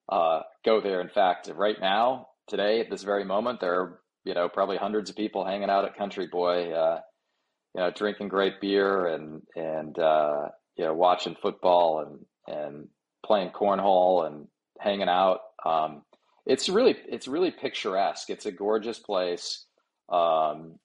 go 0.09 0.81
there. 0.81 1.01
In 1.01 1.09
fact, 1.09 1.49
right 1.55 1.79
now, 1.79 2.27
today, 2.47 2.79
at 2.79 2.89
this 2.89 3.03
very 3.03 3.23
moment, 3.23 3.59
there 3.59 3.81
are 3.81 3.99
you 4.23 4.33
know 4.33 4.49
probably 4.49 4.77
hundreds 4.77 5.09
of 5.09 5.15
people 5.15 5.45
hanging 5.45 5.69
out 5.69 5.85
at 5.85 5.97
Country 5.97 6.27
Boy. 6.27 6.69
you 6.69 7.81
know, 7.81 7.91
drinking 7.91 8.29
great 8.29 8.59
beer 8.59 9.07
and 9.07 9.41
and 9.55 9.95
you 9.97 10.85
know 10.85 10.93
watching 10.93 11.35
football 11.41 11.99
and 11.99 12.25
and 12.47 12.87
playing 13.25 13.49
cornhole 13.49 14.25
and 14.25 14.47
hanging 14.79 15.09
out. 15.09 15.41
Um, 15.65 16.03
it's 16.45 16.69
really 16.69 16.95
it's 17.07 17.27
really 17.27 17.51
picturesque. 17.51 18.29
It's 18.29 18.45
a 18.45 18.51
gorgeous 18.51 18.99
place, 18.99 19.65
um, 20.09 20.79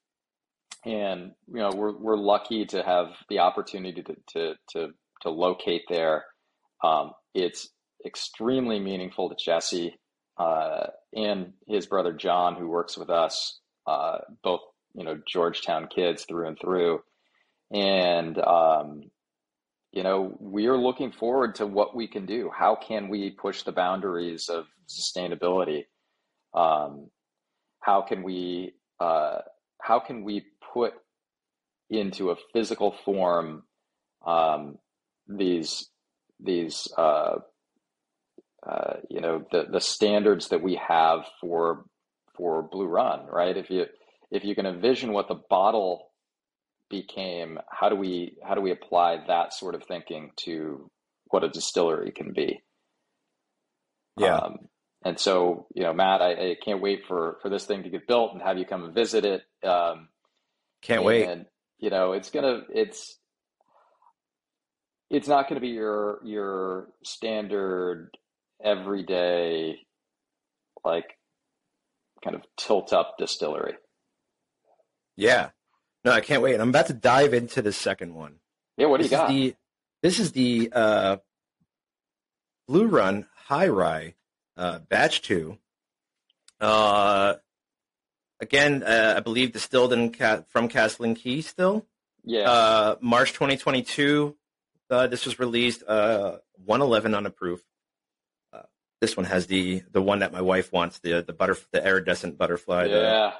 and 0.85 1.31
you 1.47 1.59
know 1.59 1.71
we're 1.75 1.97
we're 1.97 2.17
lucky 2.17 2.65
to 2.65 2.83
have 2.83 3.07
the 3.29 3.39
opportunity 3.39 4.03
to 4.03 4.15
to 4.33 4.53
to, 4.71 4.87
to 5.21 5.29
locate 5.29 5.83
there. 5.89 6.25
Um, 6.83 7.11
it's 7.33 7.69
extremely 8.05 8.79
meaningful 8.79 9.29
to 9.29 9.35
Jesse 9.35 9.97
uh, 10.37 10.87
and 11.15 11.53
his 11.67 11.85
brother 11.85 12.13
John, 12.13 12.55
who 12.55 12.67
works 12.67 12.97
with 12.97 13.09
us, 13.09 13.59
uh, 13.87 14.19
both 14.43 14.61
you 14.93 15.03
know 15.03 15.19
Georgetown 15.27 15.87
kids 15.93 16.25
through 16.25 16.47
and 16.47 16.57
through, 16.59 17.01
and 17.71 18.37
um, 18.39 19.03
you 19.93 20.01
know, 20.01 20.35
we 20.39 20.65
are 20.65 20.77
looking 20.77 21.11
forward 21.11 21.55
to 21.55 21.67
what 21.67 21.95
we 21.95 22.07
can 22.07 22.25
do. 22.25 22.49
How 22.53 22.75
can 22.75 23.09
we 23.09 23.29
push 23.29 23.61
the 23.61 23.71
boundaries 23.71 24.49
of 24.49 24.65
sustainability? 24.89 25.85
Um, 26.55 27.11
how 27.79 28.01
can 28.01 28.23
we 28.23 28.73
uh, 28.99 29.39
how 29.79 29.99
can 29.99 30.23
we 30.23 30.45
put 30.73 30.93
into 31.89 32.31
a 32.31 32.35
physical 32.53 32.95
form 33.05 33.63
um, 34.25 34.77
these 35.27 35.89
these 36.39 36.87
uh, 36.97 37.35
uh, 38.67 38.93
you 39.09 39.21
know 39.21 39.45
the 39.51 39.65
the 39.71 39.81
standards 39.81 40.49
that 40.49 40.61
we 40.61 40.79
have 40.87 41.25
for 41.41 41.85
for 42.37 42.63
Blue 42.63 42.87
Run, 42.87 43.25
right? 43.27 43.55
If 43.55 43.69
you 43.69 43.85
if 44.31 44.43
you 44.43 44.55
can 44.55 44.65
envision 44.65 45.13
what 45.13 45.27
the 45.27 45.39
bottle 45.49 46.09
became 46.89 47.57
how 47.71 47.89
do 47.89 47.95
we 47.95 48.37
how 48.45 48.53
do 48.53 48.61
we 48.61 48.71
apply 48.71 49.17
that 49.27 49.53
sort 49.53 49.73
of 49.73 49.83
thinking 49.83 50.31
to 50.37 50.89
what 51.27 51.43
a 51.43 51.49
distillery 51.49 52.11
can 52.11 52.33
be? 52.33 52.61
Yeah. 54.17 54.37
Um, 54.37 54.57
and 55.03 55.19
so 55.19 55.67
you 55.73 55.83
know 55.83 55.93
matt 55.93 56.21
I, 56.21 56.31
I, 56.31 56.55
can't 56.63 56.81
wait 56.81 57.01
for 57.07 57.39
for 57.41 57.49
this 57.49 57.65
thing 57.65 57.83
to 57.83 57.89
get 57.89 58.07
built 58.07 58.33
and 58.33 58.41
have 58.43 58.57
you 58.57 58.65
come 58.65 58.83
and 58.83 58.93
visit 58.93 59.25
it. 59.25 59.41
Um, 59.67 60.09
can't 60.83 60.99
and, 60.99 61.05
wait 61.05 61.45
you 61.79 61.89
know 61.89 62.13
it's 62.13 62.29
gonna 62.29 62.61
it's 62.73 63.17
it's 65.09 65.27
not 65.27 65.47
going 65.47 65.55
to 65.55 65.61
be 65.61 65.73
your 65.73 66.19
your 66.23 66.87
standard 67.03 68.09
everyday 68.63 69.77
like 70.83 71.17
kind 72.23 72.35
of 72.35 72.43
tilt 72.57 72.93
up 72.93 73.15
distillery 73.17 73.73
yeah 75.15 75.49
no, 76.03 76.11
I 76.11 76.21
can't 76.21 76.41
wait. 76.41 76.59
I'm 76.59 76.69
about 76.69 76.87
to 76.87 76.93
dive 76.93 77.33
into 77.33 77.61
the 77.61 77.71
second 77.71 78.13
one. 78.13 78.35
Yeah, 78.77 78.87
what 78.87 78.97
do 78.97 79.03
this 79.03 79.11
you 79.11 79.17
got? 79.17 79.29
The, 79.29 79.55
this 80.01 80.19
is 80.19 80.33
the 80.33 80.69
uh, 80.73 81.17
Blue 82.67 82.87
Run 82.87 83.27
High 83.45 83.69
Rye 83.69 84.15
uh, 84.57 84.79
Batch 84.79 85.21
2. 85.21 85.57
Uh, 86.59 87.35
again, 88.43 88.83
uh, 88.83 89.15
I 89.17 89.19
believe 89.21 89.51
distilled 89.51 89.93
in 89.93 90.13
from 90.49 90.67
Castle 90.67 91.13
Key 91.15 91.41
still. 91.41 91.85
Yeah. 92.23 92.49
Uh, 92.49 92.95
March 93.01 93.33
2022. 93.33 94.35
Uh, 94.89 95.07
this 95.07 95.25
was 95.25 95.39
released 95.39 95.83
111 95.87 97.15
on 97.15 97.25
a 97.25 97.29
proof. 97.29 97.61
this 99.01 99.17
one 99.17 99.25
has 99.25 99.47
the 99.47 99.83
the 99.91 100.01
one 100.01 100.19
that 100.19 100.31
my 100.31 100.41
wife 100.41 100.71
wants 100.71 100.99
the 100.99 101.21
the 101.21 101.33
butter 101.33 101.57
the 101.71 101.85
iridescent 101.85 102.37
butterfly. 102.37 102.85
Yeah. 102.85 102.91
The, 102.91 103.33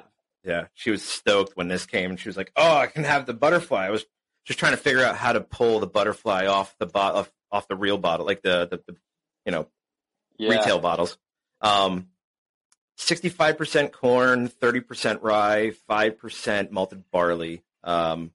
yeah, 0.43 0.67
she 0.73 0.91
was 0.91 1.03
stoked 1.03 1.55
when 1.55 1.69
this 1.69 1.85
came. 1.85 2.17
She 2.17 2.27
was 2.27 2.35
like, 2.35 2.51
"Oh, 2.55 2.75
I 2.75 2.87
can 2.87 3.05
have 3.05 3.25
the 3.25 3.33
butterfly." 3.33 3.85
I 3.85 3.91
was 3.91 4.05
just 4.45 4.59
trying 4.59 4.73
to 4.73 4.77
figure 4.77 5.03
out 5.03 5.15
how 5.15 5.31
to 5.31 5.41
pull 5.41 5.79
the 5.79 5.87
butterfly 5.87 6.47
off 6.47 6.75
the 6.79 6.85
bot 6.85 7.15
off, 7.15 7.31
off 7.51 7.67
the 7.67 7.77
real 7.77 7.97
bottle, 7.97 8.25
like 8.25 8.41
the 8.41 8.67
the, 8.69 8.77
the 8.85 8.97
you 9.45 9.51
know 9.51 9.67
yeah. 10.37 10.49
retail 10.49 10.79
bottles. 10.79 11.17
Um, 11.61 12.09
65% 12.97 13.91
corn, 13.91 14.49
30% 14.49 15.19
rye, 15.21 15.71
5% 15.89 16.71
malted 16.71 17.03
barley. 17.11 17.63
Um, 17.83 18.31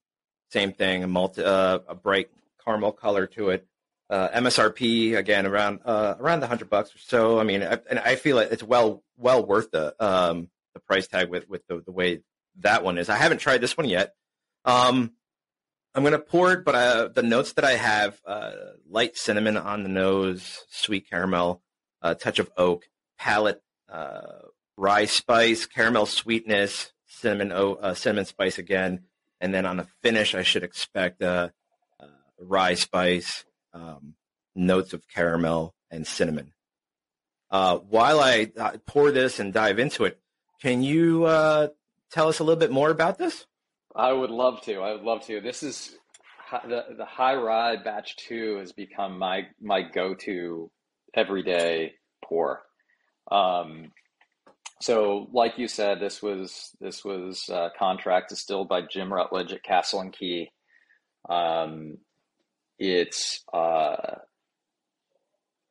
same 0.51 0.73
thing, 0.73 1.05
a, 1.05 1.07
multi, 1.07 1.43
uh, 1.45 1.81
a 1.87 1.95
bright 1.95 2.31
caramel 2.65 2.93
color 2.93 3.27
to 3.29 3.51
it. 3.51 3.67
Uh, 4.11 4.29
MSRP 4.31 5.19
again 5.19 5.45
around 5.45 5.81
uh, 5.85 6.15
around 6.19 6.41
the 6.41 6.47
hundred 6.47 6.71
bucks 6.71 6.95
or 6.95 6.99
so. 6.99 7.39
I 7.39 7.43
mean, 7.43 7.63
I, 7.63 7.79
and 7.91 7.99
I 7.99 8.17
feel 8.17 8.39
it's 8.39 8.63
well 8.63 9.03
well 9.19 9.45
worth 9.45 9.71
the 9.71 9.95
um, 10.03 10.49
the 10.73 10.81
price 10.81 11.07
tag 11.07 11.29
with 11.29 11.47
with 11.47 11.67
the, 11.67 11.83
the 11.85 11.93
way 11.93 12.23
that 12.61 12.83
one 12.83 12.97
is. 12.97 13.11
I 13.11 13.17
haven't 13.17 13.39
tried 13.39 13.61
this 13.61 13.77
one 13.77 13.87
yet. 13.87 14.15
Um, 14.65 15.13
I'm 15.95 16.05
gonna 16.05 16.19
pour 16.19 16.53
it, 16.53 16.65
but 16.65 16.75
uh, 16.75 17.09
the 17.09 17.23
notes 17.23 17.53
that 17.55 17.67
I 17.67 17.73
have: 17.73 18.19
uh, 18.27 18.53
light 18.89 19.19
cinnamon 19.19 19.59
on 19.59 19.83
the 19.83 19.91
nose, 19.91 20.65
sweet 20.71 21.11
caramel, 21.11 21.61
a 22.01 22.15
touch 22.15 22.39
of 22.39 22.51
oak, 22.57 22.89
palate, 23.19 23.63
uh, 23.89 24.43
rye 24.77 25.07
spice, 25.07 25.67
caramel 25.67 26.07
sweetness, 26.07 26.93
cinnamon 27.07 27.53
uh, 27.53 27.95
cinnamon 27.95 28.25
spice 28.25 28.59
again, 28.59 29.05
and 29.41 29.53
then 29.53 29.67
on 29.67 29.77
the 29.77 29.87
finish, 30.03 30.35
I 30.35 30.43
should 30.43 30.63
expect 30.63 31.23
uh, 31.23 31.51
uh, 32.01 32.07
rye 32.41 32.75
spice, 32.75 33.45
um, 33.73 34.15
notes 34.55 34.93
of 34.93 35.09
caramel 35.09 35.75
and 35.91 36.07
cinnamon. 36.07 36.53
while 37.51 38.21
I 38.21 38.51
pour 38.87 39.11
this 39.11 39.39
and 39.39 39.53
dive 39.53 39.79
into 39.79 40.05
it, 40.05 40.21
can 40.61 40.83
you 40.83 41.25
uh, 41.25 41.69
tell 42.11 42.29
us 42.29 42.41
a 42.41 42.45
little 42.45 42.59
bit 42.59 42.71
more 42.71 42.91
about 42.91 43.19
this? 43.19 43.47
I 43.95 44.13
would 44.13 44.31
love 44.31 44.61
to. 44.63 44.81
I 44.81 44.93
would 44.93 45.03
love 45.03 45.25
to. 45.27 45.41
This 45.41 45.63
is 45.63 45.97
the 46.67 46.85
the 46.97 47.05
high 47.05 47.35
rye 47.35 47.77
batch 47.77 48.17
two 48.17 48.57
has 48.59 48.73
become 48.73 49.19
my 49.19 49.47
my 49.61 49.83
go 49.83 50.15
to 50.15 50.71
everyday 51.15 51.95
pour. 52.25 52.63
Um, 53.31 53.93
so, 54.81 55.29
like 55.33 55.59
you 55.59 55.67
said, 55.67 56.01
this 56.01 56.23
was 56.23 56.71
this 56.81 57.05
was 57.05 57.49
a 57.49 57.71
contract 57.79 58.29
distilled 58.29 58.69
by 58.69 58.83
Jim 58.83 59.13
Rutledge 59.13 59.53
at 59.53 59.63
Castle 59.63 60.01
and 60.01 60.13
Key. 60.13 60.51
Um, 61.29 61.99
it's, 62.79 63.45
uh, 63.53 64.17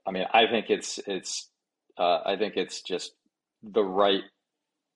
I 0.06 0.12
mean, 0.12 0.26
I 0.34 0.48
think 0.48 0.70
it's 0.70 1.00
it's, 1.08 1.50
uh, 1.98 2.20
I 2.26 2.36
think 2.36 2.58
it's 2.58 2.82
just 2.82 3.14
the 3.64 3.84
right 3.84 4.24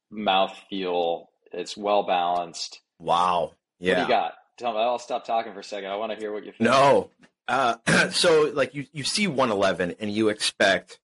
mouth 0.09 0.55
feel. 0.70 1.30
It's 1.53 1.78
well 1.78 2.03
balanced. 2.03 2.82
Wow. 2.99 3.53
Yeah. 3.80 3.91
What 3.91 3.95
do 3.95 4.01
you 4.01 4.07
got? 4.20 4.34
Tell 4.57 4.74
me. 4.74 4.80
I'll 4.80 4.99
stop 4.99 5.26
talking 5.26 5.53
for 5.53 5.62
a 5.62 5.64
second. 5.64 5.89
I 5.89 5.95
want 5.95 6.12
to 6.12 6.18
hear 6.18 6.34
what 6.34 6.45
you. 6.45 6.51
Think. 6.51 6.62
No. 6.62 7.09
Uh, 7.47 7.76
so, 8.12 8.51
like 8.53 8.76
you, 8.76 8.86
you 8.91 9.03
see 9.03 9.28
111 9.28 9.95
and 9.99 10.12
you 10.12 10.30
expect 10.30 10.99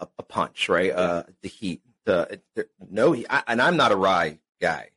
a, 0.00 0.08
a, 0.18 0.22
punch, 0.22 0.68
right? 0.68 0.92
Uh, 0.92 1.24
the 1.42 1.48
heat 1.48 1.82
the, 2.06 2.40
the 2.54 2.68
no, 2.88 3.14
I, 3.28 3.42
and 3.46 3.60
I'm 3.60 3.76
not 3.76 3.92
a 3.92 3.96
rye 3.96 4.38
guy 4.60 4.90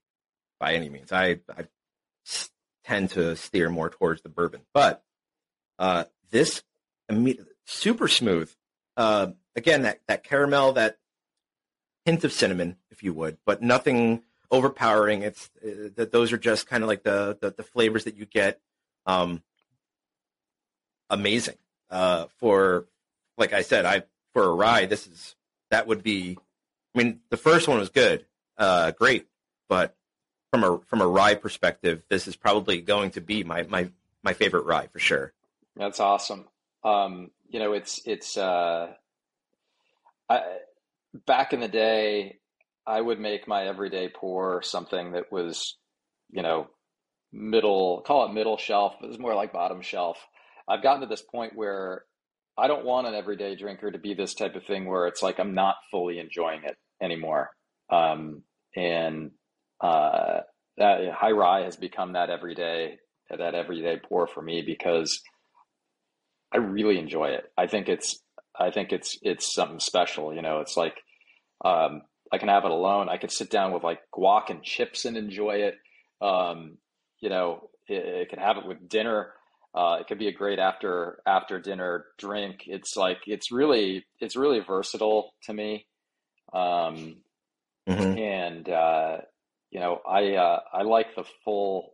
by 0.59 0.75
any 0.75 0.89
means. 0.89 1.11
I, 1.11 1.39
I 1.49 1.65
tend 2.85 3.09
to 3.11 3.35
steer 3.35 3.69
more 3.69 3.89
towards 3.89 4.21
the 4.21 4.29
bourbon, 4.29 4.61
but 4.73 5.03
uh, 5.77 6.05
this 6.29 6.63
super 7.65 8.07
smooth. 8.07 8.51
Uh, 8.95 9.31
again, 9.55 9.81
that 9.83 10.01
that 10.07 10.23
caramel, 10.23 10.73
that 10.73 10.97
hint 12.05 12.23
of 12.23 12.31
cinnamon, 12.31 12.77
if 12.91 13.03
you 13.03 13.13
would, 13.13 13.37
but 13.45 13.61
nothing 13.61 14.23
overpowering. 14.51 15.23
It's 15.23 15.49
uh, 15.63 15.89
that 15.95 16.11
those 16.11 16.31
are 16.31 16.37
just 16.37 16.67
kind 16.67 16.83
of 16.83 16.87
like 16.87 17.03
the, 17.03 17.37
the, 17.41 17.51
the 17.51 17.63
flavors 17.63 18.05
that 18.05 18.15
you 18.15 18.25
get. 18.25 18.59
Um, 19.05 19.41
amazing. 21.09 21.57
Uh, 21.89 22.25
for 22.37 22.85
like 23.37 23.53
I 23.53 23.61
said, 23.61 23.85
I 23.85 24.03
for 24.39 24.49
a 24.49 24.53
rye, 24.53 24.85
this 24.85 25.05
is 25.05 25.35
that 25.69 25.85
would 25.87 26.01
be 26.01 26.37
I 26.95 26.97
mean, 26.97 27.19
the 27.29 27.37
first 27.37 27.67
one 27.67 27.77
was 27.77 27.89
good, 27.89 28.25
uh, 28.57 28.91
great, 28.91 29.27
but 29.67 29.95
from 30.49 30.63
a 30.63 30.79
from 30.87 31.01
a 31.01 31.07
rye 31.07 31.35
perspective, 31.35 32.03
this 32.09 32.25
is 32.25 32.37
probably 32.37 32.79
going 32.79 33.11
to 33.11 33.21
be 33.21 33.43
my 33.43 33.63
my 33.63 33.89
my 34.23 34.31
favorite 34.31 34.65
rye 34.65 34.87
for 34.87 34.99
sure. 34.99 35.33
That's 35.75 35.99
awesome. 35.99 36.45
Um, 36.85 37.31
you 37.49 37.59
know, 37.59 37.73
it's 37.73 38.01
it's 38.05 38.37
uh, 38.37 38.93
I, 40.29 40.41
back 41.25 41.51
in 41.51 41.59
the 41.59 41.67
day, 41.67 42.39
I 42.87 43.01
would 43.01 43.19
make 43.19 43.45
my 43.45 43.67
everyday 43.67 44.07
pour 44.07 44.61
something 44.61 45.11
that 45.11 45.33
was, 45.33 45.75
you 46.31 46.43
know, 46.43 46.69
middle 47.33 48.01
call 48.01 48.25
it 48.25 48.33
middle 48.33 48.57
shelf. 48.57 48.95
But 48.99 49.07
it 49.07 49.09
was 49.09 49.19
more 49.19 49.35
like 49.35 49.51
bottom 49.51 49.81
shelf. 49.81 50.17
I've 50.65 50.81
gotten 50.81 51.01
to 51.01 51.07
this 51.07 51.21
point 51.21 51.57
where 51.57 52.05
I 52.59 52.67
don't 52.67 52.85
want 52.85 53.07
an 53.07 53.15
everyday 53.15 53.55
drinker 53.55 53.91
to 53.91 53.97
be 53.97 54.13
this 54.13 54.33
type 54.33 54.55
of 54.55 54.65
thing 54.65 54.85
where 54.85 55.07
it's 55.07 55.23
like 55.23 55.39
I'm 55.39 55.53
not 55.53 55.75
fully 55.91 56.19
enjoying 56.19 56.63
it 56.63 56.77
anymore. 57.01 57.49
Um, 57.91 58.43
and 58.75 59.31
uh, 59.81 60.41
that 60.77 61.11
high 61.13 61.31
rye 61.31 61.63
has 61.63 61.75
become 61.75 62.13
that 62.13 62.29
everyday 62.29 62.97
that 63.29 63.53
everyday 63.53 63.97
pour 63.97 64.27
for 64.27 64.41
me 64.41 64.63
because 64.65 65.21
I 66.53 66.57
really 66.57 66.97
enjoy 66.97 67.29
it. 67.29 67.43
I 67.57 67.67
think 67.67 67.87
it's 67.87 68.19
I 68.59 68.71
think 68.71 68.91
it's 68.91 69.17
it's 69.21 69.53
something 69.53 69.79
special. 69.79 70.33
You 70.33 70.41
know, 70.41 70.59
it's 70.59 70.75
like 70.75 70.95
um, 71.63 72.01
I 72.31 72.37
can 72.37 72.49
have 72.49 72.65
it 72.65 72.71
alone. 72.71 73.09
I 73.09 73.17
could 73.17 73.31
sit 73.31 73.49
down 73.49 73.71
with 73.71 73.83
like 73.83 73.99
guac 74.13 74.49
and 74.49 74.63
chips 74.63 75.05
and 75.05 75.15
enjoy 75.17 75.57
it. 75.57 75.75
Um, 76.21 76.77
you 77.19 77.29
know, 77.29 77.69
it, 77.87 78.05
it 78.05 78.29
can 78.29 78.39
have 78.39 78.57
it 78.57 78.65
with 78.65 78.89
dinner. 78.89 79.33
Uh, 79.73 79.97
it 79.99 80.07
could 80.07 80.19
be 80.19 80.27
a 80.27 80.33
great 80.33 80.59
after 80.59 81.19
after 81.25 81.59
dinner 81.59 82.05
drink. 82.17 82.63
It's 82.65 82.95
like 82.95 83.19
it's 83.27 83.51
really 83.51 84.05
it's 84.19 84.35
really 84.35 84.59
versatile 84.61 85.33
to 85.43 85.53
me, 85.53 85.85
um, 86.53 87.17
mm-hmm. 87.87 88.17
and 88.17 88.67
uh, 88.67 89.17
you 89.69 89.79
know 89.79 90.01
I 90.09 90.35
uh, 90.35 90.59
I 90.73 90.81
like 90.81 91.15
the 91.15 91.25
full 91.45 91.93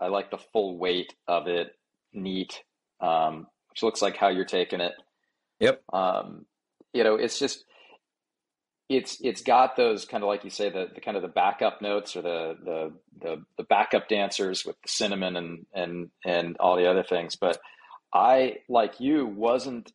I 0.00 0.08
like 0.08 0.30
the 0.30 0.38
full 0.52 0.76
weight 0.76 1.14
of 1.26 1.46
it, 1.46 1.74
neat, 2.12 2.62
um, 3.00 3.46
which 3.70 3.82
looks 3.82 4.02
like 4.02 4.16
how 4.16 4.28
you're 4.28 4.44
taking 4.44 4.80
it. 4.80 4.92
Yep. 5.60 5.82
Um, 5.92 6.46
you 6.92 7.04
know, 7.04 7.14
it's 7.16 7.38
just 7.38 7.64
it's 8.88 9.18
it's 9.20 9.42
got 9.42 9.76
those 9.76 10.04
kind 10.04 10.22
of 10.22 10.28
like 10.28 10.44
you 10.44 10.50
say 10.50 10.68
the, 10.70 10.88
the 10.94 11.00
kind 11.00 11.16
of 11.16 11.22
the 11.22 11.28
backup 11.28 11.80
notes 11.80 12.16
or 12.16 12.22
the, 12.22 12.56
the 12.64 12.92
the 13.20 13.44
the 13.56 13.64
backup 13.64 14.08
dancers 14.08 14.64
with 14.64 14.76
the 14.82 14.88
cinnamon 14.88 15.36
and 15.36 15.66
and 15.74 16.10
and 16.24 16.56
all 16.58 16.76
the 16.76 16.88
other 16.88 17.02
things. 17.02 17.36
But 17.36 17.58
i 18.12 18.56
like 18.68 19.00
you 19.00 19.26
wasn't 19.26 19.92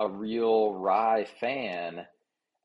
a 0.00 0.08
real 0.08 0.72
rye 0.74 1.26
fan 1.40 2.06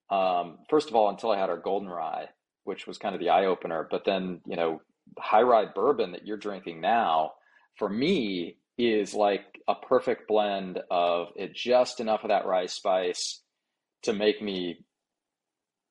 um, 0.09 0.59
first 0.69 0.89
of 0.89 0.95
all 0.95 1.09
until 1.09 1.31
i 1.31 1.37
had 1.39 1.49
our 1.49 1.57
golden 1.57 1.87
rye 1.89 2.27
which 2.63 2.87
was 2.87 2.97
kind 2.97 3.15
of 3.15 3.21
the 3.21 3.29
eye 3.29 3.45
opener. 3.45 3.87
But 3.89 4.05
then 4.05 4.41
you 4.45 4.55
know 4.55 4.81
high 5.19 5.41
rye 5.41 5.65
bourbon 5.73 6.13
that 6.13 6.25
you're 6.25 6.37
drinking 6.37 6.81
now 6.81 7.33
for 7.77 7.89
me 7.89 8.57
is 8.77 9.13
like 9.13 9.59
a 9.67 9.75
perfect 9.75 10.27
blend 10.27 10.79
of 10.89 11.27
it 11.35 11.53
just 11.53 11.99
enough 11.99 12.23
of 12.23 12.29
that 12.29 12.45
rye 12.45 12.65
spice 12.65 13.41
to 14.03 14.13
make 14.13 14.41
me 14.41 14.83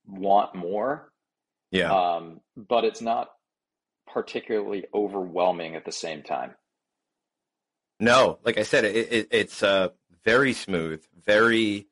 want 0.07 0.55
more. 0.55 1.13
Yeah. 1.71 1.93
Um, 1.93 2.41
but 2.57 2.85
it's 2.85 3.01
not 3.01 3.31
particularly 4.07 4.87
overwhelming 4.93 5.77
at 5.77 5.85
the 5.85 5.93
same 5.93 6.23
time. 6.23 6.55
No, 8.01 8.39
like 8.45 8.59
I 8.59 8.63
said, 8.63 8.85
it, 8.85 9.13
it, 9.13 9.29
it's 9.31 9.63
uh, 9.63 9.91
very 10.25 10.53
smooth, 10.53 11.05
very, 11.25 11.87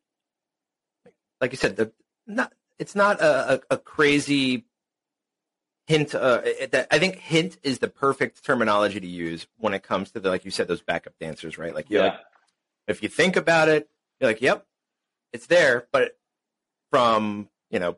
like 1.40 1.52
you 1.52 1.58
said, 1.58 1.76
the 1.76 1.92
not. 2.26 2.52
It's 2.78 2.94
not 2.94 3.20
a, 3.20 3.54
a, 3.54 3.60
a 3.74 3.76
crazy 3.76 4.64
hint. 5.86 6.14
Uh, 6.14 6.42
that 6.70 6.86
I 6.90 6.98
think 6.98 7.16
hint 7.16 7.58
is 7.62 7.80
the 7.80 7.88
perfect 7.88 8.44
terminology 8.44 9.00
to 9.00 9.06
use 9.06 9.46
when 9.58 9.74
it 9.74 9.82
comes 9.82 10.12
to 10.12 10.20
the, 10.20 10.28
like 10.30 10.44
you 10.44 10.50
said, 10.50 10.68
those 10.68 10.80
backup 10.80 11.14
dancers, 11.20 11.58
right? 11.58 11.74
Like, 11.74 11.90
you're 11.90 12.04
yeah. 12.04 12.10
like, 12.10 12.20
if 12.86 13.02
you 13.02 13.08
think 13.08 13.36
about 13.36 13.68
it, 13.68 13.88
you're 14.20 14.30
like, 14.30 14.40
yep, 14.40 14.64
it's 15.32 15.46
there, 15.46 15.88
but 15.92 16.16
from 16.90 17.48
you 17.70 17.78
know 17.78 17.96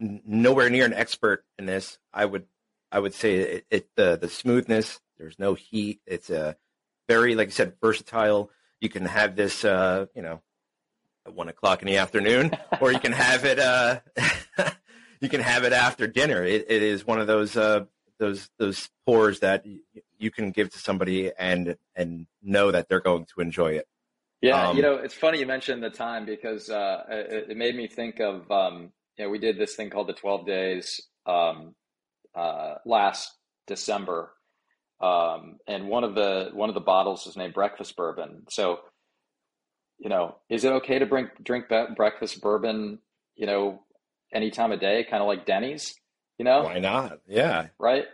nowhere 0.00 0.70
near 0.70 0.84
an 0.84 0.94
expert 0.94 1.44
in 1.58 1.66
this. 1.66 1.98
I 2.12 2.24
would 2.24 2.46
I 2.90 2.98
would 2.98 3.14
say 3.14 3.36
it, 3.36 3.66
it 3.70 3.88
the 3.96 4.16
the 4.20 4.28
smoothness. 4.28 5.00
There's 5.18 5.38
no 5.38 5.54
heat. 5.54 6.00
It's 6.06 6.30
a 6.30 6.56
very 7.08 7.34
like 7.34 7.48
I 7.48 7.50
said 7.50 7.74
versatile. 7.80 8.50
You 8.80 8.88
can 8.88 9.04
have 9.04 9.36
this 9.36 9.64
uh, 9.64 10.06
you 10.14 10.22
know 10.22 10.40
at 11.26 11.34
one 11.34 11.48
o'clock 11.48 11.82
in 11.82 11.86
the 11.86 11.98
afternoon, 11.98 12.52
or 12.80 12.92
you 12.92 13.00
can 13.00 13.12
have 13.12 13.44
it 13.44 13.58
uh, 13.58 14.00
you 15.20 15.28
can 15.28 15.40
have 15.40 15.64
it 15.64 15.72
after 15.72 16.06
dinner. 16.06 16.42
It, 16.42 16.66
it 16.68 16.82
is 16.82 17.06
one 17.06 17.20
of 17.20 17.26
those 17.26 17.56
uh, 17.56 17.84
those 18.18 18.48
those 18.58 18.88
pours 19.06 19.40
that 19.40 19.64
you 20.18 20.30
can 20.30 20.50
give 20.50 20.70
to 20.70 20.78
somebody 20.78 21.30
and 21.38 21.76
and 21.94 22.26
know 22.42 22.70
that 22.70 22.88
they're 22.88 23.00
going 23.00 23.26
to 23.34 23.40
enjoy 23.40 23.72
it. 23.72 23.86
Yeah, 24.40 24.68
um, 24.68 24.76
you 24.76 24.82
know, 24.82 24.94
it's 24.94 25.14
funny 25.14 25.38
you 25.38 25.46
mentioned 25.46 25.82
the 25.82 25.90
time 25.90 26.24
because 26.24 26.70
uh, 26.70 27.04
it, 27.10 27.50
it, 27.50 27.56
made 27.58 27.76
me 27.76 27.86
think 27.86 28.20
of 28.20 28.50
um, 28.50 28.90
you 29.20 29.26
know, 29.26 29.30
we 29.30 29.38
did 29.38 29.58
this 29.58 29.74
thing 29.74 29.90
called 29.90 30.06
the 30.06 30.14
12 30.14 30.46
days 30.46 30.98
um, 31.26 31.74
uh, 32.34 32.76
last 32.86 33.30
December. 33.66 34.32
Um, 34.98 35.58
and 35.68 35.88
one 35.88 36.04
of 36.04 36.14
the 36.14 36.48
one 36.54 36.70
of 36.70 36.74
the 36.74 36.80
bottles 36.80 37.26
was 37.26 37.36
named 37.36 37.52
breakfast 37.52 37.96
bourbon. 37.96 38.44
So, 38.48 38.78
you 39.98 40.08
know, 40.08 40.36
is 40.48 40.64
it 40.64 40.72
okay 40.72 40.98
to 40.98 41.04
bring 41.04 41.28
drink 41.42 41.66
breakfast 41.96 42.40
bourbon? 42.40 43.00
You 43.36 43.46
know, 43.46 43.82
any 44.32 44.50
time 44.50 44.72
of 44.72 44.80
day, 44.80 45.04
kind 45.04 45.22
of 45.22 45.26
like 45.26 45.44
Denny's. 45.44 45.94
You 46.38 46.46
know, 46.46 46.62
why 46.62 46.78
not? 46.78 47.20
Yeah, 47.28 47.66
right. 47.78 48.06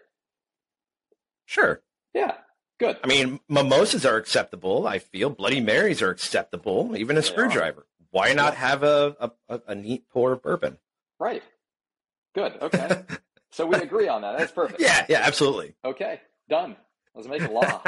Sure. 1.45 1.83
Yeah. 2.15 2.33
Good. 2.81 2.99
I 3.05 3.07
mean, 3.07 3.39
mimosas 3.49 4.05
are 4.05 4.17
acceptable. 4.17 4.89
I 4.89 4.99
feel 4.99 5.31
Bloody 5.31 5.61
Marys 5.61 6.03
are 6.03 6.11
acceptable. 6.11 6.97
Even 6.97 7.17
a 7.17 7.21
they 7.21 7.29
screwdriver. 7.29 7.83
Are. 7.83 7.87
Why 8.11 8.33
not 8.33 8.55
have 8.55 8.83
a, 8.83 9.31
a, 9.49 9.61
a 9.69 9.75
neat 9.77 10.09
pour 10.11 10.33
of 10.33 10.43
bourbon? 10.43 10.79
Right. 11.19 11.43
Good. 12.35 12.59
Okay. 12.63 13.03
so 13.51 13.67
we 13.67 13.77
agree 13.77 14.09
on 14.09 14.23
that. 14.23 14.39
That's 14.39 14.53
perfect. 14.53 14.81
Yeah. 14.81 15.07
Yeah. 15.09 15.23
Absolutely. 15.23 15.75
Okay. 15.85 16.21
Done. 16.49 16.77
Let's 17.15 17.29
make 17.29 17.43
a 17.43 17.51
law. 17.51 17.83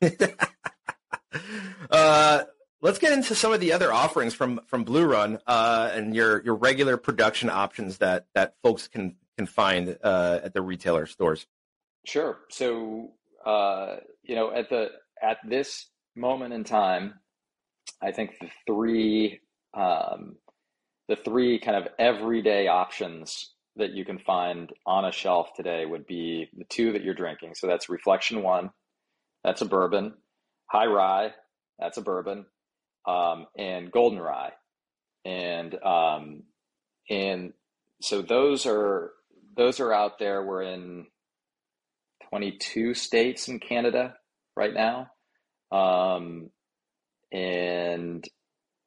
uh, 1.90 2.42
let's 2.80 2.98
get 2.98 3.12
into 3.12 3.34
some 3.34 3.52
of 3.52 3.60
the 3.60 3.72
other 3.72 3.92
offerings 3.92 4.34
from 4.34 4.60
from 4.66 4.84
Blue 4.84 5.06
Run 5.06 5.38
uh, 5.46 5.90
and 5.92 6.14
your 6.14 6.42
your 6.44 6.56
regular 6.56 6.96
production 6.96 7.50
options 7.50 7.98
that 7.98 8.26
that 8.34 8.54
folks 8.62 8.88
can 8.88 9.16
can 9.36 9.46
find 9.46 9.96
uh, 10.02 10.40
at 10.42 10.54
the 10.54 10.62
retailer 10.62 11.06
stores. 11.06 11.46
Sure. 12.04 12.38
So 12.50 13.12
uh, 13.44 13.96
you 14.22 14.34
know, 14.34 14.52
at 14.52 14.68
the 14.68 14.90
at 15.22 15.38
this 15.48 15.88
moment 16.16 16.52
in 16.52 16.64
time, 16.64 17.14
I 18.02 18.12
think 18.12 18.38
the 18.40 18.50
three 18.66 19.40
um, 19.74 20.36
the 21.08 21.16
three 21.16 21.58
kind 21.58 21.76
of 21.76 21.88
everyday 21.98 22.68
options 22.68 23.52
that 23.76 23.92
you 23.92 24.04
can 24.04 24.18
find 24.18 24.72
on 24.86 25.04
a 25.04 25.12
shelf 25.12 25.50
today 25.54 25.86
would 25.86 26.06
be 26.06 26.48
the 26.56 26.64
two 26.64 26.92
that 26.92 27.02
you're 27.02 27.14
drinking. 27.14 27.54
So 27.54 27.66
that's 27.66 27.88
Reflection 27.88 28.42
One, 28.42 28.70
that's 29.44 29.62
a 29.62 29.66
bourbon, 29.66 30.14
High 30.66 30.86
Rye, 30.86 31.32
that's 31.78 31.96
a 31.96 32.02
bourbon, 32.02 32.46
um, 33.06 33.46
and 33.56 33.90
Golden 33.90 34.18
Rye. 34.18 34.52
And 35.24 35.74
um, 35.82 36.42
and 37.08 37.52
so 38.00 38.22
those 38.22 38.66
are 38.66 39.12
those 39.56 39.80
are 39.80 39.92
out 39.92 40.18
there. 40.18 40.44
We're 40.44 40.62
in 40.62 41.06
22 42.30 42.94
states 42.94 43.48
in 43.48 43.58
Canada 43.58 44.14
right 44.56 44.72
now, 44.72 45.08
um, 45.72 46.50
and 47.32 48.26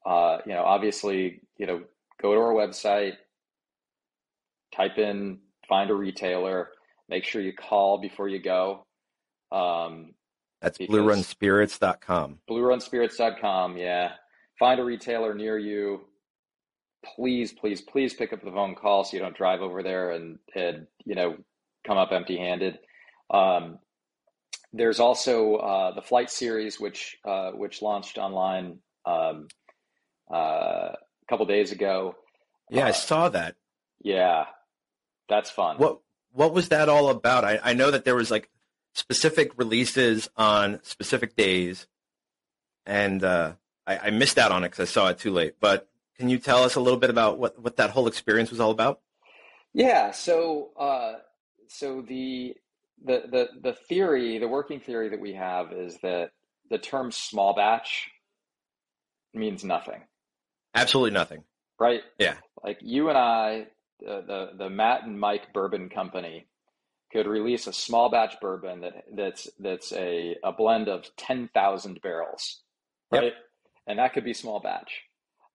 uh, 0.06 0.38
you 0.46 0.54
know, 0.54 0.64
obviously, 0.64 1.42
you 1.58 1.68
know, 1.68 1.82
go 2.22 2.34
to 2.34 2.40
our 2.40 2.54
website, 2.54 3.14
type 4.76 4.98
in 4.98 5.40
find 5.72 5.90
a 5.90 5.96
retailer, 5.96 6.70
make 7.08 7.24
sure 7.24 7.42
you 7.42 7.54
call 7.54 7.98
before 7.98 8.28
you 8.28 8.40
go. 8.40 8.86
Um, 9.54 10.14
That's 10.62 10.78
bluerunspirits.com. 10.78 12.40
Bluerunspirits.com, 12.50 13.78
yeah. 13.78 14.12
Find 14.60 14.82
a 14.82 14.84
retailer 14.84 15.34
near 15.34 15.58
you. 15.58 16.02
Please, 17.16 17.54
please, 17.54 17.82
please 17.82 18.14
pick 18.14 18.34
up 18.34 18.44
the 18.44 18.52
phone 18.52 18.76
call 18.76 19.06
so 19.06 19.16
you 19.16 19.24
don't 19.24 19.36
drive 19.36 19.62
over 19.62 19.82
there 19.82 20.12
and, 20.12 20.40
and 20.54 20.88
you 21.06 21.16
know, 21.16 21.38
come 21.88 21.98
up 21.98 22.12
empty 22.12 22.38
handed. 22.38 22.78
Um, 23.30 23.80
there's 24.74 25.00
also 25.00 25.56
uh, 25.56 25.96
the 25.96 26.02
flight 26.02 26.30
series, 26.30 26.80
which 26.80 27.18
uh, 27.26 27.52
which 27.52 27.82
launched 27.82 28.18
online 28.18 28.80
um, 29.06 29.48
uh, 30.34 30.92
couple 31.32 31.46
days 31.46 31.72
ago. 31.72 32.16
Yeah, 32.70 32.86
I 32.86 32.90
Uh, 32.90 32.94
saw 32.94 33.30
that. 33.30 33.56
yeah, 34.02 34.46
that's 35.30 35.50
fun. 35.50 35.78
What 35.78 36.00
what 36.34 36.54
was 36.54 36.70
that 36.70 36.90
all 36.90 37.10
about? 37.10 37.44
I, 37.46 37.60
I 37.64 37.74
know 37.74 37.90
that 37.92 38.06
there 38.06 38.16
was 38.16 38.30
like 38.32 38.50
specific 38.94 39.58
releases 39.58 40.30
on 40.38 40.80
specific 40.84 41.36
days, 41.36 41.88
and 42.86 43.24
uh, 43.24 43.54
I, 43.88 43.98
I 43.98 44.10
missed 44.12 44.38
out 44.38 44.52
on 44.52 44.64
it 44.64 44.70
because 44.70 44.90
I 44.90 44.92
saw 44.92 45.08
it 45.10 45.18
too 45.20 45.32
late. 45.32 45.56
But 45.60 45.88
can 46.18 46.30
you 46.30 46.38
tell 46.38 46.64
us 46.64 46.76
a 46.76 46.80
little 46.82 47.00
bit 47.00 47.10
about 47.10 47.38
what, 47.38 47.58
what 47.60 47.78
that 47.78 47.90
whole 47.92 48.08
experience 48.08 48.50
was 48.52 48.60
all 48.60 48.72
about? 48.72 49.00
Yeah, 49.74 50.12
so 50.12 50.72
uh, 50.78 51.14
so 51.68 52.02
the 52.02 52.56
the 53.04 53.24
the 53.32 53.50
the 53.62 53.74
theory, 53.74 54.38
the 54.38 54.48
working 54.50 54.80
theory 54.82 55.10
that 55.10 55.20
we 55.22 55.34
have 55.34 55.72
is 55.72 55.98
that 56.04 56.32
the 56.70 56.78
term 56.78 57.12
small 57.12 57.54
batch 57.56 58.10
means 59.34 59.64
nothing, 59.64 60.02
Absolutely 60.74 61.12
nothing. 61.12 61.44
right? 61.80 62.02
Yeah. 62.18 62.36
Like 62.64 62.78
you 62.82 63.10
and 63.10 63.18
I, 63.18 63.68
the 64.00 64.24
the, 64.26 64.50
the 64.66 64.70
Matt 64.70 65.04
and 65.04 65.20
Mike 65.20 65.54
Bourbon 65.54 65.90
Company 65.90 66.48
could 67.12 67.28
release 67.28 67.68
a 67.68 67.74
small 67.74 68.10
batch 68.10 68.36
bourbon 68.42 68.82
that 68.82 69.04
that's 69.14 69.48
that's 69.60 69.92
a, 69.92 70.38
a 70.44 70.52
blend 70.54 70.88
of 70.88 71.06
ten 71.18 71.50
thousand 71.54 72.02
barrels, 72.02 72.62
Yep. 73.12 73.22
right? 73.22 73.34
And 73.88 74.00
that 74.00 74.14
could 74.14 74.24
be 74.24 74.34
small 74.34 74.60
batch. 74.62 75.02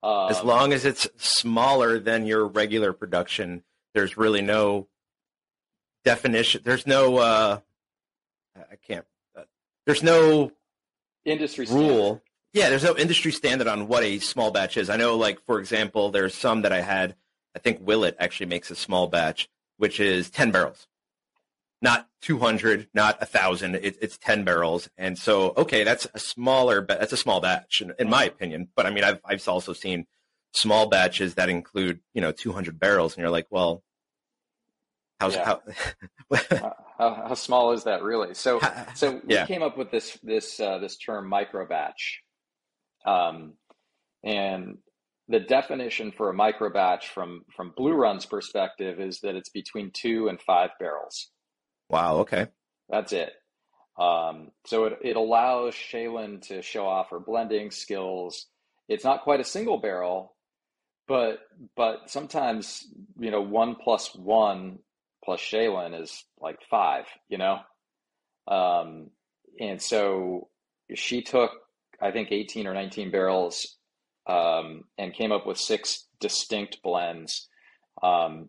Um, 0.03 0.29
As 0.29 0.43
long 0.43 0.73
as 0.73 0.85
it's 0.85 1.09
smaller 1.17 1.99
than 1.99 2.27
your 2.27 2.47
regular 2.47 2.93
production, 2.93 3.62
there's 3.95 4.17
really 4.19 4.43
no 4.43 4.89
definition. 6.05 6.61
There's 6.64 6.87
no. 6.87 7.17
Uh, 7.17 7.59
I 8.57 8.77
can't. 8.87 9.05
Uh, 9.37 9.43
there's 9.87 10.03
no 10.03 10.53
industry 11.25 11.67
rule. 11.71 11.97
standard. 12.07 12.21
Yeah, 12.57 12.70
there's 12.70 12.84
no 12.84 12.96
industry 12.96 13.32
standard 13.32 13.66
on 13.66 13.86
what 13.86 14.02
a 14.02 14.18
small 14.18 14.50
batch 14.50 14.78
is. 14.78 14.88
I 14.88 14.96
know, 14.96 15.14
like 15.18 15.44
for 15.44 15.61
example, 15.61 16.11
there's 16.11 16.34
some 16.34 16.62
that 16.62 16.72
I 16.72 16.80
had. 16.80 17.14
I 17.54 17.59
think 17.59 17.86
Willet 17.86 18.16
actually 18.18 18.46
makes 18.46 18.70
a 18.70 18.74
small 18.74 19.09
batch, 19.09 19.50
which 19.76 20.00
is 20.00 20.30
ten 20.30 20.52
barrels, 20.52 20.86
not 21.82 22.09
two 22.22 22.38
hundred, 22.38 22.88
not 22.94 23.18
a 23.22 23.26
thousand. 23.26 23.74
It, 23.74 23.98
it's 24.00 24.16
ten 24.16 24.42
barrels, 24.42 24.88
and 24.96 25.18
so 25.18 25.52
okay, 25.59 25.84
that's 25.84 26.07
a 26.14 26.18
smaller, 26.18 26.80
ba- 26.80 26.96
that's 26.98 27.12
a 27.12 27.18
small 27.18 27.42
batch, 27.42 27.82
in, 27.82 27.92
in 27.98 28.09
my 28.09 28.24
opinion. 28.24 28.68
But 28.74 28.86
I 28.86 28.90
mean, 28.90 29.04
I've 29.04 29.20
I've 29.22 29.46
also 29.46 29.74
seen 29.74 30.07
small 30.54 30.88
batches 30.88 31.34
that 31.34 31.50
include 31.50 32.00
you 32.14 32.22
know 32.22 32.32
two 32.32 32.52
hundred 32.52 32.80
barrels, 32.80 33.12
and 33.14 33.20
you're 33.20 33.28
like, 33.30 33.48
well, 33.50 33.82
how's 35.20 35.34
Yeah. 35.34 35.44
how? 35.44 35.62
How, 36.50 36.74
how, 36.98 37.14
how 37.28 37.34
small 37.34 37.72
is 37.72 37.84
that 37.84 38.02
really? 38.02 38.32
So 38.32 38.61
So 38.94 39.20
we 39.24 39.34
Yeah. 39.34 39.44
came 39.46 39.62
up 39.62 39.76
with 39.76 39.90
this 39.90 40.18
this 40.22 40.59
uh, 40.59 40.78
this 40.78 40.96
term 40.96 41.28
micro 41.28 41.66
batch, 41.66 42.22
um, 43.07 43.54
and 44.24 44.78
the 45.28 45.40
definition 45.40 46.12
for 46.12 46.28
a 46.28 46.34
micro 46.34 46.70
batch 46.72 47.09
from 47.09 47.44
from 47.54 47.72
Blue 47.76 47.92
Run's 47.92 48.26
perspective 48.26 49.00
is 49.00 49.20
that 49.20 49.34
it's 49.34 49.48
between 49.48 49.90
two 49.92 50.28
and 50.28 50.40
five 50.40 50.70
barrels. 50.78 51.30
wow, 51.88 52.18
okay, 52.18 52.48
That's 52.88 53.12
it. 53.12 53.32
Um, 53.98 54.50
so 54.66 54.84
it 54.84 54.98
it 55.02 55.16
allows 55.16 55.74
Shaylyn 55.74 56.42
to 56.48 56.62
show 56.62 56.86
off 56.86 57.11
her 57.11 57.20
blending 57.20 57.70
skills. 57.70 58.46
It's 58.88 59.04
not 59.04 59.22
quite 59.22 59.40
a 59.40 59.44
single 59.44 59.78
barrel, 59.78 60.36
but 61.09 61.38
but 61.76 62.11
sometimes 62.11 62.86
you 63.18 63.30
know 63.30 63.40
one 63.42 63.76
plus 63.76 64.14
one 64.14 64.78
plus 65.24 65.40
Shaylyn 65.40 66.00
is 66.00 66.24
like 66.40 66.59
five. 66.70 67.07
You 67.28 67.38
know. 67.38 67.59
Um, 68.48 69.11
and 69.59 69.80
so 69.80 70.48
she 70.94 71.22
took, 71.22 71.50
I 72.01 72.11
think, 72.11 72.32
18 72.32 72.66
or 72.66 72.74
19 72.74 73.11
barrels 73.11 73.76
um, 74.26 74.84
and 74.99 75.14
came 75.14 75.32
up 75.32 75.47
with 75.47 75.59
six 75.59 76.07
distinct 76.20 76.82
blends 76.82 77.49
um, 78.03 78.49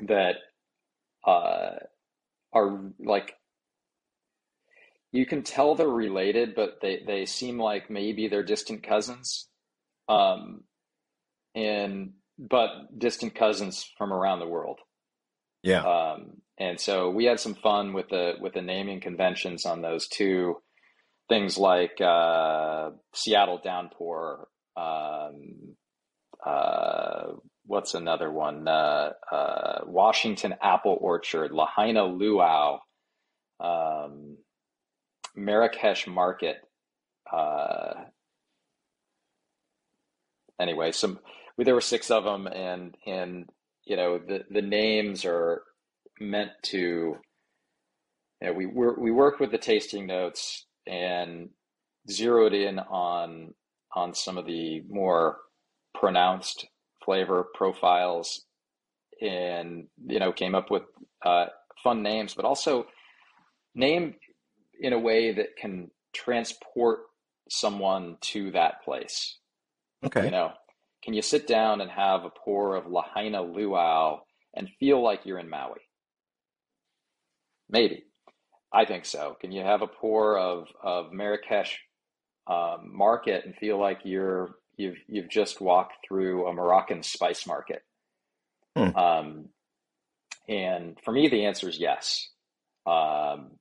that 0.00 0.36
uh, 1.26 1.76
are 2.52 2.80
like, 2.98 3.34
you 5.12 5.26
can 5.26 5.42
tell 5.42 5.74
they're 5.74 5.88
related, 5.88 6.54
but 6.54 6.78
they, 6.80 7.02
they 7.06 7.26
seem 7.26 7.58
like 7.58 7.90
maybe 7.90 8.28
they're 8.28 8.42
distant 8.42 8.82
cousins. 8.82 9.48
Um, 10.08 10.64
and, 11.54 12.12
but 12.38 12.98
distant 12.98 13.34
cousins 13.34 13.88
from 13.98 14.12
around 14.12 14.40
the 14.40 14.48
world. 14.48 14.80
yeah, 15.62 15.82
Um, 15.82 16.42
and 16.58 16.80
so 16.80 17.10
we 17.10 17.24
had 17.24 17.40
some 17.40 17.54
fun 17.54 17.92
with 17.92 18.08
the 18.08 18.34
with 18.40 18.54
the 18.54 18.62
naming 18.62 19.00
conventions 19.00 19.66
on 19.66 19.82
those 19.82 20.06
two 20.08 20.56
things 21.28 21.58
like 21.58 22.00
uh, 22.00 22.90
Seattle 23.14 23.60
Downpour. 23.62 24.48
Um, 24.76 25.76
uh, 26.44 27.32
what's 27.66 27.94
another 27.94 28.30
one? 28.30 28.66
Uh, 28.66 29.12
uh, 29.30 29.80
Washington 29.86 30.54
Apple 30.62 30.96
Orchard, 31.00 31.52
Lahaina 31.52 32.04
Luau, 32.04 32.80
um, 33.60 34.36
Marrakesh 35.36 36.06
Market. 36.06 36.56
Uh, 37.32 37.94
anyway, 40.60 40.92
some 40.92 41.18
there 41.58 41.74
were 41.74 41.80
six 41.80 42.10
of 42.10 42.24
them, 42.24 42.46
and 42.46 42.94
and 43.06 43.48
you 43.84 43.96
know 43.96 44.18
the 44.18 44.44
the 44.50 44.62
names 44.62 45.24
are 45.24 45.62
meant 46.20 46.50
to 46.62 47.16
you 48.42 48.48
know, 48.48 48.52
we 48.52 48.66
we 48.66 49.10
worked 49.10 49.40
with 49.40 49.52
the 49.52 49.58
tasting 49.58 50.06
notes 50.06 50.66
and 50.86 51.50
zeroed 52.10 52.52
in 52.52 52.78
on 52.78 53.54
on 53.94 54.14
some 54.14 54.38
of 54.38 54.46
the 54.46 54.82
more 54.88 55.38
pronounced 55.94 56.66
flavor 57.04 57.46
profiles 57.54 58.44
and 59.20 59.86
you 60.06 60.18
know 60.18 60.32
came 60.32 60.54
up 60.54 60.70
with 60.70 60.82
uh, 61.24 61.46
fun 61.82 62.02
names 62.02 62.34
but 62.34 62.44
also 62.44 62.86
name 63.74 64.14
in 64.80 64.92
a 64.92 64.98
way 64.98 65.32
that 65.32 65.56
can 65.56 65.90
transport 66.12 67.00
someone 67.48 68.16
to 68.20 68.50
that 68.50 68.82
place 68.84 69.38
okay, 70.04 70.24
you 70.24 70.30
know, 70.30 70.52
can 71.02 71.14
you 71.14 71.22
sit 71.22 71.46
down 71.46 71.80
and 71.80 71.90
have 71.90 72.24
a 72.24 72.30
pour 72.30 72.76
of 72.76 72.86
Lahaina 72.86 73.42
Luau 73.42 74.20
and 74.54 74.68
feel 74.78 75.02
like 75.02 75.24
you're 75.24 75.38
in 75.38 75.48
Maui? 75.48 75.80
Maybe. 77.68 78.04
I 78.72 78.84
think 78.84 79.04
so. 79.04 79.36
Can 79.40 79.52
you 79.52 79.62
have 79.62 79.82
a 79.82 79.86
pour 79.86 80.38
of 80.38 80.66
of 80.82 81.12
Marrakesh 81.12 81.78
um, 82.46 82.90
market 82.92 83.44
and 83.44 83.54
feel 83.56 83.78
like 83.78 84.00
you're 84.04 84.56
you've 84.76 84.96
you've 85.06 85.30
just 85.30 85.60
walked 85.60 85.94
through 86.06 86.46
a 86.46 86.52
Moroccan 86.52 87.02
spice 87.02 87.46
market? 87.46 87.82
Hmm. 88.76 88.96
Um, 88.96 89.48
and 90.48 90.98
for 91.04 91.12
me, 91.12 91.28
the 91.28 91.44
answer 91.44 91.68
is 91.68 91.78
yes. 91.78 92.28
Um, 92.86 93.52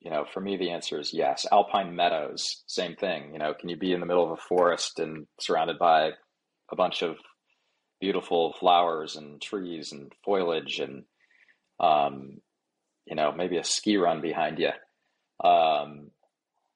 you 0.00 0.10
know, 0.10 0.24
for 0.32 0.40
me, 0.40 0.56
the 0.56 0.70
answer 0.70 0.98
is 0.98 1.12
yes. 1.12 1.46
Alpine 1.50 1.94
meadows, 1.94 2.62
same 2.66 2.96
thing. 2.96 3.32
You 3.32 3.38
know, 3.38 3.54
can 3.58 3.68
you 3.68 3.76
be 3.76 3.92
in 3.92 4.00
the 4.00 4.06
middle 4.06 4.24
of 4.24 4.38
a 4.38 4.42
forest 4.48 4.98
and 4.98 5.26
surrounded 5.38 5.78
by 5.78 6.10
a 6.72 6.76
bunch 6.76 7.02
of 7.02 7.16
beautiful 8.00 8.54
flowers 8.58 9.16
and 9.16 9.40
trees 9.40 9.92
and 9.92 10.10
foliage 10.24 10.80
and, 10.80 11.04
um, 11.78 12.38
you 13.10 13.16
know, 13.16 13.32
maybe 13.32 13.58
a 13.58 13.64
ski 13.64 13.96
run 13.96 14.20
behind 14.20 14.58
you. 14.58 14.70
Um, 15.46 16.12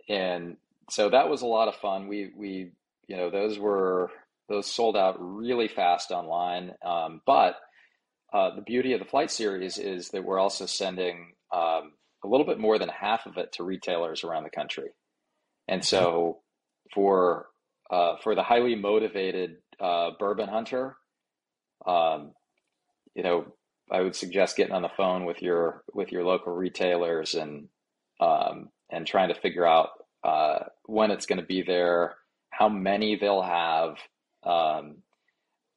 and 0.08 0.56
so 0.90 1.08
that 1.08 1.30
was 1.30 1.42
a 1.42 1.46
lot 1.46 1.68
of 1.68 1.76
fun. 1.76 2.08
We, 2.08 2.32
we, 2.36 2.72
you 3.06 3.16
know, 3.16 3.30
those 3.30 3.58
were, 3.58 4.10
those 4.48 4.66
sold 4.66 4.96
out 4.96 5.16
really 5.18 5.68
fast 5.68 6.10
online. 6.10 6.72
Um, 6.84 7.22
but 7.24 7.56
uh, 8.32 8.56
the 8.56 8.62
beauty 8.62 8.92
of 8.92 8.98
the 8.98 9.06
flight 9.06 9.30
series 9.30 9.78
is 9.78 10.08
that 10.08 10.24
we're 10.24 10.40
also 10.40 10.66
sending 10.66 11.34
um, 11.54 11.92
a 12.24 12.28
little 12.28 12.44
bit 12.44 12.58
more 12.58 12.78
than 12.78 12.88
half 12.88 13.26
of 13.26 13.36
it 13.36 13.52
to 13.52 13.62
retailers 13.62 14.24
around 14.24 14.42
the 14.42 14.50
country. 14.50 14.88
And 15.68 15.84
so 15.84 16.40
for 16.92 17.46
uh, 17.90 18.16
for 18.22 18.34
the 18.34 18.42
highly 18.42 18.74
motivated 18.74 19.56
uh, 19.78 20.10
bourbon 20.18 20.48
hunter, 20.48 20.96
um, 21.86 22.32
you 23.14 23.22
know, 23.22 23.46
I 23.90 24.00
would 24.00 24.16
suggest 24.16 24.56
getting 24.56 24.74
on 24.74 24.82
the 24.82 24.90
phone 24.96 25.24
with 25.24 25.42
your 25.42 25.84
with 25.92 26.10
your 26.12 26.24
local 26.24 26.52
retailers 26.54 27.34
and 27.34 27.68
um, 28.20 28.70
and 28.90 29.06
trying 29.06 29.28
to 29.28 29.40
figure 29.40 29.66
out 29.66 29.90
uh, 30.22 30.60
when 30.86 31.10
it's 31.10 31.26
going 31.26 31.40
to 31.40 31.46
be 31.46 31.62
there, 31.62 32.16
how 32.50 32.68
many 32.68 33.16
they'll 33.16 33.42
have. 33.42 33.96
Um, 34.42 34.96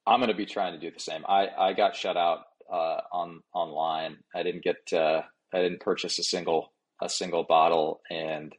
I'm 0.05 0.19
going 0.19 0.29
to 0.29 0.37
be 0.37 0.45
trying 0.45 0.73
to 0.73 0.79
do 0.79 0.89
the 0.89 1.01
same. 1.01 1.23
I, 1.27 1.47
I 1.57 1.73
got 1.73 1.95
shut 1.95 2.15
out 2.15 2.39
uh, 2.71 3.01
on 3.11 3.41
online. 3.53 4.17
I 4.33 4.43
didn't 4.43 4.63
get 4.63 4.77
uh, 4.93 5.21
I 5.53 5.61
didn't 5.61 5.81
purchase 5.81 6.17
a 6.19 6.23
single 6.23 6.73
a 7.01 7.09
single 7.09 7.43
bottle, 7.43 8.01
and 8.09 8.53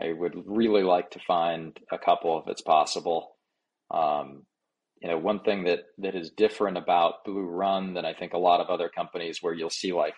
I 0.00 0.12
would 0.12 0.34
really 0.46 0.82
like 0.82 1.10
to 1.12 1.20
find 1.26 1.78
a 1.90 1.98
couple 1.98 2.40
if 2.40 2.48
it's 2.48 2.62
possible. 2.62 3.36
Um, 3.90 4.44
you 5.00 5.08
know, 5.08 5.18
one 5.18 5.40
thing 5.40 5.64
that 5.64 5.80
that 5.98 6.14
is 6.14 6.30
different 6.30 6.78
about 6.78 7.24
Blue 7.24 7.42
Run 7.42 7.94
than 7.94 8.04
I 8.04 8.14
think 8.14 8.32
a 8.32 8.38
lot 8.38 8.60
of 8.60 8.68
other 8.68 8.88
companies, 8.88 9.42
where 9.42 9.52
you'll 9.52 9.70
see 9.70 9.92
like 9.92 10.14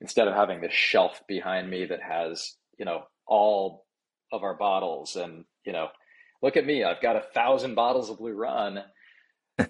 instead 0.00 0.28
of 0.28 0.34
having 0.34 0.60
this 0.60 0.72
shelf 0.72 1.22
behind 1.26 1.68
me 1.68 1.86
that 1.86 2.02
has 2.02 2.54
you 2.78 2.84
know 2.84 3.04
all 3.26 3.86
of 4.32 4.42
our 4.42 4.54
bottles, 4.54 5.16
and 5.16 5.44
you 5.64 5.72
know, 5.72 5.88
look 6.42 6.56
at 6.56 6.66
me, 6.66 6.84
I've 6.84 7.02
got 7.02 7.16
a 7.16 7.24
thousand 7.34 7.74
bottles 7.74 8.10
of 8.10 8.18
Blue 8.18 8.34
Run. 8.34 8.80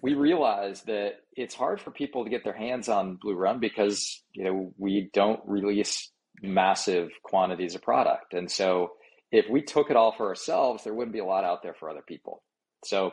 we 0.02 0.14
realize 0.14 0.82
that 0.82 1.12
it's 1.36 1.54
hard 1.54 1.80
for 1.80 1.90
people 1.90 2.24
to 2.24 2.30
get 2.30 2.42
their 2.42 2.56
hands 2.56 2.88
on 2.88 3.18
Blue 3.20 3.34
Run 3.36 3.60
because 3.60 4.22
you 4.32 4.44
know 4.44 4.72
we 4.76 5.08
don't 5.12 5.40
release 5.46 6.10
massive 6.42 7.10
quantities 7.22 7.76
of 7.76 7.82
product, 7.82 8.34
and 8.34 8.50
so 8.50 8.90
if 9.30 9.46
we 9.48 9.62
took 9.62 9.90
it 9.90 9.96
all 9.96 10.12
for 10.12 10.28
ourselves, 10.28 10.84
there 10.84 10.94
wouldn't 10.94 11.12
be 11.12 11.18
a 11.20 11.24
lot 11.24 11.44
out 11.44 11.62
there 11.62 11.74
for 11.74 11.90
other 11.90 12.02
people. 12.06 12.42
So 12.84 13.12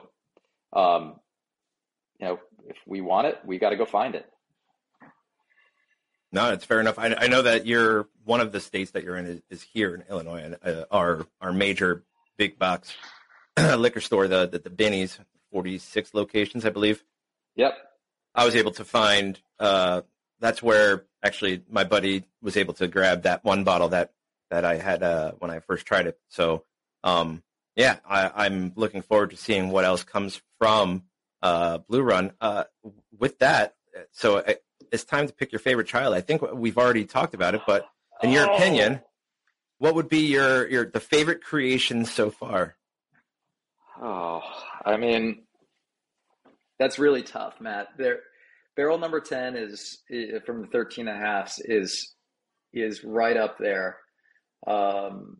um, 0.73 1.15
you 2.19 2.27
know, 2.27 2.39
if 2.67 2.77
we 2.85 3.01
want 3.01 3.27
it, 3.27 3.39
we 3.45 3.57
got 3.57 3.69
to 3.69 3.75
go 3.75 3.85
find 3.85 4.15
it. 4.15 4.25
No, 6.31 6.51
it's 6.51 6.65
fair 6.65 6.81
enough. 6.81 6.99
I, 6.99 7.15
I, 7.17 7.27
know 7.27 7.43
that 7.43 7.65
you're 7.65 8.09
one 8.25 8.41
of 8.41 8.51
the 8.51 8.59
states 8.59 8.91
that 8.91 9.03
you're 9.03 9.15
in 9.15 9.25
is, 9.25 9.41
is 9.49 9.61
here 9.61 9.95
in 9.95 10.03
Illinois, 10.09 10.41
and 10.43 10.57
uh, 10.63 10.83
our 10.91 11.25
our 11.39 11.53
major 11.53 12.03
big 12.37 12.59
box 12.59 12.93
liquor 13.57 14.01
store, 14.01 14.27
the 14.27 14.47
the, 14.47 14.59
the 14.59 14.69
Binny's, 14.69 15.17
46 15.51 16.13
locations, 16.13 16.65
I 16.65 16.71
believe. 16.71 17.03
Yep. 17.55 17.73
I 18.33 18.45
was 18.45 18.55
able 18.55 18.71
to 18.71 18.83
find. 18.83 19.39
Uh, 19.59 20.01
that's 20.41 20.61
where 20.61 21.05
actually 21.23 21.63
my 21.69 21.85
buddy 21.85 22.25
was 22.41 22.57
able 22.57 22.73
to 22.75 22.87
grab 22.89 23.23
that 23.23 23.45
one 23.45 23.63
bottle 23.63 23.89
that 23.89 24.11
that 24.49 24.65
I 24.65 24.75
had 24.75 25.03
uh, 25.03 25.31
when 25.39 25.51
I 25.51 25.59
first 25.59 25.85
tried 25.85 26.07
it. 26.07 26.19
So, 26.27 26.65
um, 27.03 27.43
yeah, 27.75 27.97
I, 28.07 28.45
I'm 28.45 28.73
looking 28.75 29.01
forward 29.01 29.31
to 29.31 29.37
seeing 29.37 29.69
what 29.69 29.85
else 29.85 30.03
comes 30.03 30.41
from 30.59 31.03
uh, 31.45 31.77
Blue 31.87 32.01
Run. 32.01 32.31
Uh, 32.41 32.63
with 33.17 33.37
that, 33.39 33.75
so 34.11 34.37
uh, 34.37 34.53
it's 34.91 35.03
time 35.03 35.27
to 35.27 35.33
pick 35.33 35.51
your 35.51 35.59
favorite 35.59 35.87
child. 35.87 36.15
I 36.15 36.21
think 36.21 36.41
we've 36.41 36.77
already 36.77 37.05
talked 37.05 37.35
about 37.35 37.53
it, 37.53 37.61
but 37.67 37.87
in 38.23 38.31
your 38.31 38.49
oh. 38.49 38.55
opinion, 38.55 39.01
what 39.77 39.93
would 39.93 40.09
be 40.09 40.25
your 40.25 40.67
your 40.67 40.85
the 40.85 40.99
favorite 40.99 41.43
creation 41.43 42.05
so 42.05 42.31
far? 42.31 42.75
Oh, 44.01 44.41
I 44.83 44.97
mean, 44.97 45.43
that's 46.79 46.97
really 46.97 47.21
tough, 47.21 47.61
Matt. 47.61 47.89
There, 47.97 48.21
barrel 48.75 48.97
number 48.97 49.19
ten 49.19 49.55
is, 49.55 49.99
is 50.09 50.41
from 50.45 50.61
the 50.61 50.67
13 50.67 51.07
and 51.07 51.15
a 51.15 51.19
half 51.19 51.55
is 51.59 52.15
is 52.73 53.03
right 53.03 53.37
up 53.37 53.57
there. 53.59 53.97
Um, 54.65 55.37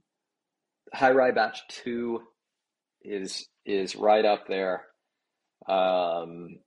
high 0.94 1.12
rye 1.12 1.32
batch 1.32 1.62
two 1.68 2.22
is 3.02 3.48
is 3.66 3.96
right 3.96 4.24
up 4.24 4.48
there. 4.48 4.84
Um, 5.68 6.60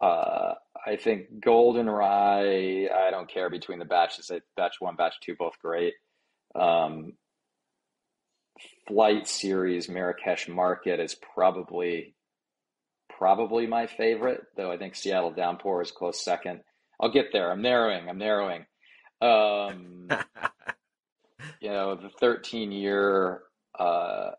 uh, 0.00 0.54
I 0.86 0.96
think 0.96 1.40
Golden 1.40 1.88
Rye, 1.88 2.88
I 2.88 3.10
don't 3.10 3.28
care 3.28 3.50
between 3.50 3.78
the 3.78 3.84
batches. 3.84 4.30
Batch 4.56 4.76
one, 4.80 4.96
batch 4.96 5.14
two, 5.20 5.34
both 5.38 5.58
great. 5.60 5.94
Um, 6.54 7.14
Flight 8.88 9.28
Series 9.28 9.88
Marrakesh 9.88 10.48
Market 10.48 11.00
is 11.00 11.14
probably 11.14 12.14
probably 13.18 13.66
my 13.66 13.86
favorite, 13.86 14.40
though 14.56 14.72
I 14.72 14.78
think 14.78 14.94
Seattle 14.94 15.32
Downpour 15.32 15.82
is 15.82 15.90
close 15.90 16.24
second. 16.24 16.60
I'll 16.98 17.12
get 17.12 17.26
there. 17.32 17.50
I'm 17.50 17.62
narrowing. 17.62 18.08
I'm 18.08 18.18
narrowing. 18.18 18.64
Um, 19.20 20.08
you 21.60 21.68
know, 21.68 21.96
the 21.96 22.10
13 22.18 22.72
year, 22.72 23.42
uh, 23.78 24.30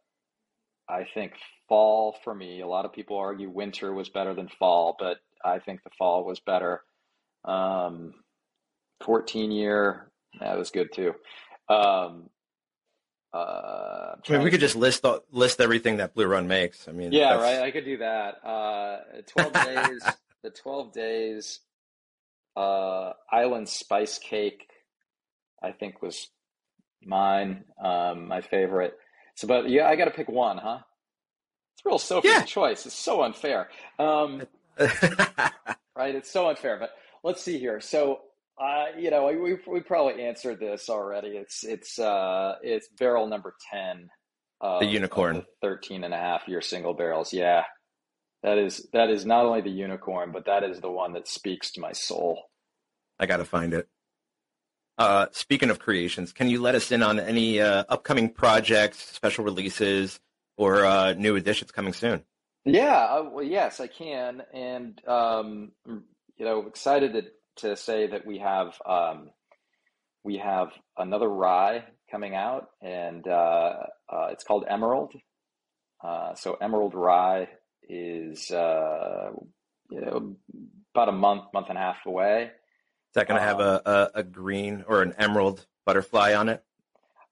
I 0.89 1.05
think 1.13 1.33
fall 1.71 2.17
for 2.25 2.35
me. 2.35 2.59
A 2.59 2.67
lot 2.67 2.83
of 2.83 2.91
people 2.91 3.15
argue 3.17 3.49
winter 3.49 3.93
was 3.93 4.09
better 4.09 4.33
than 4.33 4.49
fall, 4.59 4.93
but 4.99 5.19
I 5.45 5.59
think 5.59 5.83
the 5.83 5.89
fall 5.97 6.25
was 6.25 6.41
better. 6.41 6.81
Um, 7.45 8.13
14 9.05 9.51
year, 9.51 10.11
that 10.41 10.57
was 10.57 10.69
good 10.69 10.91
too. 10.93 11.13
Um, 11.69 12.29
uh, 13.33 14.15
I 14.27 14.31
mean, 14.33 14.41
we 14.41 14.51
could 14.51 14.59
just 14.59 14.75
list 14.75 15.05
list 15.31 15.61
everything 15.61 15.97
that 15.97 16.13
Blue 16.13 16.27
Run 16.27 16.49
makes. 16.49 16.89
I 16.89 16.91
mean, 16.91 17.13
yeah, 17.13 17.35
right. 17.35 17.61
I 17.61 17.71
could 17.71 17.85
do 17.85 17.99
that. 17.99 18.45
Uh, 18.45 18.97
12 19.27 19.53
days, 19.53 20.03
the 20.43 20.49
12 20.49 20.91
days, 20.91 21.61
uh, 22.57 23.13
Island 23.31 23.69
Spice 23.69 24.19
Cake, 24.19 24.67
I 25.63 25.71
think 25.71 26.01
was 26.01 26.27
mine, 27.01 27.63
um, 27.81 28.27
my 28.27 28.41
favorite. 28.41 28.97
So, 29.35 29.47
but 29.47 29.69
yeah, 29.69 29.87
I 29.87 29.95
got 29.95 30.05
to 30.05 30.11
pick 30.11 30.27
one, 30.27 30.57
huh? 30.57 30.79
It's 31.81 31.85
real 31.87 31.97
Sophie's 31.97 32.31
yeah. 32.31 32.43
choice. 32.43 32.85
It's 32.85 32.95
so 32.95 33.23
unfair. 33.23 33.69
Um, 33.97 34.43
right? 34.79 36.13
It's 36.13 36.29
so 36.29 36.47
unfair. 36.49 36.77
But 36.79 36.91
let's 37.23 37.41
see 37.41 37.57
here. 37.57 37.81
So, 37.81 38.19
uh, 38.61 38.85
you 38.99 39.09
know, 39.09 39.25
we 39.25 39.57
we 39.67 39.79
probably 39.79 40.21
answered 40.23 40.59
this 40.59 40.89
already. 40.89 41.29
It's 41.29 41.63
it's 41.63 41.97
uh, 41.97 42.55
it's 42.61 42.87
barrel 42.99 43.25
number 43.25 43.55
ten. 43.71 44.09
the 44.61 44.85
unicorn. 44.85 45.43
The 45.61 45.67
13 45.67 46.03
and 46.03 46.13
a 46.13 46.17
half 46.17 46.47
year 46.47 46.61
single 46.61 46.93
barrels. 46.93 47.33
Yeah. 47.33 47.63
That 48.43 48.59
is 48.59 48.87
that 48.93 49.09
is 49.09 49.25
not 49.25 49.45
only 49.45 49.61
the 49.61 49.71
unicorn, 49.71 50.31
but 50.31 50.45
that 50.45 50.63
is 50.63 50.81
the 50.81 50.91
one 50.91 51.13
that 51.13 51.27
speaks 51.27 51.71
to 51.71 51.79
my 51.79 51.93
soul. 51.93 52.43
I 53.19 53.25
got 53.25 53.37
to 53.37 53.45
find 53.45 53.73
it. 53.73 53.87
Uh, 54.99 55.27
speaking 55.31 55.71
of 55.71 55.79
creations, 55.79 56.31
can 56.31 56.47
you 56.47 56.61
let 56.61 56.75
us 56.75 56.91
in 56.91 57.01
on 57.01 57.19
any 57.19 57.59
uh, 57.59 57.85
upcoming 57.89 58.29
projects, 58.29 58.99
special 58.99 59.43
releases, 59.43 60.19
or 60.57 60.85
uh, 60.85 61.13
new 61.13 61.35
editions 61.35 61.71
coming 61.71 61.93
soon? 61.93 62.23
Yeah, 62.65 62.95
uh, 62.95 63.29
well, 63.31 63.43
yes, 63.43 63.79
I 63.79 63.87
can, 63.87 64.43
and 64.53 65.01
um, 65.07 65.71
you 65.85 66.45
know, 66.45 66.67
excited 66.67 67.13
to, 67.13 67.67
to 67.67 67.75
say 67.75 68.07
that 68.07 68.25
we 68.25 68.37
have 68.39 68.73
um, 68.85 69.31
we 70.23 70.37
have 70.37 70.69
another 70.97 71.27
rye 71.27 71.83
coming 72.11 72.35
out, 72.35 72.69
and 72.81 73.27
uh, 73.27 73.73
uh, 74.09 74.27
it's 74.31 74.43
called 74.43 74.65
Emerald. 74.67 75.13
Uh, 76.03 76.35
so 76.35 76.57
Emerald 76.59 76.93
Rye 76.93 77.47
is 77.87 78.51
uh, 78.51 79.31
you 79.89 80.01
know 80.01 80.35
about 80.93 81.09
a 81.09 81.13
month, 81.13 81.45
month 81.53 81.67
and 81.69 81.77
a 81.77 81.81
half 81.81 82.05
away. 82.05 82.43
Is 82.43 83.15
that 83.15 83.27
going 83.27 83.39
to 83.39 83.45
have 83.45 83.59
um, 83.59 83.81
a, 83.85 83.91
a, 83.91 84.11
a 84.15 84.23
green 84.23 84.85
or 84.87 85.01
an 85.01 85.13
emerald 85.17 85.65
butterfly 85.85 86.33
on 86.33 86.49
it? 86.49 86.63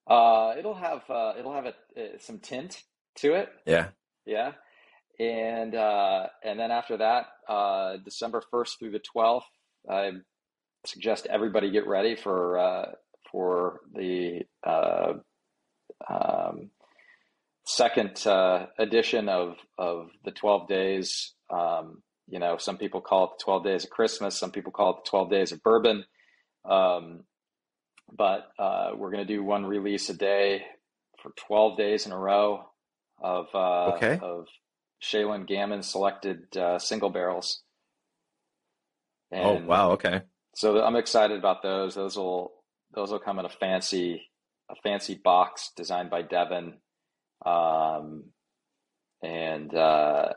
Uh, 0.07 0.55
it'll 0.57 0.73
have 0.73 1.03
uh, 1.09 1.33
it'll 1.37 1.53
have 1.53 1.65
a, 1.67 1.73
uh, 1.95 2.17
some 2.19 2.39
tint 2.39 2.81
to 3.21 3.33
it. 3.33 3.49
Yeah. 3.65 3.87
Yeah. 4.25 4.51
And 5.19 5.75
uh, 5.75 6.27
and 6.43 6.59
then 6.59 6.71
after 6.71 6.97
that, 6.97 7.25
uh, 7.47 7.97
December 8.05 8.41
first 8.51 8.79
through 8.79 8.91
the 8.91 8.99
twelfth, 8.99 9.47
I 9.89 10.11
suggest 10.85 11.27
everybody 11.29 11.71
get 11.71 11.87
ready 11.87 12.15
for 12.15 12.57
uh, 12.57 12.91
for 13.31 13.81
the 13.93 14.43
uh, 14.65 15.13
um, 16.09 16.69
second 17.65 18.25
uh, 18.25 18.67
edition 18.77 19.27
of 19.27 19.57
of 19.77 20.09
the 20.23 20.31
twelve 20.31 20.69
days. 20.69 21.33
Um, 21.49 22.01
you 22.27 22.39
know, 22.39 22.57
some 22.57 22.77
people 22.77 23.01
call 23.01 23.25
it 23.25 23.29
the 23.37 23.43
twelve 23.43 23.65
days 23.65 23.83
of 23.83 23.89
Christmas. 23.89 24.39
Some 24.39 24.51
people 24.51 24.71
call 24.71 24.91
it 24.91 25.03
the 25.03 25.09
twelve 25.09 25.29
days 25.29 25.51
of 25.51 25.61
bourbon. 25.61 26.05
Um, 26.63 27.25
but 28.15 28.47
uh, 28.57 28.91
we're 28.95 29.11
going 29.11 29.25
to 29.25 29.33
do 29.33 29.43
one 29.43 29.65
release 29.65 30.09
a 30.09 30.13
day 30.13 30.63
for 31.21 31.31
12 31.47 31.77
days 31.77 32.05
in 32.05 32.11
a 32.11 32.17
row 32.17 32.68
of 33.21 33.47
uh, 33.53 33.95
okay. 33.95 34.19
of 34.21 34.47
Shaylyn 35.01 35.47
Gammon 35.47 35.83
selected 35.83 36.55
uh, 36.57 36.79
single 36.79 37.09
barrels. 37.09 37.61
Oh, 39.31 39.37
and 39.37 39.65
oh 39.65 39.67
wow! 39.67 39.91
Okay. 39.91 40.21
So 40.55 40.83
I'm 40.83 40.95
excited 40.95 41.37
about 41.37 41.61
those. 41.61 41.95
Those 41.95 42.17
will 42.17 42.53
those 42.93 43.11
will 43.11 43.19
come 43.19 43.39
in 43.39 43.45
a 43.45 43.49
fancy 43.49 44.29
a 44.69 44.75
fancy 44.83 45.19
box 45.23 45.71
designed 45.75 46.09
by 46.09 46.21
Devin, 46.21 46.73
um, 47.45 48.25
and 49.23 49.73
uh, 49.73 50.33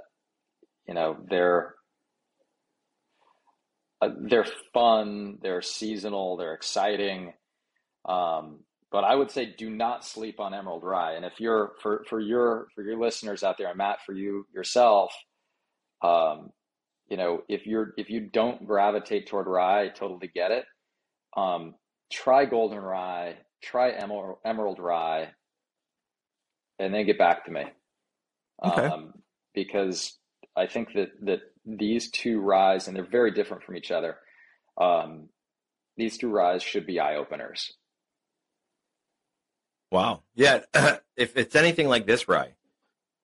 you 0.86 0.94
know 0.94 1.16
they're 1.28 1.74
uh, 4.02 4.10
they're 4.28 4.46
fun, 4.74 5.38
they're 5.42 5.62
seasonal, 5.62 6.36
they're 6.36 6.54
exciting. 6.54 7.34
Um, 8.04 8.64
but 8.92 9.04
I 9.04 9.14
would 9.14 9.30
say 9.30 9.54
do 9.56 9.70
not 9.70 10.04
sleep 10.04 10.38
on 10.38 10.52
Emerald 10.52 10.84
Rye. 10.84 11.14
And 11.14 11.24
if 11.24 11.40
you're 11.40 11.72
for 11.80 12.04
for 12.08 12.20
your 12.20 12.68
for 12.74 12.84
your 12.84 13.00
listeners 13.00 13.42
out 13.42 13.56
there, 13.56 13.68
and 13.68 13.78
Matt, 13.78 13.98
for 14.04 14.12
you 14.12 14.46
yourself, 14.54 15.12
um, 16.02 16.50
you 17.08 17.16
know, 17.16 17.42
if 17.48 17.66
you're 17.66 17.94
if 17.96 18.10
you 18.10 18.20
don't 18.20 18.66
gravitate 18.66 19.26
toward 19.26 19.46
rye, 19.46 19.84
I 19.84 19.88
totally 19.88 20.30
get 20.32 20.50
it. 20.50 20.66
Um, 21.36 21.74
try 22.12 22.44
golden 22.44 22.78
rye, 22.78 23.36
try 23.62 23.92
emerald, 23.92 24.36
emerald 24.44 24.78
rye, 24.78 25.30
and 26.78 26.92
then 26.92 27.06
get 27.06 27.18
back 27.18 27.46
to 27.46 27.50
me. 27.50 27.64
Okay. 28.62 28.86
Um, 28.86 29.14
because 29.54 30.18
I 30.54 30.66
think 30.66 30.92
that 30.94 31.12
that 31.22 31.40
these 31.64 32.10
two 32.10 32.40
ryes, 32.40 32.88
and 32.88 32.96
they're 32.96 33.04
very 33.04 33.30
different 33.30 33.62
from 33.62 33.76
each 33.76 33.90
other. 33.90 34.18
Um, 34.78 35.30
these 35.96 36.18
two 36.18 36.28
ryes 36.28 36.62
should 36.62 36.86
be 36.86 37.00
eye 37.00 37.16
openers. 37.16 37.72
Wow. 39.92 40.22
Yeah. 40.34 40.60
if 41.16 41.36
it's 41.36 41.54
anything 41.54 41.86
like 41.86 42.06
this 42.06 42.26
rye, 42.26 42.54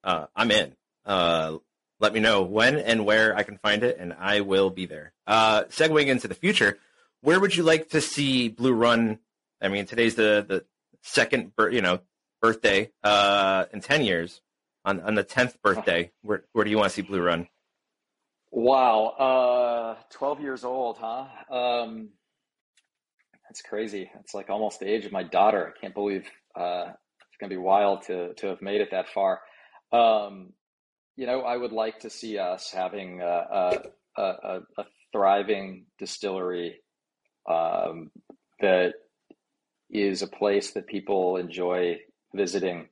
uh, 0.04 0.26
I'm 0.36 0.50
in. 0.50 0.76
Uh, 1.04 1.56
let 1.98 2.12
me 2.12 2.20
know 2.20 2.42
when 2.42 2.76
and 2.76 3.06
where 3.06 3.34
I 3.34 3.42
can 3.42 3.56
find 3.56 3.82
it, 3.82 3.96
and 3.98 4.12
I 4.12 4.42
will 4.42 4.68
be 4.68 4.84
there. 4.84 5.12
Uh, 5.26 5.64
segueing 5.64 6.08
into 6.08 6.28
the 6.28 6.34
future, 6.34 6.78
where 7.22 7.40
would 7.40 7.56
you 7.56 7.62
like 7.62 7.88
to 7.90 8.02
see 8.02 8.48
Blue 8.48 8.74
Run? 8.74 9.18
I 9.62 9.68
mean, 9.68 9.86
today's 9.86 10.14
the 10.14 10.44
the 10.46 10.64
second, 11.02 11.52
you 11.58 11.80
know, 11.80 12.00
birthday 12.42 12.90
uh, 13.02 13.64
in 13.72 13.80
ten 13.80 14.04
years. 14.04 14.42
On 14.84 15.00
on 15.00 15.14
the 15.14 15.24
tenth 15.24 15.60
birthday, 15.62 16.12
where 16.22 16.44
where 16.52 16.64
do 16.64 16.70
you 16.70 16.76
want 16.76 16.90
to 16.90 16.94
see 16.94 17.02
Blue 17.02 17.22
Run? 17.22 17.48
Wow, 18.50 19.06
uh, 19.06 20.02
twelve 20.10 20.40
years 20.40 20.64
old, 20.64 20.98
huh? 20.98 21.26
Um, 21.50 22.10
that's 23.48 23.62
crazy. 23.62 24.10
It's 24.20 24.34
like 24.34 24.50
almost 24.50 24.78
the 24.78 24.86
age 24.86 25.06
of 25.06 25.12
my 25.12 25.22
daughter. 25.22 25.74
I 25.74 25.80
can't 25.80 25.94
believe 25.94 26.28
uh, 26.58 26.86
it's 26.88 27.36
gonna 27.40 27.50
be 27.50 27.56
wild 27.56 28.02
to 28.02 28.34
to 28.34 28.48
have 28.48 28.62
made 28.62 28.80
it 28.80 28.90
that 28.90 29.08
far. 29.08 29.40
Um, 29.92 30.52
you 31.16 31.26
know, 31.26 31.40
I 31.40 31.56
would 31.56 31.72
like 31.72 32.00
to 32.00 32.10
see 32.10 32.38
us 32.38 32.70
having 32.70 33.20
a, 33.22 33.24
a, 34.16 34.22
a, 34.22 34.60
a 34.78 34.84
thriving 35.12 35.86
distillery 35.98 36.80
um, 37.48 38.10
that 38.60 38.94
is 39.90 40.22
a 40.22 40.28
place 40.28 40.72
that 40.72 40.86
people 40.86 41.36
enjoy 41.36 41.98
visiting. 42.34 42.88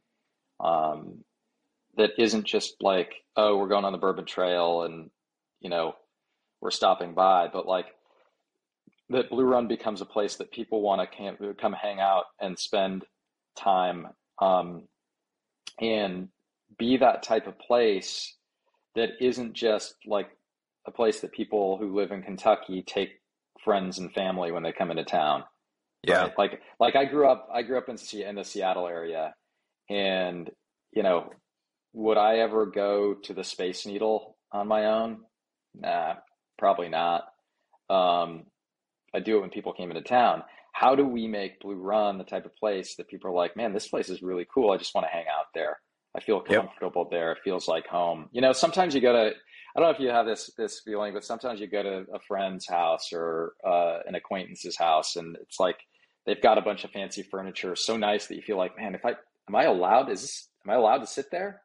Um, 0.58 1.24
that 1.96 2.10
isn't 2.18 2.44
just 2.44 2.76
like, 2.80 3.14
oh, 3.36 3.56
we're 3.56 3.68
going 3.68 3.84
on 3.84 3.92
the 3.92 3.98
Bourbon 3.98 4.26
Trail 4.26 4.82
and 4.82 5.10
you 5.60 5.70
know 5.70 5.94
we're 6.60 6.70
stopping 6.70 7.14
by, 7.14 7.48
but 7.52 7.66
like 7.66 7.86
that 9.10 9.30
Blue 9.30 9.44
Run 9.44 9.68
becomes 9.68 10.00
a 10.00 10.06
place 10.06 10.36
that 10.36 10.50
people 10.50 10.82
want 10.82 11.08
to 11.10 11.54
come 11.54 11.72
hang 11.72 12.00
out 12.00 12.24
and 12.40 12.58
spend 12.58 13.04
time 13.56 14.08
um, 14.40 14.84
and 15.80 16.28
be 16.78 16.96
that 16.98 17.22
type 17.22 17.46
of 17.46 17.58
place 17.58 18.34
that 18.94 19.10
isn't 19.20 19.54
just 19.54 19.94
like 20.06 20.28
a 20.86 20.90
place 20.90 21.20
that 21.20 21.32
people 21.32 21.78
who 21.78 21.96
live 21.96 22.12
in 22.12 22.22
Kentucky 22.22 22.82
take 22.86 23.10
friends 23.64 23.98
and 23.98 24.12
family 24.12 24.52
when 24.52 24.62
they 24.62 24.72
come 24.72 24.90
into 24.90 25.04
town. 25.04 25.44
Yeah. 26.02 26.22
Right? 26.22 26.38
Like 26.38 26.60
like 26.78 26.96
I 26.96 27.04
grew 27.04 27.28
up 27.28 27.48
I 27.52 27.62
grew 27.62 27.78
up 27.78 27.88
in 27.88 27.96
in 28.20 28.36
the 28.36 28.44
Seattle 28.44 28.86
area 28.86 29.34
and 29.90 30.50
you 30.92 31.02
know 31.02 31.30
would 31.92 32.18
I 32.18 32.38
ever 32.38 32.66
go 32.66 33.14
to 33.14 33.34
the 33.34 33.42
Space 33.42 33.86
Needle 33.86 34.36
on 34.52 34.68
my 34.68 34.86
own? 34.86 35.20
Nah, 35.74 36.14
probably 36.58 36.88
not. 36.88 37.24
Um, 37.88 38.44
I 39.14 39.20
do 39.20 39.38
it 39.38 39.40
when 39.40 39.50
people 39.50 39.72
came 39.72 39.90
into 39.90 40.02
town. 40.02 40.42
How 40.78 40.94
do 40.94 41.06
we 41.06 41.26
make 41.26 41.60
Blue 41.60 41.74
Run 41.74 42.18
the 42.18 42.24
type 42.24 42.44
of 42.44 42.54
place 42.54 42.96
that 42.96 43.08
people 43.08 43.30
are 43.30 43.34
like, 43.34 43.56
man, 43.56 43.72
this 43.72 43.88
place 43.88 44.10
is 44.10 44.20
really 44.20 44.46
cool. 44.52 44.72
I 44.72 44.76
just 44.76 44.94
want 44.94 45.06
to 45.06 45.10
hang 45.10 45.24
out 45.26 45.46
there. 45.54 45.78
I 46.14 46.20
feel 46.20 46.40
comfortable 46.40 47.04
yep. 47.04 47.10
there. 47.10 47.32
It 47.32 47.38
feels 47.42 47.66
like 47.66 47.86
home. 47.86 48.28
You 48.32 48.42
know, 48.42 48.52
sometimes 48.52 48.94
you 48.94 49.00
go 49.00 49.12
to 49.14 49.30
I 49.76 49.80
don't 49.80 49.88
know 49.88 49.94
if 49.94 50.00
you 50.00 50.10
have 50.10 50.26
this 50.26 50.50
this 50.58 50.82
feeling, 50.84 51.14
but 51.14 51.24
sometimes 51.24 51.60
you 51.60 51.66
go 51.66 51.82
to 51.82 52.04
a 52.12 52.18
friend's 52.28 52.68
house 52.68 53.10
or 53.10 53.54
uh, 53.66 54.00
an 54.06 54.14
acquaintance's 54.14 54.76
house, 54.76 55.16
and 55.16 55.36
it's 55.40 55.58
like 55.58 55.78
they've 56.26 56.42
got 56.42 56.58
a 56.58 56.62
bunch 56.62 56.84
of 56.84 56.90
fancy 56.90 57.22
furniture, 57.22 57.74
so 57.74 57.96
nice 57.96 58.26
that 58.26 58.36
you 58.36 58.42
feel 58.42 58.58
like, 58.58 58.76
man, 58.76 58.94
if 58.94 59.04
I 59.06 59.14
am 59.48 59.54
I 59.54 59.64
allowed? 59.64 60.10
Is 60.10 60.20
this, 60.20 60.48
am 60.66 60.72
I 60.72 60.74
allowed 60.74 60.98
to 60.98 61.06
sit 61.06 61.30
there? 61.30 61.62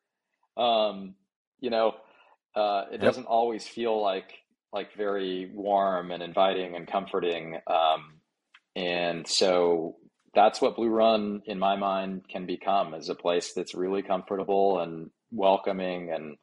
Um, 0.55 1.15
you 1.59 1.69
know, 1.69 1.95
uh, 2.55 2.85
it 2.91 2.93
yep. 2.93 3.01
doesn't 3.01 3.25
always 3.25 3.67
feel 3.67 4.01
like 4.01 4.31
like 4.71 4.95
very 4.95 5.51
warm 5.53 6.11
and 6.11 6.23
inviting 6.23 6.77
and 6.77 6.87
comforting. 6.87 7.59
Um, 7.67 8.20
and 8.75 9.27
so 9.27 9.97
that's 10.33 10.61
what 10.61 10.75
Blue 10.75 10.89
Run, 10.89 11.41
in 11.45 11.59
my 11.59 11.75
mind, 11.75 12.21
can 12.29 12.45
become 12.45 12.93
is 12.93 13.09
a 13.09 13.15
place 13.15 13.53
that's 13.53 13.75
really 13.75 14.01
comfortable 14.01 14.79
and 14.79 15.09
welcoming 15.31 16.11
and 16.11 16.37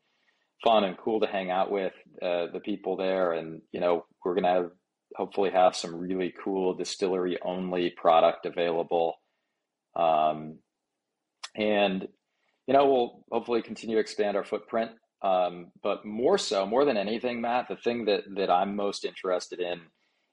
fun 0.63 0.85
and 0.85 0.99
cool 0.99 1.21
to 1.21 1.27
hang 1.27 1.51
out 1.51 1.71
with 1.71 1.95
uh, 2.21 2.47
the 2.53 2.61
people 2.63 2.97
there. 2.97 3.33
And, 3.33 3.63
you 3.73 3.81
know, 3.81 4.05
we're 4.25 4.35
going 4.35 4.45
to 4.45 4.51
have, 4.51 4.71
hopefully 5.15 5.51
have 5.51 5.75
some 5.75 5.95
really 5.95 6.35
cool 6.45 6.75
distillery 6.75 7.39
only 7.43 7.91
product 7.91 8.45
available. 8.45 9.15
Um, 9.97 10.59
and, 11.57 12.07
you 12.67 12.75
know, 12.75 12.87
we'll 12.87 13.25
hopefully 13.31 13.63
continue 13.63 13.97
to 13.97 14.01
expand 14.01 14.37
our 14.37 14.45
footprint. 14.45 14.91
Um, 15.23 15.73
but 15.83 16.05
more 16.05 16.39
so, 16.39 16.67
more 16.67 16.85
than 16.85 16.97
anything, 16.97 17.41
Matt, 17.41 17.69
the 17.69 17.77
thing 17.77 18.05
that, 18.05 18.25
that 18.37 18.51
I'm 18.51 18.77
most 18.77 19.05
interested 19.05 19.61
in 19.61 19.81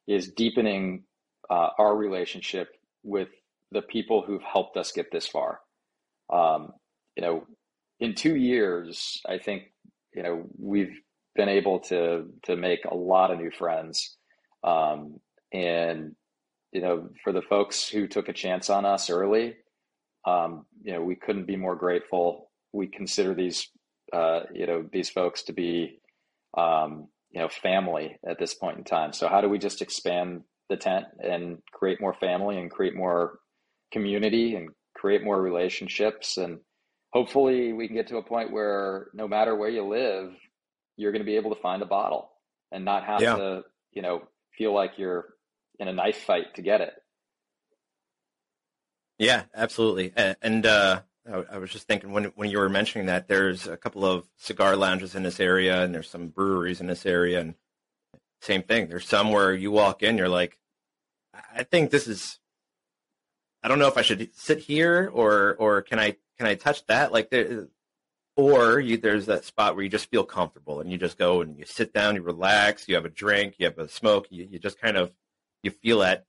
is 0.08 0.32
deepening 0.34 1.06
uh, 1.50 1.70
our 1.78 1.96
relationship 1.96 2.70
with 3.04 3.30
the 3.72 3.82
people 3.82 4.24
who've 4.26 4.44
helped 4.44 4.78
us 4.78 4.92
get 4.92 5.12
this 5.12 5.28
far. 5.28 5.60
Um, 6.32 6.72
you 7.16 7.22
know, 7.24 7.46
in 8.00 8.16
two 8.16 8.36
years, 8.36 9.22
I 9.28 9.38
think 9.38 9.64
you 10.14 10.24
know 10.24 10.44
we've 10.58 11.00
been 11.36 11.50
able 11.50 11.80
to 11.82 12.26
to 12.44 12.56
make 12.56 12.86
a 12.86 12.96
lot 12.96 13.32
of 13.32 13.40
new 13.40 13.52
friends, 13.52 14.18
um, 14.64 15.20
and 15.54 16.16
you 16.72 16.82
know 16.82 17.10
for 17.24 17.32
the 17.32 17.42
folks 17.42 17.88
who 17.88 18.08
took 18.08 18.30
a 18.30 18.34
chance 18.34 18.70
on 18.70 18.86
us 18.86 19.10
early, 19.10 19.56
um, 20.26 20.66
you 20.84 20.94
know 20.94 21.02
we 21.02 21.16
couldn't 21.16 21.48
be 21.48 21.56
more 21.56 21.76
grateful. 21.76 22.50
We 22.74 22.88
consider 22.88 23.34
these 23.34 23.70
uh, 24.12 24.42
you 24.54 24.68
know 24.68 24.86
these 24.92 25.10
folks 25.10 25.44
to 25.44 25.54
be 25.54 26.00
um, 26.58 27.08
you 27.32 27.42
know 27.42 27.50
family 27.50 28.18
at 28.28 28.40
this 28.40 28.54
point 28.54 28.78
in 28.78 28.84
time. 28.84 29.14
So 29.14 29.28
how 29.28 29.42
do 29.42 29.50
we 29.50 29.60
just 29.60 29.82
expand 29.82 30.42
the 30.70 30.78
tent 30.78 31.06
and 31.20 31.60
create 31.72 32.02
more 32.02 32.14
family 32.14 32.58
and 32.58 32.72
create 32.72 32.96
more 32.96 33.40
community 33.92 34.56
and 34.56 34.70
create 34.96 35.24
more 35.24 35.42
relationships. 35.42 36.38
And 36.38 36.60
hopefully 37.12 37.74
we 37.74 37.88
can 37.88 37.96
get 37.96 38.08
to 38.08 38.18
a 38.18 38.24
point 38.24 38.52
where 38.52 39.08
no 39.14 39.28
matter 39.28 39.56
where 39.56 39.70
you 39.70 39.84
live 39.86 40.34
you're 40.98 41.12
going 41.12 41.22
to 41.22 41.26
be 41.26 41.36
able 41.36 41.54
to 41.54 41.62
find 41.62 41.82
a 41.82 41.86
bottle 41.86 42.32
and 42.72 42.86
not 42.86 43.04
have 43.04 43.22
yeah. 43.22 43.36
to 43.36 43.64
you 43.92 44.02
know 44.02 44.24
feel 44.58 44.74
like 44.74 44.94
you're 44.98 45.26
in 45.80 45.88
a 45.88 45.94
knife 45.94 46.24
fight 46.24 46.56
to 46.56 46.62
get 46.62 46.82
it. 46.82 46.94
Yeah 49.18 49.44
absolutely. 49.54 50.14
And 50.42 50.66
uh, 50.66 51.02
I 51.50 51.58
was 51.58 51.72
just 51.72 51.88
thinking 51.88 52.12
when 52.12 52.26
when 52.36 52.50
you 52.50 52.60
were 52.60 52.70
mentioning 52.70 53.08
that 53.08 53.28
there's 53.28 53.68
a 53.68 53.78
couple 53.78 54.06
of 54.06 54.26
cigar 54.38 54.76
lounges 54.76 55.16
in 55.16 55.24
this 55.24 55.40
area 55.40 55.84
and 55.84 55.94
there's 55.94 56.10
some 56.10 56.28
breweries 56.28 56.82
in 56.82 56.88
this 56.88 57.06
area 57.06 57.42
and 57.42 57.56
same 58.42 58.64
thing 58.64 58.88
there's 58.88 59.08
some 59.08 59.32
where 59.32 59.54
you 59.54 59.72
walk 59.72 60.04
in 60.04 60.18
you're 60.18 60.30
like 60.30 60.58
i 61.56 61.64
think 61.64 61.92
this 61.92 62.08
is 62.08 62.40
I 63.66 63.68
don't 63.68 63.80
know 63.80 63.88
if 63.88 63.98
I 63.98 64.04
should 64.04 64.30
sit 64.36 64.60
here 64.60 65.10
or 65.12 65.56
or 65.58 65.82
can 65.82 65.98
I 65.98 66.18
can 66.38 66.46
I 66.46 66.54
touch 66.54 66.86
that 66.86 67.12
like 67.12 67.32
there, 67.32 67.68
or 68.36 68.80
you, 68.80 68.98
there's 68.98 69.26
that 69.26 69.44
spot 69.44 69.74
where 69.74 69.84
you 69.84 69.90
just 69.90 70.12
feel 70.12 70.24
comfortable 70.24 70.82
and 70.82 70.92
you 70.92 71.00
just 71.00 71.18
go 71.18 71.42
and 71.42 71.58
you 71.58 71.66
sit 71.66 71.92
down, 71.92 72.14
you 72.14 72.22
relax, 72.22 72.88
you 72.88 72.94
have 72.94 73.06
a 73.06 73.10
drink, 73.10 73.56
you 73.58 73.66
have 73.66 73.80
a 73.80 73.90
smoke, 73.90 74.28
you, 74.30 74.48
you 74.52 74.60
just 74.60 74.80
kind 74.80 74.98
of 74.98 75.12
you 75.64 75.72
feel 75.72 76.04
at 76.04 76.28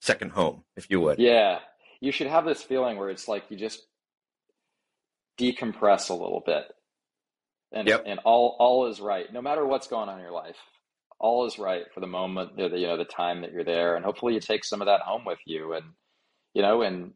second 0.00 0.30
home, 0.30 0.62
if 0.76 0.88
you 0.90 1.00
would. 1.00 1.18
Yeah, 1.18 1.58
you 2.00 2.12
should 2.12 2.28
have 2.28 2.44
this 2.44 2.62
feeling 2.62 2.98
where 2.98 3.10
it's 3.10 3.26
like 3.26 3.50
you 3.50 3.56
just 3.56 3.84
decompress 5.40 6.08
a 6.08 6.14
little 6.14 6.42
bit, 6.46 6.72
and 7.72 7.88
yep. 7.88 8.04
and 8.06 8.20
all 8.20 8.54
all 8.60 8.86
is 8.86 9.00
right, 9.00 9.32
no 9.32 9.42
matter 9.42 9.66
what's 9.66 9.88
going 9.88 10.08
on 10.08 10.18
in 10.18 10.22
your 10.22 10.32
life. 10.32 10.58
All 11.20 11.46
is 11.46 11.58
right 11.58 11.84
for 11.94 12.00
the 12.00 12.06
moment, 12.06 12.52
you 12.58 12.86
know, 12.86 12.96
the 12.96 13.04
time 13.04 13.42
that 13.42 13.52
you're 13.52 13.64
there, 13.64 13.94
and 13.94 14.04
hopefully 14.04 14.34
you 14.34 14.40
take 14.40 14.64
some 14.64 14.80
of 14.80 14.86
that 14.86 15.02
home 15.02 15.24
with 15.24 15.38
you. 15.46 15.74
And 15.74 15.84
you 16.54 16.62
know, 16.62 16.82
in 16.82 17.12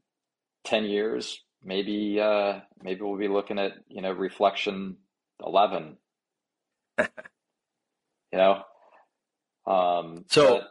10 0.65 0.85
years, 0.85 1.43
maybe, 1.63 2.21
uh, 2.21 2.61
maybe 2.83 3.03
we'll 3.03 3.19
be 3.19 3.29
looking 3.29 3.59
at, 3.59 3.73
you 3.89 4.03
know, 4.03 4.13
reflection 4.13 4.97
11, 5.45 5.97
you 6.99 7.07
know? 8.33 8.63
Um, 9.67 10.25
so 10.29 10.63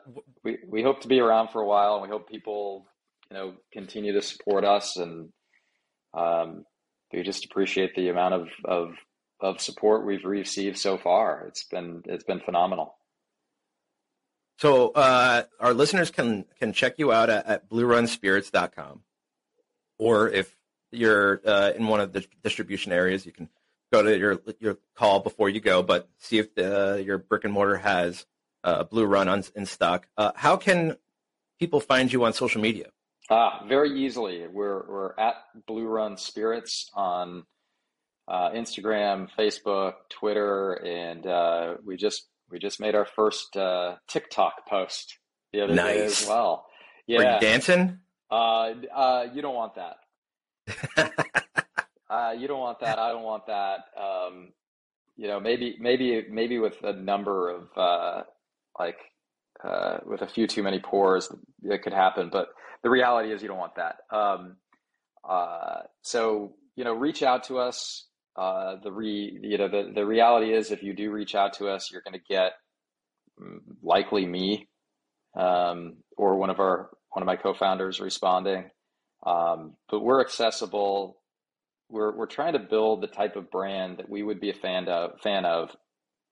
we, 0.44 0.60
we 0.68 0.84
hope 0.84 1.02
to 1.02 1.08
be 1.08 1.20
around 1.20 1.50
for 1.50 1.62
a 1.62 1.68
while 1.68 1.96
and 1.96 2.04
we 2.04 2.10
hope 2.10 2.30
people, 2.30 2.86
you 3.30 3.38
know, 3.38 3.54
continue 3.72 4.14
to 4.14 4.22
support 4.22 4.64
us 4.64 4.98
and, 4.98 5.30
um, 6.14 6.66
we 7.12 7.22
just 7.22 7.46
appreciate 7.46 7.96
the 7.96 8.10
amount 8.10 8.34
of, 8.34 8.48
of, 8.66 8.96
of 9.40 9.62
support 9.62 10.06
we've 10.06 10.26
received 10.26 10.80
so 10.80 10.98
far. 10.98 11.46
It's 11.48 11.64
been, 11.66 12.02
it's 12.06 12.24
been 12.24 12.40
phenomenal. 12.40 12.96
So 14.58 14.90
uh, 14.90 15.44
our 15.60 15.74
listeners 15.74 16.12
can 16.12 16.46
can 16.60 16.74
check 16.74 17.00
you 17.00 17.12
out 17.12 17.30
at, 17.30 17.46
at 17.46 17.70
bluerunspirits.com. 17.70 19.02
Or 19.98 20.30
if 20.30 20.56
you're 20.92 21.42
uh, 21.46 21.72
in 21.76 21.88
one 21.88 22.00
of 22.00 22.14
the 22.14 22.26
distribution 22.44 22.92
areas, 22.92 23.26
you 23.26 23.32
can 23.32 23.50
go 23.92 24.04
to 24.04 24.18
your 24.18 24.42
your 24.60 24.78
call 24.96 25.20
before 25.20 25.50
you 25.50 25.60
go, 25.60 25.84
but 25.84 26.10
see 26.18 26.40
if 26.40 26.54
the, 26.56 27.04
your 27.06 27.18
brick 27.18 27.44
and 27.44 27.54
mortar 27.54 27.78
has 27.78 28.26
a 28.64 28.84
Blue 28.84 29.06
Run 29.06 29.28
on, 29.28 29.44
in 29.56 29.66
stock. 29.66 30.08
Uh, 30.18 30.32
how 30.36 30.58
can 30.58 30.98
people 31.60 31.80
find 31.80 32.12
you 32.12 32.24
on 32.26 32.34
social 32.34 32.62
media? 32.62 32.88
Ah, 33.30 33.64
very 33.68 34.06
easily. 34.06 34.46
We're 34.48 34.86
we're 34.88 35.20
at 35.20 35.36
Blue 35.68 35.88
Run 35.88 36.18
Spirits 36.18 36.90
on 36.94 37.44
uh, 38.28 38.52
Instagram, 38.52 39.30
Facebook, 39.38 39.94
Twitter, 40.10 40.74
and 40.74 41.26
uh, 41.26 41.76
we 41.86 41.98
just 41.98 42.28
we 42.54 42.60
just 42.60 42.80
made 42.80 42.94
our 42.94 43.06
first 43.06 43.58
uh, 43.58 43.96
TikTok 44.08 44.68
post 44.70 45.18
the 45.52 45.62
other 45.62 45.74
nice. 45.74 45.96
day 45.96 46.06
as 46.06 46.28
well. 46.28 46.68
Yeah, 47.08 47.34
Were 47.34 47.40
dancing? 47.42 48.00
Uh, 48.32 48.74
uh, 48.96 49.26
you 49.34 49.42
don't 49.42 49.56
want 49.56 49.74
that. 49.76 49.98
uh, 52.10 52.34
you 52.38 52.48
don't 52.48 52.60
want 52.60 52.80
that. 52.80 53.00
I 53.00 53.12
don't 53.12 53.24
want 53.24 53.48
that. 53.48 53.80
Um, 54.00 54.54
you 55.18 55.28
know, 55.28 55.40
maybe 55.40 55.78
maybe 55.80 56.26
maybe 56.30 56.60
with 56.60 56.82
a 56.84 56.94
number 56.94 57.50
of 57.50 57.68
uh, 57.76 58.24
like 58.80 58.98
uh, 59.64 59.98
with 60.06 60.22
a 60.22 60.28
few 60.28 60.48
too 60.48 60.64
many 60.64 60.80
pours, 60.80 61.30
it 61.64 61.82
could 61.82 61.94
happen. 61.94 62.30
But 62.32 62.50
the 62.84 62.90
reality 62.90 63.34
is, 63.34 63.42
you 63.42 63.48
don't 63.48 63.58
want 63.58 63.76
that. 63.76 63.98
Um, 64.16 64.58
uh, 65.28 65.82
so 66.02 66.54
you 66.76 66.84
know, 66.84 66.94
reach 66.94 67.24
out 67.24 67.46
to 67.46 67.58
us. 67.58 68.08
Uh, 68.36 68.78
the 68.84 68.92
re 68.92 69.38
you 69.42 69.58
know 69.58 69.68
the 69.68 69.92
the 69.94 70.06
reality 70.06 70.54
is, 70.54 70.72
if 70.72 70.82
you 70.84 70.94
do 70.94 71.12
reach 71.12 71.36
out 71.36 71.54
to 71.54 71.68
us, 71.68 71.92
you're 71.92 72.02
going 72.02 72.20
to 72.20 72.26
get 72.28 72.54
mm, 73.40 73.60
likely 73.82 74.26
me 74.26 74.68
um, 75.36 75.98
or 76.18 76.38
one 76.38 76.50
of 76.50 76.60
our 76.60 76.90
one 77.12 77.22
of 77.22 77.28
my 77.28 77.36
co-founders 77.36 78.00
responding. 78.00 78.70
Um, 79.26 79.76
but 79.90 80.02
we're 80.02 80.22
accessible. 80.22 81.22
We're 81.90 82.16
we're 82.16 82.26
trying 82.26 82.54
to 82.54 82.60
build 82.60 83.02
the 83.02 83.08
type 83.08 83.36
of 83.36 83.52
brand 83.52 83.98
that 83.98 84.10
we 84.10 84.24
would 84.24 84.40
be 84.40 84.50
a 84.50 84.56
fan 84.56 84.88
of 84.88 85.20
fan 85.22 85.46
of 85.46 85.70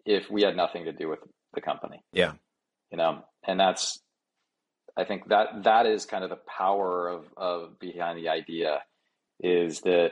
if 0.05 0.29
we 0.29 0.41
had 0.41 0.55
nothing 0.55 0.85
to 0.85 0.93
do 0.93 1.07
with 1.07 1.19
the 1.53 1.61
company. 1.61 2.03
Yeah. 2.11 2.33
You 2.91 2.97
know, 2.97 3.23
and 3.47 3.59
that's 3.59 4.01
I 4.97 5.05
think 5.05 5.29
that 5.29 5.63
that 5.63 5.85
is 5.85 6.05
kind 6.05 6.23
of 6.23 6.29
the 6.29 6.39
power 6.57 7.07
of 7.07 7.25
of 7.37 7.79
behind 7.79 8.17
the 8.17 8.29
idea 8.29 8.79
is 9.39 9.81
that 9.81 10.11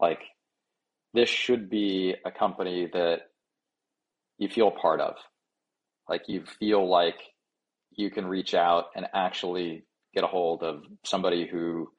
like 0.00 0.20
this 1.14 1.28
should 1.28 1.70
be 1.70 2.14
a 2.24 2.30
company 2.30 2.88
that 2.92 3.20
you 4.38 4.48
feel 4.48 4.70
part 4.70 5.00
of. 5.00 5.14
Like 6.08 6.28
you 6.28 6.44
feel 6.58 6.88
like 6.88 7.18
you 7.92 8.10
can 8.10 8.26
reach 8.26 8.54
out 8.54 8.86
and 8.94 9.06
actually 9.14 9.84
get 10.14 10.24
a 10.24 10.28
hold 10.28 10.62
of 10.62 10.84
somebody 11.04 11.46
who 11.46 11.90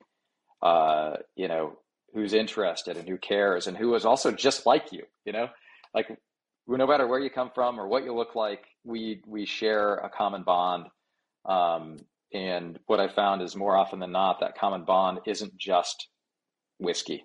uh, 0.61 1.17
you 1.35 1.47
know 1.47 1.77
who's 2.13 2.33
interested 2.33 2.97
and 2.97 3.07
who 3.07 3.17
cares 3.17 3.67
and 3.67 3.77
who 3.77 3.93
is 3.95 4.05
also 4.05 4.31
just 4.31 4.65
like 4.65 4.91
you 4.91 5.03
you 5.25 5.31
know 5.31 5.47
like 5.93 6.07
no 6.67 6.87
matter 6.87 7.05
where 7.05 7.19
you 7.19 7.29
come 7.29 7.51
from 7.53 7.79
or 7.79 7.87
what 7.87 8.03
you 8.03 8.13
look 8.13 8.35
like 8.35 8.65
we 8.83 9.21
we 9.27 9.45
share 9.45 9.95
a 9.95 10.09
common 10.09 10.43
bond 10.43 10.85
um, 11.45 11.97
and 12.33 12.79
what 12.87 12.99
i 12.99 13.07
found 13.07 13.41
is 13.41 13.55
more 13.55 13.75
often 13.75 13.99
than 13.99 14.11
not 14.11 14.39
that 14.39 14.57
common 14.57 14.83
bond 14.83 15.19
isn't 15.25 15.55
just 15.57 16.07
whiskey 16.79 17.23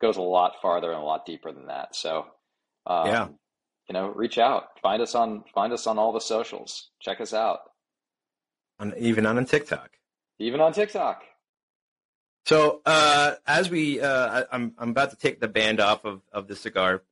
goes 0.00 0.16
a 0.16 0.22
lot 0.22 0.54
farther 0.60 0.92
and 0.92 1.00
a 1.00 1.04
lot 1.04 1.26
deeper 1.26 1.52
than 1.52 1.66
that 1.66 1.94
so 1.94 2.26
um, 2.86 3.06
yeah 3.06 3.28
you 3.88 3.92
know 3.92 4.08
reach 4.08 4.38
out 4.38 4.68
find 4.82 5.02
us 5.02 5.14
on 5.14 5.44
find 5.54 5.72
us 5.72 5.86
on 5.86 5.98
all 5.98 6.12
the 6.12 6.20
socials 6.20 6.90
check 7.00 7.20
us 7.20 7.32
out 7.32 7.60
on 8.78 8.92
even 8.98 9.26
on 9.26 9.44
tiktok 9.44 9.90
even 10.38 10.60
on 10.60 10.72
tiktok 10.72 11.22
so 12.46 12.82
uh, 12.84 13.34
as 13.46 13.70
we, 13.70 14.00
uh, 14.00 14.44
I, 14.50 14.56
am 14.56 14.74
I'm 14.78 14.90
about 14.90 15.10
to 15.10 15.16
take 15.16 15.40
the 15.40 15.48
band 15.48 15.80
off 15.80 16.04
of, 16.04 16.20
of 16.32 16.46
the 16.46 16.56
cigar. 16.56 17.02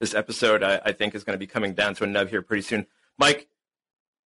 This 0.00 0.14
episode, 0.14 0.62
I, 0.62 0.80
I 0.84 0.92
think, 0.92 1.14
is 1.14 1.24
going 1.24 1.34
to 1.34 1.38
be 1.38 1.46
coming 1.46 1.74
down 1.74 1.94
to 1.96 2.04
a 2.04 2.06
nub 2.06 2.28
here 2.28 2.42
pretty 2.42 2.62
soon. 2.62 2.86
Mike, 3.18 3.48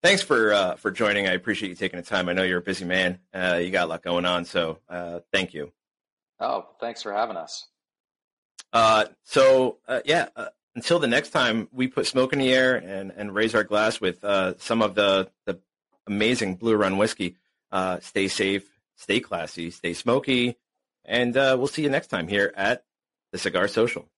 thanks 0.02 0.22
for 0.22 0.52
uh, 0.52 0.76
for 0.76 0.92
joining. 0.92 1.26
I 1.26 1.32
appreciate 1.32 1.68
you 1.68 1.74
taking 1.74 1.98
the 1.98 2.06
time. 2.06 2.28
I 2.28 2.32
know 2.32 2.44
you're 2.44 2.60
a 2.60 2.62
busy 2.62 2.84
man. 2.84 3.18
Uh, 3.34 3.58
you 3.60 3.70
got 3.70 3.86
a 3.86 3.88
lot 3.88 4.02
going 4.02 4.24
on, 4.24 4.44
so 4.44 4.78
uh, 4.88 5.20
thank 5.32 5.52
you. 5.52 5.72
Oh, 6.40 6.66
thanks 6.80 7.02
for 7.02 7.12
having 7.12 7.36
us. 7.36 7.66
Uh, 8.72 9.06
so 9.22 9.78
yeah, 10.04 10.28
until 10.74 10.98
the 10.98 11.06
next 11.06 11.30
time, 11.30 11.68
we 11.72 11.86
put 11.86 12.06
smoke 12.06 12.32
in 12.32 12.38
the 12.38 12.52
air 12.52 12.74
and, 12.74 13.12
and 13.16 13.34
raise 13.34 13.54
our 13.54 13.64
glass 13.64 14.00
with 14.00 14.20
some 14.58 14.82
of 14.82 14.94
the 14.94 15.30
the 15.46 15.60
amazing 16.06 16.56
Blue 16.56 16.76
Run 16.76 16.98
whiskey. 16.98 17.36
stay 18.00 18.28
safe 18.28 18.68
stay 18.96 19.20
classy, 19.20 19.70
stay 19.70 19.94
smoky, 19.94 20.56
and 21.04 21.36
uh, 21.36 21.56
we'll 21.58 21.66
see 21.66 21.82
you 21.82 21.90
next 21.90 22.08
time 22.08 22.28
here 22.28 22.52
at 22.56 22.84
the 23.32 23.38
Cigar 23.38 23.68
Social. 23.68 24.08